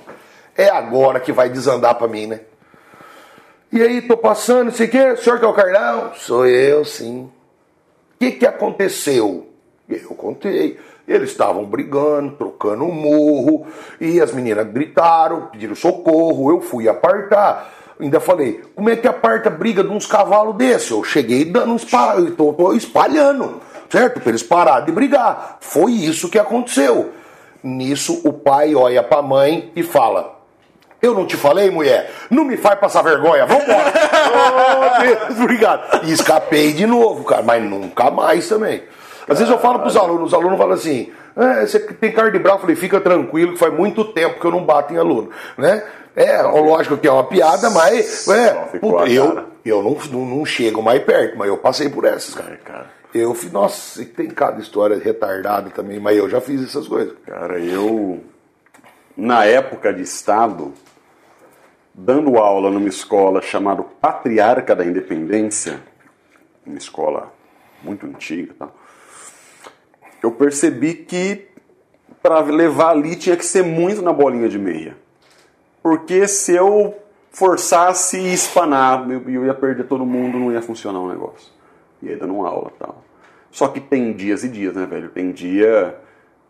É 0.55 0.69
agora 0.69 1.19
que 1.19 1.31
vai 1.31 1.49
desandar 1.49 1.95
pra 1.95 2.07
mim, 2.07 2.27
né? 2.27 2.41
E 3.71 3.81
aí, 3.81 4.01
tô 4.01 4.15
passando, 4.15 4.71
sei 4.71 4.87
o 4.87 4.89
quê, 4.89 5.11
o 5.11 5.17
senhor 5.17 5.37
que 5.39 5.43
é 5.43 5.47
o 5.47 5.53
Carlão? 5.53 6.13
Sou 6.15 6.45
eu, 6.45 6.85
sim. 6.85 7.23
O 7.23 8.19
que, 8.19 8.31
que 8.31 8.45
aconteceu? 8.45 9.49
Eu 9.89 10.09
contei. 10.15 10.79
Eles 11.07 11.31
estavam 11.31 11.65
brigando, 11.65 12.37
trocando 12.37 12.85
um 12.85 12.91
murro, 12.91 13.67
e 13.99 14.21
as 14.21 14.31
meninas 14.31 14.67
gritaram, 14.67 15.47
pediram 15.47 15.75
socorro, 15.75 16.49
eu 16.49 16.61
fui 16.61 16.87
apartar. 16.87 17.73
Ainda 17.99 18.19
falei, 18.19 18.61
como 18.75 18.89
é 18.89 18.95
que 18.95 19.07
aparta 19.07 19.49
briga 19.49 19.83
de 19.83 19.89
uns 19.89 20.05
cavalos 20.05 20.55
desse? 20.55 20.91
Eu 20.91 21.03
cheguei 21.03 21.45
dando 21.45 21.77
eu 22.17 22.35
tô, 22.35 22.53
tô 22.53 22.73
espalhando, 22.73 23.61
certo? 23.89 24.19
Para 24.19 24.29
eles 24.29 24.43
pararem 24.43 24.85
de 24.85 24.91
brigar. 24.91 25.57
Foi 25.61 25.91
isso 25.91 26.29
que 26.29 26.37
aconteceu. 26.37 27.11
Nisso, 27.63 28.21
o 28.23 28.33
pai 28.33 28.75
olha 28.75 29.01
pra 29.01 29.21
mãe 29.21 29.71
e 29.75 29.81
fala: 29.81 30.35
eu 31.05 31.13
não 31.13 31.25
te 31.25 31.37
falei, 31.37 31.69
mulher? 31.69 32.11
Não 32.31 32.43
me 32.43 32.57
faz 32.57 32.79
passar 32.79 33.03
vergonha, 33.03 33.45
vambora. 33.45 33.93
oh, 34.97 35.01
Deus, 35.01 35.39
obrigado. 35.39 36.03
E 36.03 36.11
escapei 36.11 36.73
de 36.73 36.87
novo, 36.87 37.23
cara, 37.23 37.43
mas 37.43 37.63
nunca 37.63 38.09
mais 38.09 38.49
também. 38.49 38.81
Às 39.27 39.39
vezes 39.39 39.51
eu 39.51 39.59
falo 39.59 39.79
pros 39.79 39.97
alunos, 39.97 40.27
os 40.27 40.33
alunos 40.33 40.57
falam 40.57 40.73
assim, 40.73 41.11
"É, 41.35 41.65
você 41.65 41.79
tem 41.79 42.11
cara 42.11 42.31
de 42.31 42.39
bravo, 42.39 42.57
eu 42.57 42.61
falei, 42.61 42.75
fica 42.75 43.01
tranquilo, 43.01 43.53
que 43.53 43.59
faz 43.59 43.73
muito 43.73 44.05
tempo 44.05 44.39
que 44.39 44.45
eu 44.45 44.51
não 44.51 44.63
bato 44.63 44.93
em 44.93 44.97
aluno, 44.97 45.29
né? 45.57 45.83
É, 46.15 46.41
lógico 46.43 46.97
que 46.97 47.07
é 47.07 47.11
uma 47.11 47.25
piada, 47.25 47.69
mas 47.71 48.27
é, 48.29 48.53
puta, 48.79 49.09
eu, 49.09 49.47
eu 49.65 49.83
não, 49.83 49.97
não, 50.11 50.37
não 50.37 50.45
chego 50.45 50.81
mais 50.81 51.03
perto, 51.03 51.37
mas 51.37 51.49
eu 51.49 51.57
passei 51.57 51.89
por 51.89 52.05
essas, 52.05 52.33
cara. 52.33 52.57
Cara. 52.63 52.89
Eu 53.13 53.33
fiz, 53.33 53.51
nossa, 53.51 54.03
tem 54.05 54.27
cada 54.27 54.61
história 54.61 54.97
retardada 54.97 55.69
também, 55.69 55.99
mas 55.99 56.17
eu 56.17 56.29
já 56.29 56.39
fiz 56.39 56.63
essas 56.63 56.87
coisas. 56.87 57.15
Cara, 57.25 57.59
eu, 57.59 58.21
na 59.15 59.45
época 59.45 59.93
de 59.93 60.01
Estado, 60.01 60.73
dando 61.93 62.37
aula 62.37 62.69
numa 62.69 62.89
escola 62.89 63.41
chamada 63.41 63.83
Patriarca 63.83 64.75
da 64.75 64.85
Independência, 64.85 65.81
uma 66.65 66.77
escola 66.77 67.33
muito 67.81 68.05
antiga 68.05 68.51
e 68.51 68.55
tal, 68.55 68.75
eu 70.25 70.31
percebi 70.31 70.95
que 70.95 71.47
para 72.21 72.39
levar 72.39 72.89
ali 72.89 73.15
tinha 73.15 73.37
que 73.37 73.45
ser 73.45 73.63
muito 73.63 74.01
na 74.01 74.11
bolinha 74.11 74.49
de 74.49 74.57
meia. 74.57 74.97
Porque 75.83 76.27
se 76.27 76.55
eu 76.55 76.95
forçasse 77.29 78.17
e 78.17 78.33
espanar, 78.33 79.07
eu, 79.07 79.21
eu 79.29 79.45
ia 79.45 79.53
perder 79.53 79.85
todo 79.85 80.03
mundo, 80.03 80.39
não 80.39 80.51
ia 80.51 80.63
funcionar 80.63 80.99
o 80.99 81.07
negócio. 81.07 81.53
E 82.01 82.09
aí 82.09 82.15
dando 82.15 82.33
uma 82.33 82.49
aula 82.49 82.71
tal. 82.79 83.03
Só 83.51 83.67
que 83.67 83.79
tem 83.79 84.13
dias 84.13 84.43
e 84.43 84.49
dias, 84.49 84.75
né, 84.75 84.87
velho? 84.87 85.09
Tem 85.09 85.31
dia 85.31 85.95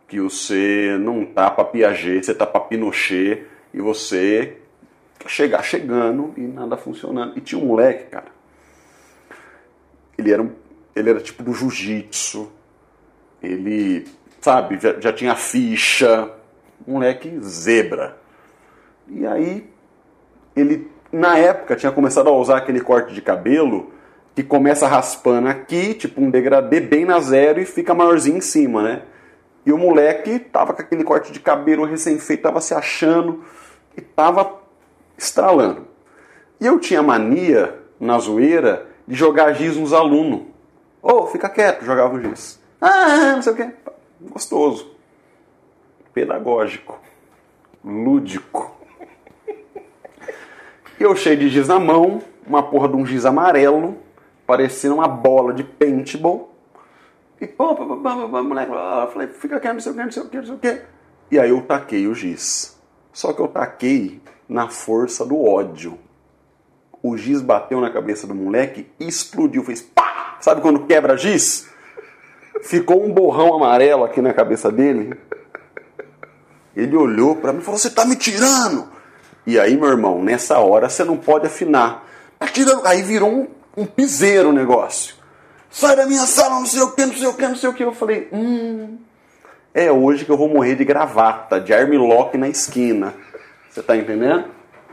que 0.08 0.18
você 0.20 0.96
não 0.98 1.26
tá 1.26 1.50
pra 1.50 1.64
Piaget, 1.64 2.24
você 2.24 2.34
tá 2.34 2.46
pra 2.46 2.60
Pinochet 2.60 3.44
e 3.74 3.80
você 3.80 4.56
chegar 5.26 5.62
chegando 5.62 6.32
e 6.34 6.40
nada 6.40 6.78
funcionando. 6.78 7.36
E 7.36 7.42
tinha 7.42 7.60
um 7.60 7.66
moleque, 7.66 8.04
cara. 8.04 8.28
Ele 10.16 10.32
era, 10.32 10.50
ele 10.94 11.10
era 11.10 11.20
tipo 11.20 11.42
do 11.42 11.52
jiu-jitsu. 11.52 12.55
Ele, 13.42 14.06
sabe, 14.40 14.78
já, 14.78 15.00
já 15.00 15.12
tinha 15.12 15.34
ficha. 15.34 16.30
Moleque 16.86 17.38
zebra. 17.40 18.16
E 19.08 19.26
aí, 19.26 19.70
ele, 20.54 20.90
na 21.12 21.38
época, 21.38 21.76
tinha 21.76 21.92
começado 21.92 22.28
a 22.28 22.32
usar 22.32 22.58
aquele 22.58 22.80
corte 22.80 23.14
de 23.14 23.20
cabelo 23.20 23.92
que 24.34 24.42
começa 24.42 24.86
raspando 24.86 25.48
aqui, 25.48 25.94
tipo 25.94 26.20
um 26.20 26.30
degradê 26.30 26.78
bem 26.78 27.06
na 27.06 27.18
zero 27.20 27.58
e 27.60 27.64
fica 27.64 27.94
maiorzinho 27.94 28.36
em 28.36 28.42
cima, 28.42 28.82
né? 28.82 29.02
E 29.64 29.72
o 29.72 29.78
moleque 29.78 30.38
tava 30.38 30.74
com 30.74 30.82
aquele 30.82 31.02
corte 31.02 31.32
de 31.32 31.40
cabelo 31.40 31.84
recém-feito, 31.84 32.42
tava 32.42 32.60
se 32.60 32.74
achando 32.74 33.42
e 33.96 34.00
tava 34.00 34.60
estralando. 35.16 35.88
E 36.60 36.66
eu 36.66 36.78
tinha 36.78 37.02
mania, 37.02 37.74
na 37.98 38.18
zoeira, 38.18 38.86
de 39.08 39.14
jogar 39.14 39.54
giz 39.54 39.76
nos 39.76 39.92
alunos. 39.92 40.42
Ô, 41.02 41.12
oh, 41.12 41.26
fica 41.26 41.48
quieto, 41.48 41.84
jogava 41.84 42.14
o 42.14 42.20
giz. 42.20 42.60
Ah, 42.80 43.32
não 43.34 43.42
sei 43.42 43.52
o 43.52 43.56
quê. 43.56 43.70
Gostoso. 44.20 44.94
Pedagógico. 46.12 46.98
Lúdico. 47.84 48.74
Eu 50.98 51.14
cheio 51.14 51.36
de 51.36 51.48
giz 51.48 51.68
na 51.68 51.78
mão, 51.78 52.22
uma 52.46 52.62
porra 52.62 52.88
de 52.88 52.96
um 52.96 53.04
giz 53.04 53.26
amarelo, 53.26 53.98
parecendo 54.46 54.94
uma 54.94 55.06
bola 55.06 55.52
de 55.52 55.62
paintball. 55.62 56.54
E 57.38 57.46
pô, 57.46 57.74
moleque, 57.74 58.72
falei, 59.12 59.28
fica 59.28 59.60
quieto, 59.60 59.74
não 59.74 59.80
sei 59.80 59.92
o 59.92 59.94
que, 59.94 60.02
não 60.02 60.10
sei 60.10 60.22
o 60.22 60.28
que, 60.28 60.36
não 60.38 60.44
sei 60.46 60.54
o 60.54 60.58
que. 60.58 60.82
E 61.30 61.38
aí 61.38 61.50
eu 61.50 61.60
taquei 61.60 62.06
o 62.06 62.14
giz. 62.14 62.80
Só 63.12 63.32
que 63.32 63.40
eu 63.40 63.48
taquei 63.48 64.22
na 64.48 64.68
força 64.68 65.24
do 65.24 65.44
ódio. 65.44 65.98
O 67.02 67.16
giz 67.16 67.42
bateu 67.42 67.80
na 67.80 67.90
cabeça 67.90 68.26
do 68.26 68.34
moleque 68.34 68.90
e 68.98 69.06
explodiu, 69.06 69.62
fez 69.62 69.82
pá! 69.82 70.38
Sabe 70.40 70.60
quando 70.60 70.86
quebra 70.86 71.16
giz? 71.16 71.70
Ficou 72.62 73.04
um 73.04 73.12
borrão 73.12 73.54
amarelo 73.54 74.04
aqui 74.04 74.20
na 74.20 74.32
cabeça 74.32 74.70
dele. 74.70 75.14
Ele 76.74 76.96
olhou 76.96 77.36
para 77.36 77.52
mim 77.52 77.60
e 77.60 77.62
falou: 77.62 77.78
Você 77.78 77.90
tá 77.90 78.04
me 78.04 78.16
tirando? 78.16 78.88
E 79.46 79.58
aí, 79.58 79.76
meu 79.76 79.88
irmão, 79.88 80.22
nessa 80.22 80.58
hora 80.58 80.88
você 80.88 81.04
não 81.04 81.16
pode 81.16 81.46
afinar. 81.46 82.04
Tá 82.38 82.46
tirando. 82.46 82.86
Aí 82.86 83.02
virou 83.02 83.30
um, 83.30 83.48
um 83.76 83.86
piseiro 83.86 84.50
o 84.50 84.52
negócio. 84.52 85.14
Sai 85.70 85.96
da 85.96 86.06
minha 86.06 86.26
sala, 86.26 86.58
não 86.58 86.66
sei 86.66 86.82
o 86.82 86.92
que, 86.92 87.06
não 87.06 87.14
sei 87.14 87.26
o 87.26 87.34
que, 87.34 87.48
não 87.48 87.56
sei 87.56 87.68
o 87.68 87.74
que. 87.74 87.84
Eu 87.84 87.92
falei: 87.92 88.28
Hum, 88.32 88.98
é 89.72 89.92
hoje 89.92 90.24
que 90.24 90.30
eu 90.30 90.36
vou 90.36 90.48
morrer 90.48 90.74
de 90.74 90.84
gravata, 90.84 91.60
de 91.60 91.72
armlock 91.72 92.36
na 92.38 92.48
esquina. 92.48 93.14
Você 93.68 93.82
tá 93.82 93.96
entendendo? 93.96 94.46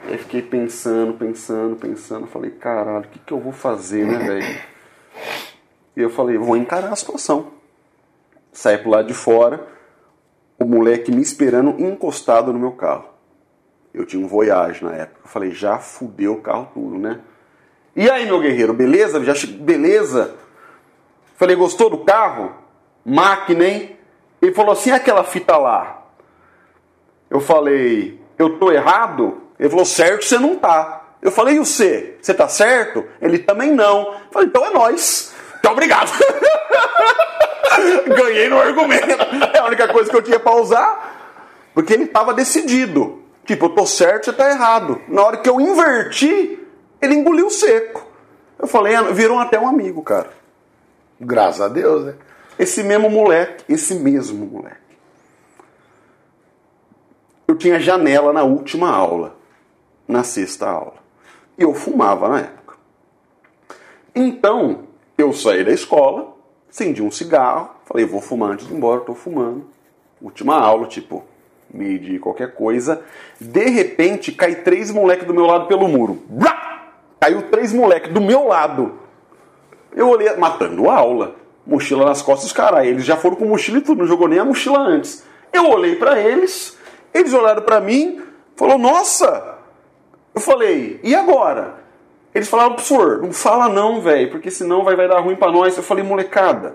Aí 0.05 0.18
fiquei 0.18 0.41
pensando, 0.41 1.14
pensando, 1.14 1.76
pensando. 1.78 2.28
Falei, 2.28 2.51
caralho, 2.51 3.05
o 3.05 3.07
que, 3.07 3.20
que 3.20 3.32
eu 3.32 3.39
vou 3.39 3.53
fazer, 3.53 4.05
né, 4.05 4.18
velho? 4.18 4.61
E 5.96 6.02
eu 6.02 6.10
falei, 6.10 6.38
vou 6.38 6.58
encarar 6.58 6.91
a 6.91 6.96
situação. 6.96 7.54
Saí 8.52 8.78
pro 8.78 8.91
lado 8.91 9.08
de 9.08 9.14
fora, 9.14 9.68
o 10.60 10.66
moleque 10.66 11.12
me 11.12 11.22
esperando 11.22 11.80
encostado 11.82 12.54
no 12.54 12.60
meu 12.60 12.72
carro. 12.72 13.06
Eu 13.94 14.06
tinha 14.06 14.24
um 14.24 14.28
Voyage 14.28 14.84
na 14.84 14.94
época. 14.94 15.22
Eu 15.24 15.30
falei, 15.30 15.52
já 15.52 15.78
fudeu 15.78 16.34
o 16.34 16.41
carro 16.41 16.70
tudo, 16.74 16.98
né? 16.98 17.20
E 17.96 18.10
aí, 18.10 18.26
meu 18.26 18.39
guerreiro, 18.39 18.74
beleza? 18.74 19.24
Já. 19.24 19.34
Beleza? 19.60 20.36
Falei, 21.36 21.56
gostou 21.56 21.89
do 21.89 22.00
carro? 22.00 22.54
Máquina, 23.06 23.66
hein? 23.66 23.98
Ele 24.41 24.54
falou 24.54 24.74
assim, 24.74 24.91
aquela 24.91 25.24
fita 25.24 25.58
lá. 25.58 26.06
Eu 27.30 27.39
falei, 27.39 28.20
eu 28.38 28.58
tô 28.58 28.72
errado? 28.72 29.41
Ele 29.60 29.70
falou, 29.70 29.86
certo 29.86 30.26
você 30.26 30.39
não 30.39 30.56
tá. 30.56 31.16
Eu 31.22 31.32
falei, 31.32 31.56
e 31.56 31.60
você? 31.60 32.18
Você 32.22 32.34
tá 32.34 32.48
certo? 32.48 33.06
Ele 33.22 33.39
também 33.39 33.72
não. 33.72 34.14
Eu 34.14 34.32
falei, 34.32 34.48
então 34.48 34.66
é 34.66 34.72
nós. 34.72 35.32
Então 35.64 35.72
obrigado. 35.72 36.11
Ganhei 38.05 38.49
no 38.49 38.59
argumento. 38.59 39.07
É 39.53 39.59
a 39.59 39.66
única 39.66 39.88
coisa 39.88 40.09
que 40.09 40.16
eu 40.16 40.22
tinha 40.22 40.39
pra 40.39 40.55
usar. 40.55 41.32
Porque 41.74 41.93
ele 41.93 42.07
tava 42.07 42.34
decidido. 42.34 43.24
Tipo, 43.45 43.68
eu 43.68 43.70
tô 43.70 43.86
certo, 43.86 44.26
você 44.26 44.34
tá 44.34 44.49
errado. 44.49 45.01
Na 45.07 45.24
hora 45.24 45.38
que 45.38 45.49
eu 45.49 45.61
inverti, 45.61 46.59
ele 47.01 47.14
engoliu 47.16 47.49
seco. 47.49 48.05
Eu 48.59 48.68
falei, 48.68 48.95
ah, 48.95 49.03
virou 49.03 49.39
até 49.39 49.57
um 49.57 49.68
amigo, 49.68 50.01
cara. 50.01 50.30
Graças 51.20 51.61
a 51.61 51.68
Deus, 51.70 52.05
né? 52.05 52.16
Esse 52.59 52.84
mesmo 52.84 53.09
moleque, 53.09 53.64
esse 53.68 53.95
mesmo 53.95 54.45
moleque 54.45 54.84
eu 57.53 57.57
tinha 57.57 57.80
janela 57.80 58.34
na 58.34 58.43
última 58.43 58.89
aula, 58.89 59.36
na 60.07 60.24
sexta 60.24 60.68
aula. 60.68 60.95
E 61.57 61.61
eu 61.61 61.74
fumava 61.74 62.28
na 62.28 62.39
época. 62.39 62.78
Então, 64.16 64.88
eu 65.18 65.32
saí 65.34 65.64
da 65.64 65.72
escola, 65.72 66.36
acendi 66.70 67.01
um 67.01 67.11
cigarro, 67.11 67.70
falei, 67.86 68.05
vou 68.05 68.22
fumar 68.22 68.51
antes 68.51 68.68
de 68.68 68.74
ir 68.74 68.78
embora, 68.78 69.01
tô 69.01 69.14
fumando. 69.14 69.66
Última 70.22 70.57
aula, 70.57 70.88
tipo, 70.88 71.24
meio 71.74 72.20
qualquer 72.20 72.53
coisa. 72.53 73.03
De 73.39 73.66
repente, 73.70 74.32
cai 74.32 74.55
três 74.55 74.89
moleques 74.89 75.28
do 75.28 75.34
meu 75.34 75.45
lado 75.45 75.68
pelo 75.68 75.88
muro. 75.88 76.24
Caiu 77.20 77.43
três 77.43 77.72
moleques 77.74 78.11
do 78.11 78.22
meu 78.22 78.47
lado. 78.47 78.99
Eu 79.95 80.09
olhei, 80.09 80.34
matando 80.36 80.89
a 80.89 80.95
aula. 80.95 81.36
Mochila 81.66 82.05
nas 82.05 82.22
costas 82.22 82.45
dos 82.45 82.53
caras. 82.53 82.86
Eles 82.86 83.05
já 83.05 83.16
foram 83.16 83.36
com 83.36 83.45
mochila 83.45 83.78
e 83.78 83.82
tudo, 83.82 83.99
não 83.99 84.07
jogou 84.07 84.28
nem 84.28 84.39
a 84.39 84.45
mochila 84.45 84.80
antes. 84.80 85.24
Eu 85.51 85.70
olhei 85.70 85.95
para 85.95 86.20
eles, 86.20 86.78
eles 87.14 87.34
olharam 87.34 87.61
para 87.61 87.80
mim, 87.80 88.22
falou: 88.55 88.78
"Nossa!" 88.78 89.59
Eu 90.34 90.41
falei: 90.41 90.99
"E 91.03 91.16
agora?" 91.16 91.82
Eles 92.34 92.49
falaram: 92.49 92.73
"Professor, 92.73 93.21
não 93.21 93.31
fala 93.31 93.69
não, 93.69 94.01
velho, 94.01 94.31
porque 94.31 94.49
senão 94.49 94.84
vai 94.84 94.95
vai 94.95 95.07
dar 95.07 95.19
ruim 95.19 95.36
para 95.36 95.51
nós." 95.51 95.75
Eu 95.77 95.84
falei: 95.84 96.03
"Molecada, 96.03 96.73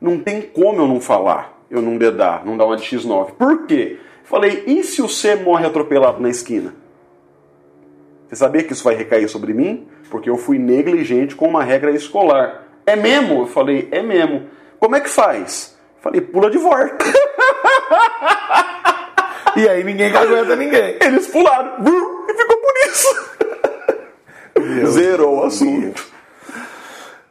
não 0.00 0.18
tem 0.18 0.42
como 0.42 0.80
eu 0.80 0.88
não 0.88 1.00
falar, 1.00 1.58
eu 1.70 1.82
não 1.82 1.96
dedar, 1.96 2.44
não 2.44 2.56
dar 2.56 2.66
uma 2.66 2.76
de 2.76 2.84
X9. 2.84 3.32
Por 3.32 3.66
quê?" 3.66 3.98
Eu 4.00 4.26
falei: 4.26 4.64
"E 4.66 4.82
se 4.84 5.02
o 5.02 5.08
C 5.08 5.36
morre 5.36 5.66
atropelado 5.66 6.20
na 6.20 6.28
esquina?" 6.28 6.74
Você 8.28 8.36
sabia 8.36 8.62
que 8.62 8.74
isso 8.74 8.84
vai 8.84 8.94
recair 8.94 9.26
sobre 9.26 9.54
mim? 9.54 9.88
Porque 10.10 10.28
eu 10.28 10.36
fui 10.36 10.58
negligente 10.58 11.34
com 11.34 11.48
uma 11.48 11.64
regra 11.64 11.90
escolar. 11.92 12.64
É 12.84 12.94
mesmo? 12.94 13.40
Eu 13.40 13.46
falei, 13.46 13.88
é 13.90 14.02
mesmo. 14.02 14.46
Como 14.78 14.94
é 14.94 15.00
que 15.00 15.08
faz? 15.08 15.78
Eu 15.96 16.02
falei, 16.02 16.20
pula 16.20 16.50
de 16.50 16.58
volta. 16.58 17.04
E 19.56 19.68
aí 19.68 19.82
ninguém 19.82 20.14
aguenta 20.14 20.54
ninguém. 20.54 20.98
Eles 21.00 21.26
pularam 21.26 21.82
e 21.82 22.32
ficou 22.32 22.56
por 22.58 22.74
isso. 22.86 23.08
Zerou 24.86 25.38
o 25.38 25.44
assunto. 25.44 26.06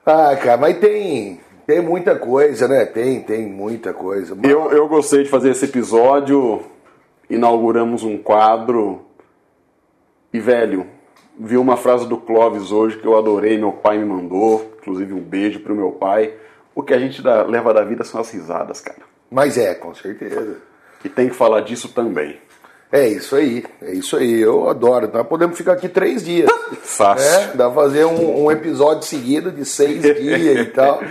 Ah, 0.05 0.35
cara, 0.35 0.57
mas 0.57 0.77
tem, 0.79 1.39
tem 1.65 1.81
muita 1.81 2.15
coisa, 2.15 2.67
né? 2.67 2.85
Tem, 2.85 3.21
tem 3.21 3.45
muita 3.45 3.93
coisa. 3.93 4.35
Mas... 4.35 4.49
Eu, 4.49 4.71
eu 4.71 4.87
gostei 4.87 5.23
de 5.23 5.29
fazer 5.29 5.51
esse 5.51 5.65
episódio. 5.65 6.63
Inauguramos 7.29 8.03
um 8.03 8.17
quadro. 8.17 9.01
E, 10.33 10.39
velho, 10.39 10.85
vi 11.37 11.57
uma 11.57 11.75
frase 11.75 12.07
do 12.07 12.17
Clóvis 12.17 12.71
hoje 12.71 12.97
que 12.97 13.05
eu 13.05 13.17
adorei, 13.17 13.57
meu 13.57 13.73
pai 13.73 13.97
me 13.97 14.05
mandou. 14.05 14.77
Inclusive, 14.79 15.13
um 15.13 15.21
beijo 15.21 15.59
pro 15.59 15.75
meu 15.75 15.91
pai. 15.91 16.33
O 16.73 16.83
que 16.83 16.93
a 16.93 16.99
gente 16.99 17.21
dá, 17.21 17.43
leva 17.43 17.73
da 17.73 17.83
vida 17.83 18.03
são 18.03 18.21
as 18.21 18.31
risadas, 18.31 18.79
cara. 18.79 19.01
Mas 19.29 19.57
é, 19.57 19.73
com 19.73 19.93
certeza 19.93 20.57
e 21.03 21.09
tem 21.09 21.29
que 21.29 21.35
falar 21.35 21.61
disso 21.61 21.89
também. 21.89 22.37
É 22.91 23.05
isso 23.07 23.35
aí, 23.35 23.65
é 23.81 23.93
isso 23.93 24.15
aí. 24.15 24.39
Eu 24.39 24.69
adoro. 24.69 25.09
Nós 25.13 25.27
podemos 25.27 25.57
ficar 25.57 25.73
aqui 25.73 25.89
três 25.89 26.23
dias. 26.23 26.49
Fácil. 26.81 27.27
É, 27.27 27.47
dá 27.53 27.69
pra 27.69 27.83
fazer 27.83 28.05
um, 28.05 28.45
um, 28.45 28.51
episódio 28.51 29.03
seguido 29.03 29.51
de 29.51 29.65
seis 29.65 30.01
dias 30.15 30.67
e 30.67 30.69
tal. 30.71 31.01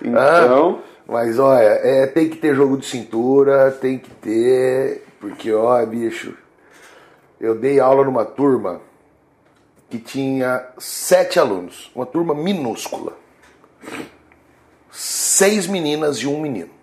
Então. 0.00 0.80
Ah, 0.80 0.82
mas 1.08 1.38
olha, 1.38 1.64
é, 1.64 2.06
tem 2.06 2.28
que 2.28 2.36
ter 2.36 2.54
jogo 2.54 2.76
de 2.76 2.86
cintura, 2.86 3.72
tem 3.72 3.98
que 3.98 4.10
ter. 4.10 5.04
Porque, 5.18 5.52
ó, 5.52 5.84
bicho, 5.84 6.34
eu 7.40 7.56
dei 7.56 7.80
aula 7.80 8.04
numa 8.04 8.24
turma 8.24 8.80
que 9.90 9.98
tinha 9.98 10.64
sete 10.78 11.40
alunos, 11.40 11.90
uma 11.94 12.06
turma 12.06 12.34
minúscula. 12.34 13.12
Seis 14.90 15.66
meninas 15.66 16.18
e 16.18 16.26
um 16.26 16.40
menino 16.40 16.75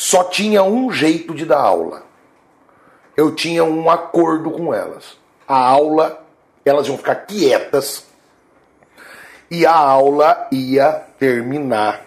só 0.00 0.24
tinha 0.24 0.62
um 0.62 0.90
jeito 0.90 1.34
de 1.34 1.44
dar 1.44 1.60
aula. 1.60 2.04
Eu 3.14 3.34
tinha 3.34 3.62
um 3.62 3.90
acordo 3.90 4.50
com 4.50 4.72
elas. 4.72 5.18
A 5.46 5.58
aula, 5.58 6.24
elas 6.64 6.86
iam 6.86 6.96
ficar 6.96 7.16
quietas 7.26 8.06
e 9.50 9.66
a 9.66 9.76
aula 9.76 10.48
ia 10.50 11.04
terminar. 11.18 12.06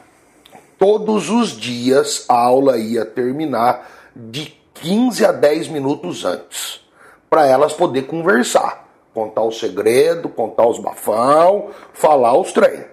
Todos 0.79 1.29
os 1.29 1.51
dias 1.51 2.25
a 2.27 2.33
aula 2.33 2.79
ia 2.79 3.05
terminar 3.05 3.87
de 4.15 4.57
15 4.73 5.27
a 5.27 5.31
10 5.31 5.67
minutos 5.67 6.25
antes, 6.25 6.81
para 7.29 7.45
elas 7.45 7.73
poder 7.73 8.07
conversar, 8.07 8.89
contar 9.13 9.43
o 9.43 9.51
segredo, 9.51 10.29
contar 10.29 10.65
os 10.65 10.79
bafão, 10.79 11.69
falar 11.93 12.35
os 12.39 12.51
treinos. 12.51 12.87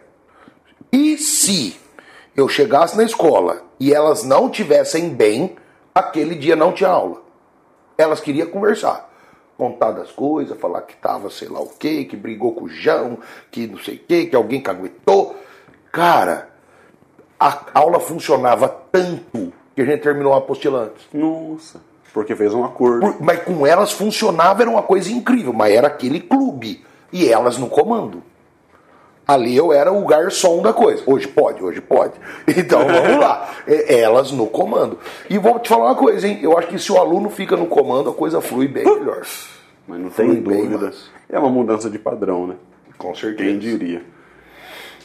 E 0.93 1.17
se 1.17 1.80
eu 2.41 2.49
chegasse 2.49 2.97
na 2.97 3.05
escola 3.05 3.63
e 3.79 3.93
elas 3.93 4.25
não 4.25 4.51
tivessem 4.51 5.11
bem, 5.11 5.57
aquele 5.95 6.35
dia 6.35 6.57
não 6.57 6.73
tinha 6.73 6.91
aula. 6.91 7.23
Elas 7.97 8.21
queriam 8.21 8.49
conversar 8.49 9.11
contar 9.61 9.91
das 9.91 10.11
coisas, 10.11 10.59
falar 10.59 10.81
que 10.81 10.97
tava 10.97 11.29
sei 11.29 11.47
lá 11.49 11.61
o 11.61 11.69
que, 11.69 12.07
que 12.07 12.17
brigou 12.17 12.55
com 12.55 12.65
o 12.65 12.69
João, 12.71 13.19
que 13.51 13.67
não 13.67 13.77
sei 13.77 13.97
o 13.97 13.99
que, 13.99 14.25
que 14.25 14.35
alguém 14.35 14.59
caguetou. 14.59 15.37
Cara, 15.93 16.49
a 17.39 17.67
aula 17.75 18.01
funcionava 18.01 18.67
tanto 18.91 19.53
que 19.75 19.83
a 19.83 19.85
gente 19.85 20.01
terminou 20.01 20.33
a 20.33 20.39
apostila 20.39 20.85
antes. 20.85 21.07
Nossa. 21.13 21.79
Porque 22.15 22.35
fez 22.35 22.55
um 22.55 22.65
acordo. 22.65 23.01
Por, 23.01 23.23
mas 23.23 23.43
com 23.43 23.67
elas 23.67 23.93
funcionava, 23.93 24.63
era 24.63 24.71
uma 24.71 24.83
coisa 24.83 25.13
incrível, 25.13 25.53
mas 25.53 25.75
era 25.75 25.89
aquele 25.89 26.21
clube. 26.21 26.83
E 27.13 27.29
elas 27.29 27.59
no 27.59 27.69
comando. 27.69 28.23
Ali 29.31 29.57
eu 29.57 29.73
era 29.73 29.93
o 29.93 30.05
garçom 30.05 30.61
da 30.61 30.73
coisa. 30.73 31.05
Hoje 31.07 31.29
pode, 31.29 31.63
hoje 31.63 31.81
pode. 31.81 32.15
Então 32.49 32.85
vamos 32.85 33.21
lá. 33.21 33.49
Elas 33.67 34.33
no 34.33 34.49
comando. 34.49 34.99
E 35.29 35.39
vou 35.39 35.59
te 35.61 35.69
falar 35.69 35.87
uma 35.87 35.95
coisa, 35.95 36.27
hein? 36.27 36.41
Eu 36.43 36.59
acho 36.59 36.67
que 36.67 36.79
se 36.81 36.91
o 36.91 36.97
aluno 36.97 37.31
fica 37.31 37.57
no 37.57 37.67
comando, 37.67 38.11
a 38.11 38.13
coisa 38.13 38.41
flui 38.41 38.67
bem 38.67 38.85
melhor. 38.85 39.23
Mas 39.87 40.01
não 40.01 40.11
flui 40.11 40.37
tem 40.37 40.43
dúvida. 40.43 40.93
É 41.29 41.39
uma 41.39 41.49
mudança 41.49 41.89
de 41.89 41.97
padrão, 41.97 42.49
né? 42.49 42.57
Com 42.99 43.15
certeza. 43.15 43.49
Quem 43.49 43.59
diria? 43.59 44.03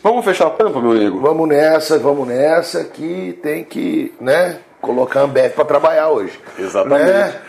Vamos 0.02 0.26
fechar 0.26 0.48
a 0.48 0.50
tampa, 0.50 0.82
meu 0.82 0.92
amigo? 0.92 1.20
Vamos 1.20 1.48
nessa, 1.48 2.00
vamos 2.00 2.28
nessa, 2.28 2.84
que 2.84 3.40
tem 3.44 3.64
que, 3.64 4.12
né, 4.20 4.60
colocar 4.82 5.22
a 5.22 5.24
Ambev 5.24 5.54
para 5.54 5.66
trabalhar 5.66 6.10
hoje. 6.10 6.40
Exatamente. 6.58 7.12
Né? 7.12 7.42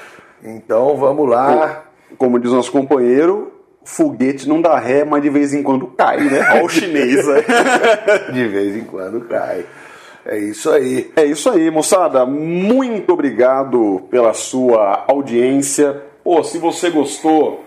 Então 0.44 0.94
vamos 0.96 1.28
lá. 1.28 1.84
Como 2.18 2.38
diz 2.38 2.52
nosso 2.52 2.70
companheiro, 2.70 3.52
foguete 3.86 4.48
não 4.48 4.60
dá 4.60 4.78
ré, 4.78 5.04
mas 5.04 5.22
de 5.22 5.30
vez 5.30 5.54
em 5.54 5.62
quando 5.62 5.86
cai, 5.86 6.20
né? 6.24 6.40
Olha 6.50 6.64
o 6.64 6.68
chinês, 6.68 7.26
né? 7.26 7.44
de 8.32 8.46
vez 8.48 8.76
em 8.76 8.84
quando 8.84 9.20
cai. 9.22 9.64
É 10.26 10.36
isso 10.36 10.70
aí. 10.70 11.10
É 11.14 11.24
isso 11.24 11.48
aí, 11.48 11.70
moçada. 11.70 12.26
Muito 12.26 13.12
obrigado 13.12 14.02
pela 14.10 14.34
sua 14.34 15.04
audiência. 15.06 16.02
Pô, 16.24 16.42
se 16.42 16.58
você 16.58 16.90
gostou, 16.90 17.64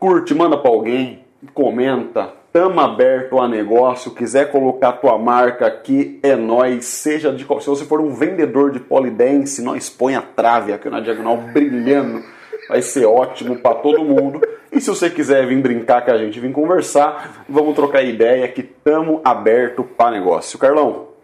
curte, 0.00 0.34
manda 0.34 0.58
para 0.58 0.70
alguém, 0.70 1.24
comenta. 1.54 2.32
Tamo 2.52 2.80
aberto 2.80 3.40
a 3.40 3.48
negócio, 3.48 4.12
quiser 4.12 4.50
colocar 4.50 4.92
tua 4.92 5.18
marca 5.18 5.66
aqui, 5.66 6.18
é 6.22 6.34
nós. 6.34 6.84
Seja 6.84 7.32
de 7.32 7.44
se 7.44 7.66
você 7.66 7.84
for 7.84 8.00
um 8.00 8.12
vendedor 8.12 8.72
de 8.72 8.80
polidense, 8.80 9.62
nós 9.62 9.88
põe 9.88 10.16
a 10.16 10.22
trave 10.22 10.72
aqui 10.72 10.90
na 10.90 11.00
diagonal 11.00 11.36
brilhando. 11.36 12.22
Vai 12.68 12.82
ser 12.82 13.06
ótimo 13.06 13.56
para 13.56 13.76
todo 13.76 14.04
mundo. 14.04 14.40
E 14.72 14.80
se 14.80 14.90
você 14.90 15.08
quiser 15.08 15.46
vir 15.46 15.60
brincar 15.60 16.04
com 16.04 16.10
a 16.10 16.16
gente, 16.16 16.40
vir 16.40 16.52
conversar, 16.52 17.44
vamos 17.48 17.74
trocar 17.74 18.02
ideia 18.02 18.48
que 18.48 18.60
estamos 18.60 19.20
aberto 19.24 19.84
para 19.84 20.12
negócio. 20.12 20.58
Carlão. 20.58 21.14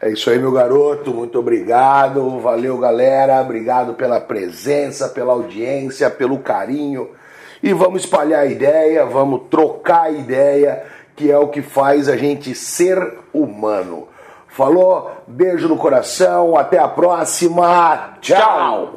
É 0.00 0.10
isso 0.10 0.30
aí, 0.30 0.38
meu 0.38 0.50
garoto. 0.50 1.12
Muito 1.12 1.38
obrigado. 1.38 2.40
Valeu, 2.40 2.78
galera. 2.78 3.40
Obrigado 3.42 3.94
pela 3.94 4.18
presença, 4.18 5.08
pela 5.10 5.34
audiência, 5.34 6.08
pelo 6.08 6.38
carinho. 6.38 7.10
E 7.62 7.72
vamos 7.74 8.04
espalhar 8.04 8.40
a 8.40 8.46
ideia, 8.46 9.04
vamos 9.04 9.42
trocar 9.50 10.04
a 10.04 10.10
ideia, 10.10 10.82
que 11.14 11.30
é 11.30 11.38
o 11.38 11.48
que 11.48 11.60
faz 11.60 12.08
a 12.08 12.16
gente 12.16 12.54
ser 12.54 13.18
humano. 13.34 14.08
Falou? 14.48 15.10
Beijo 15.26 15.68
no 15.68 15.76
coração. 15.76 16.56
Até 16.56 16.78
a 16.78 16.88
próxima. 16.88 18.16
Tchau. 18.22 18.96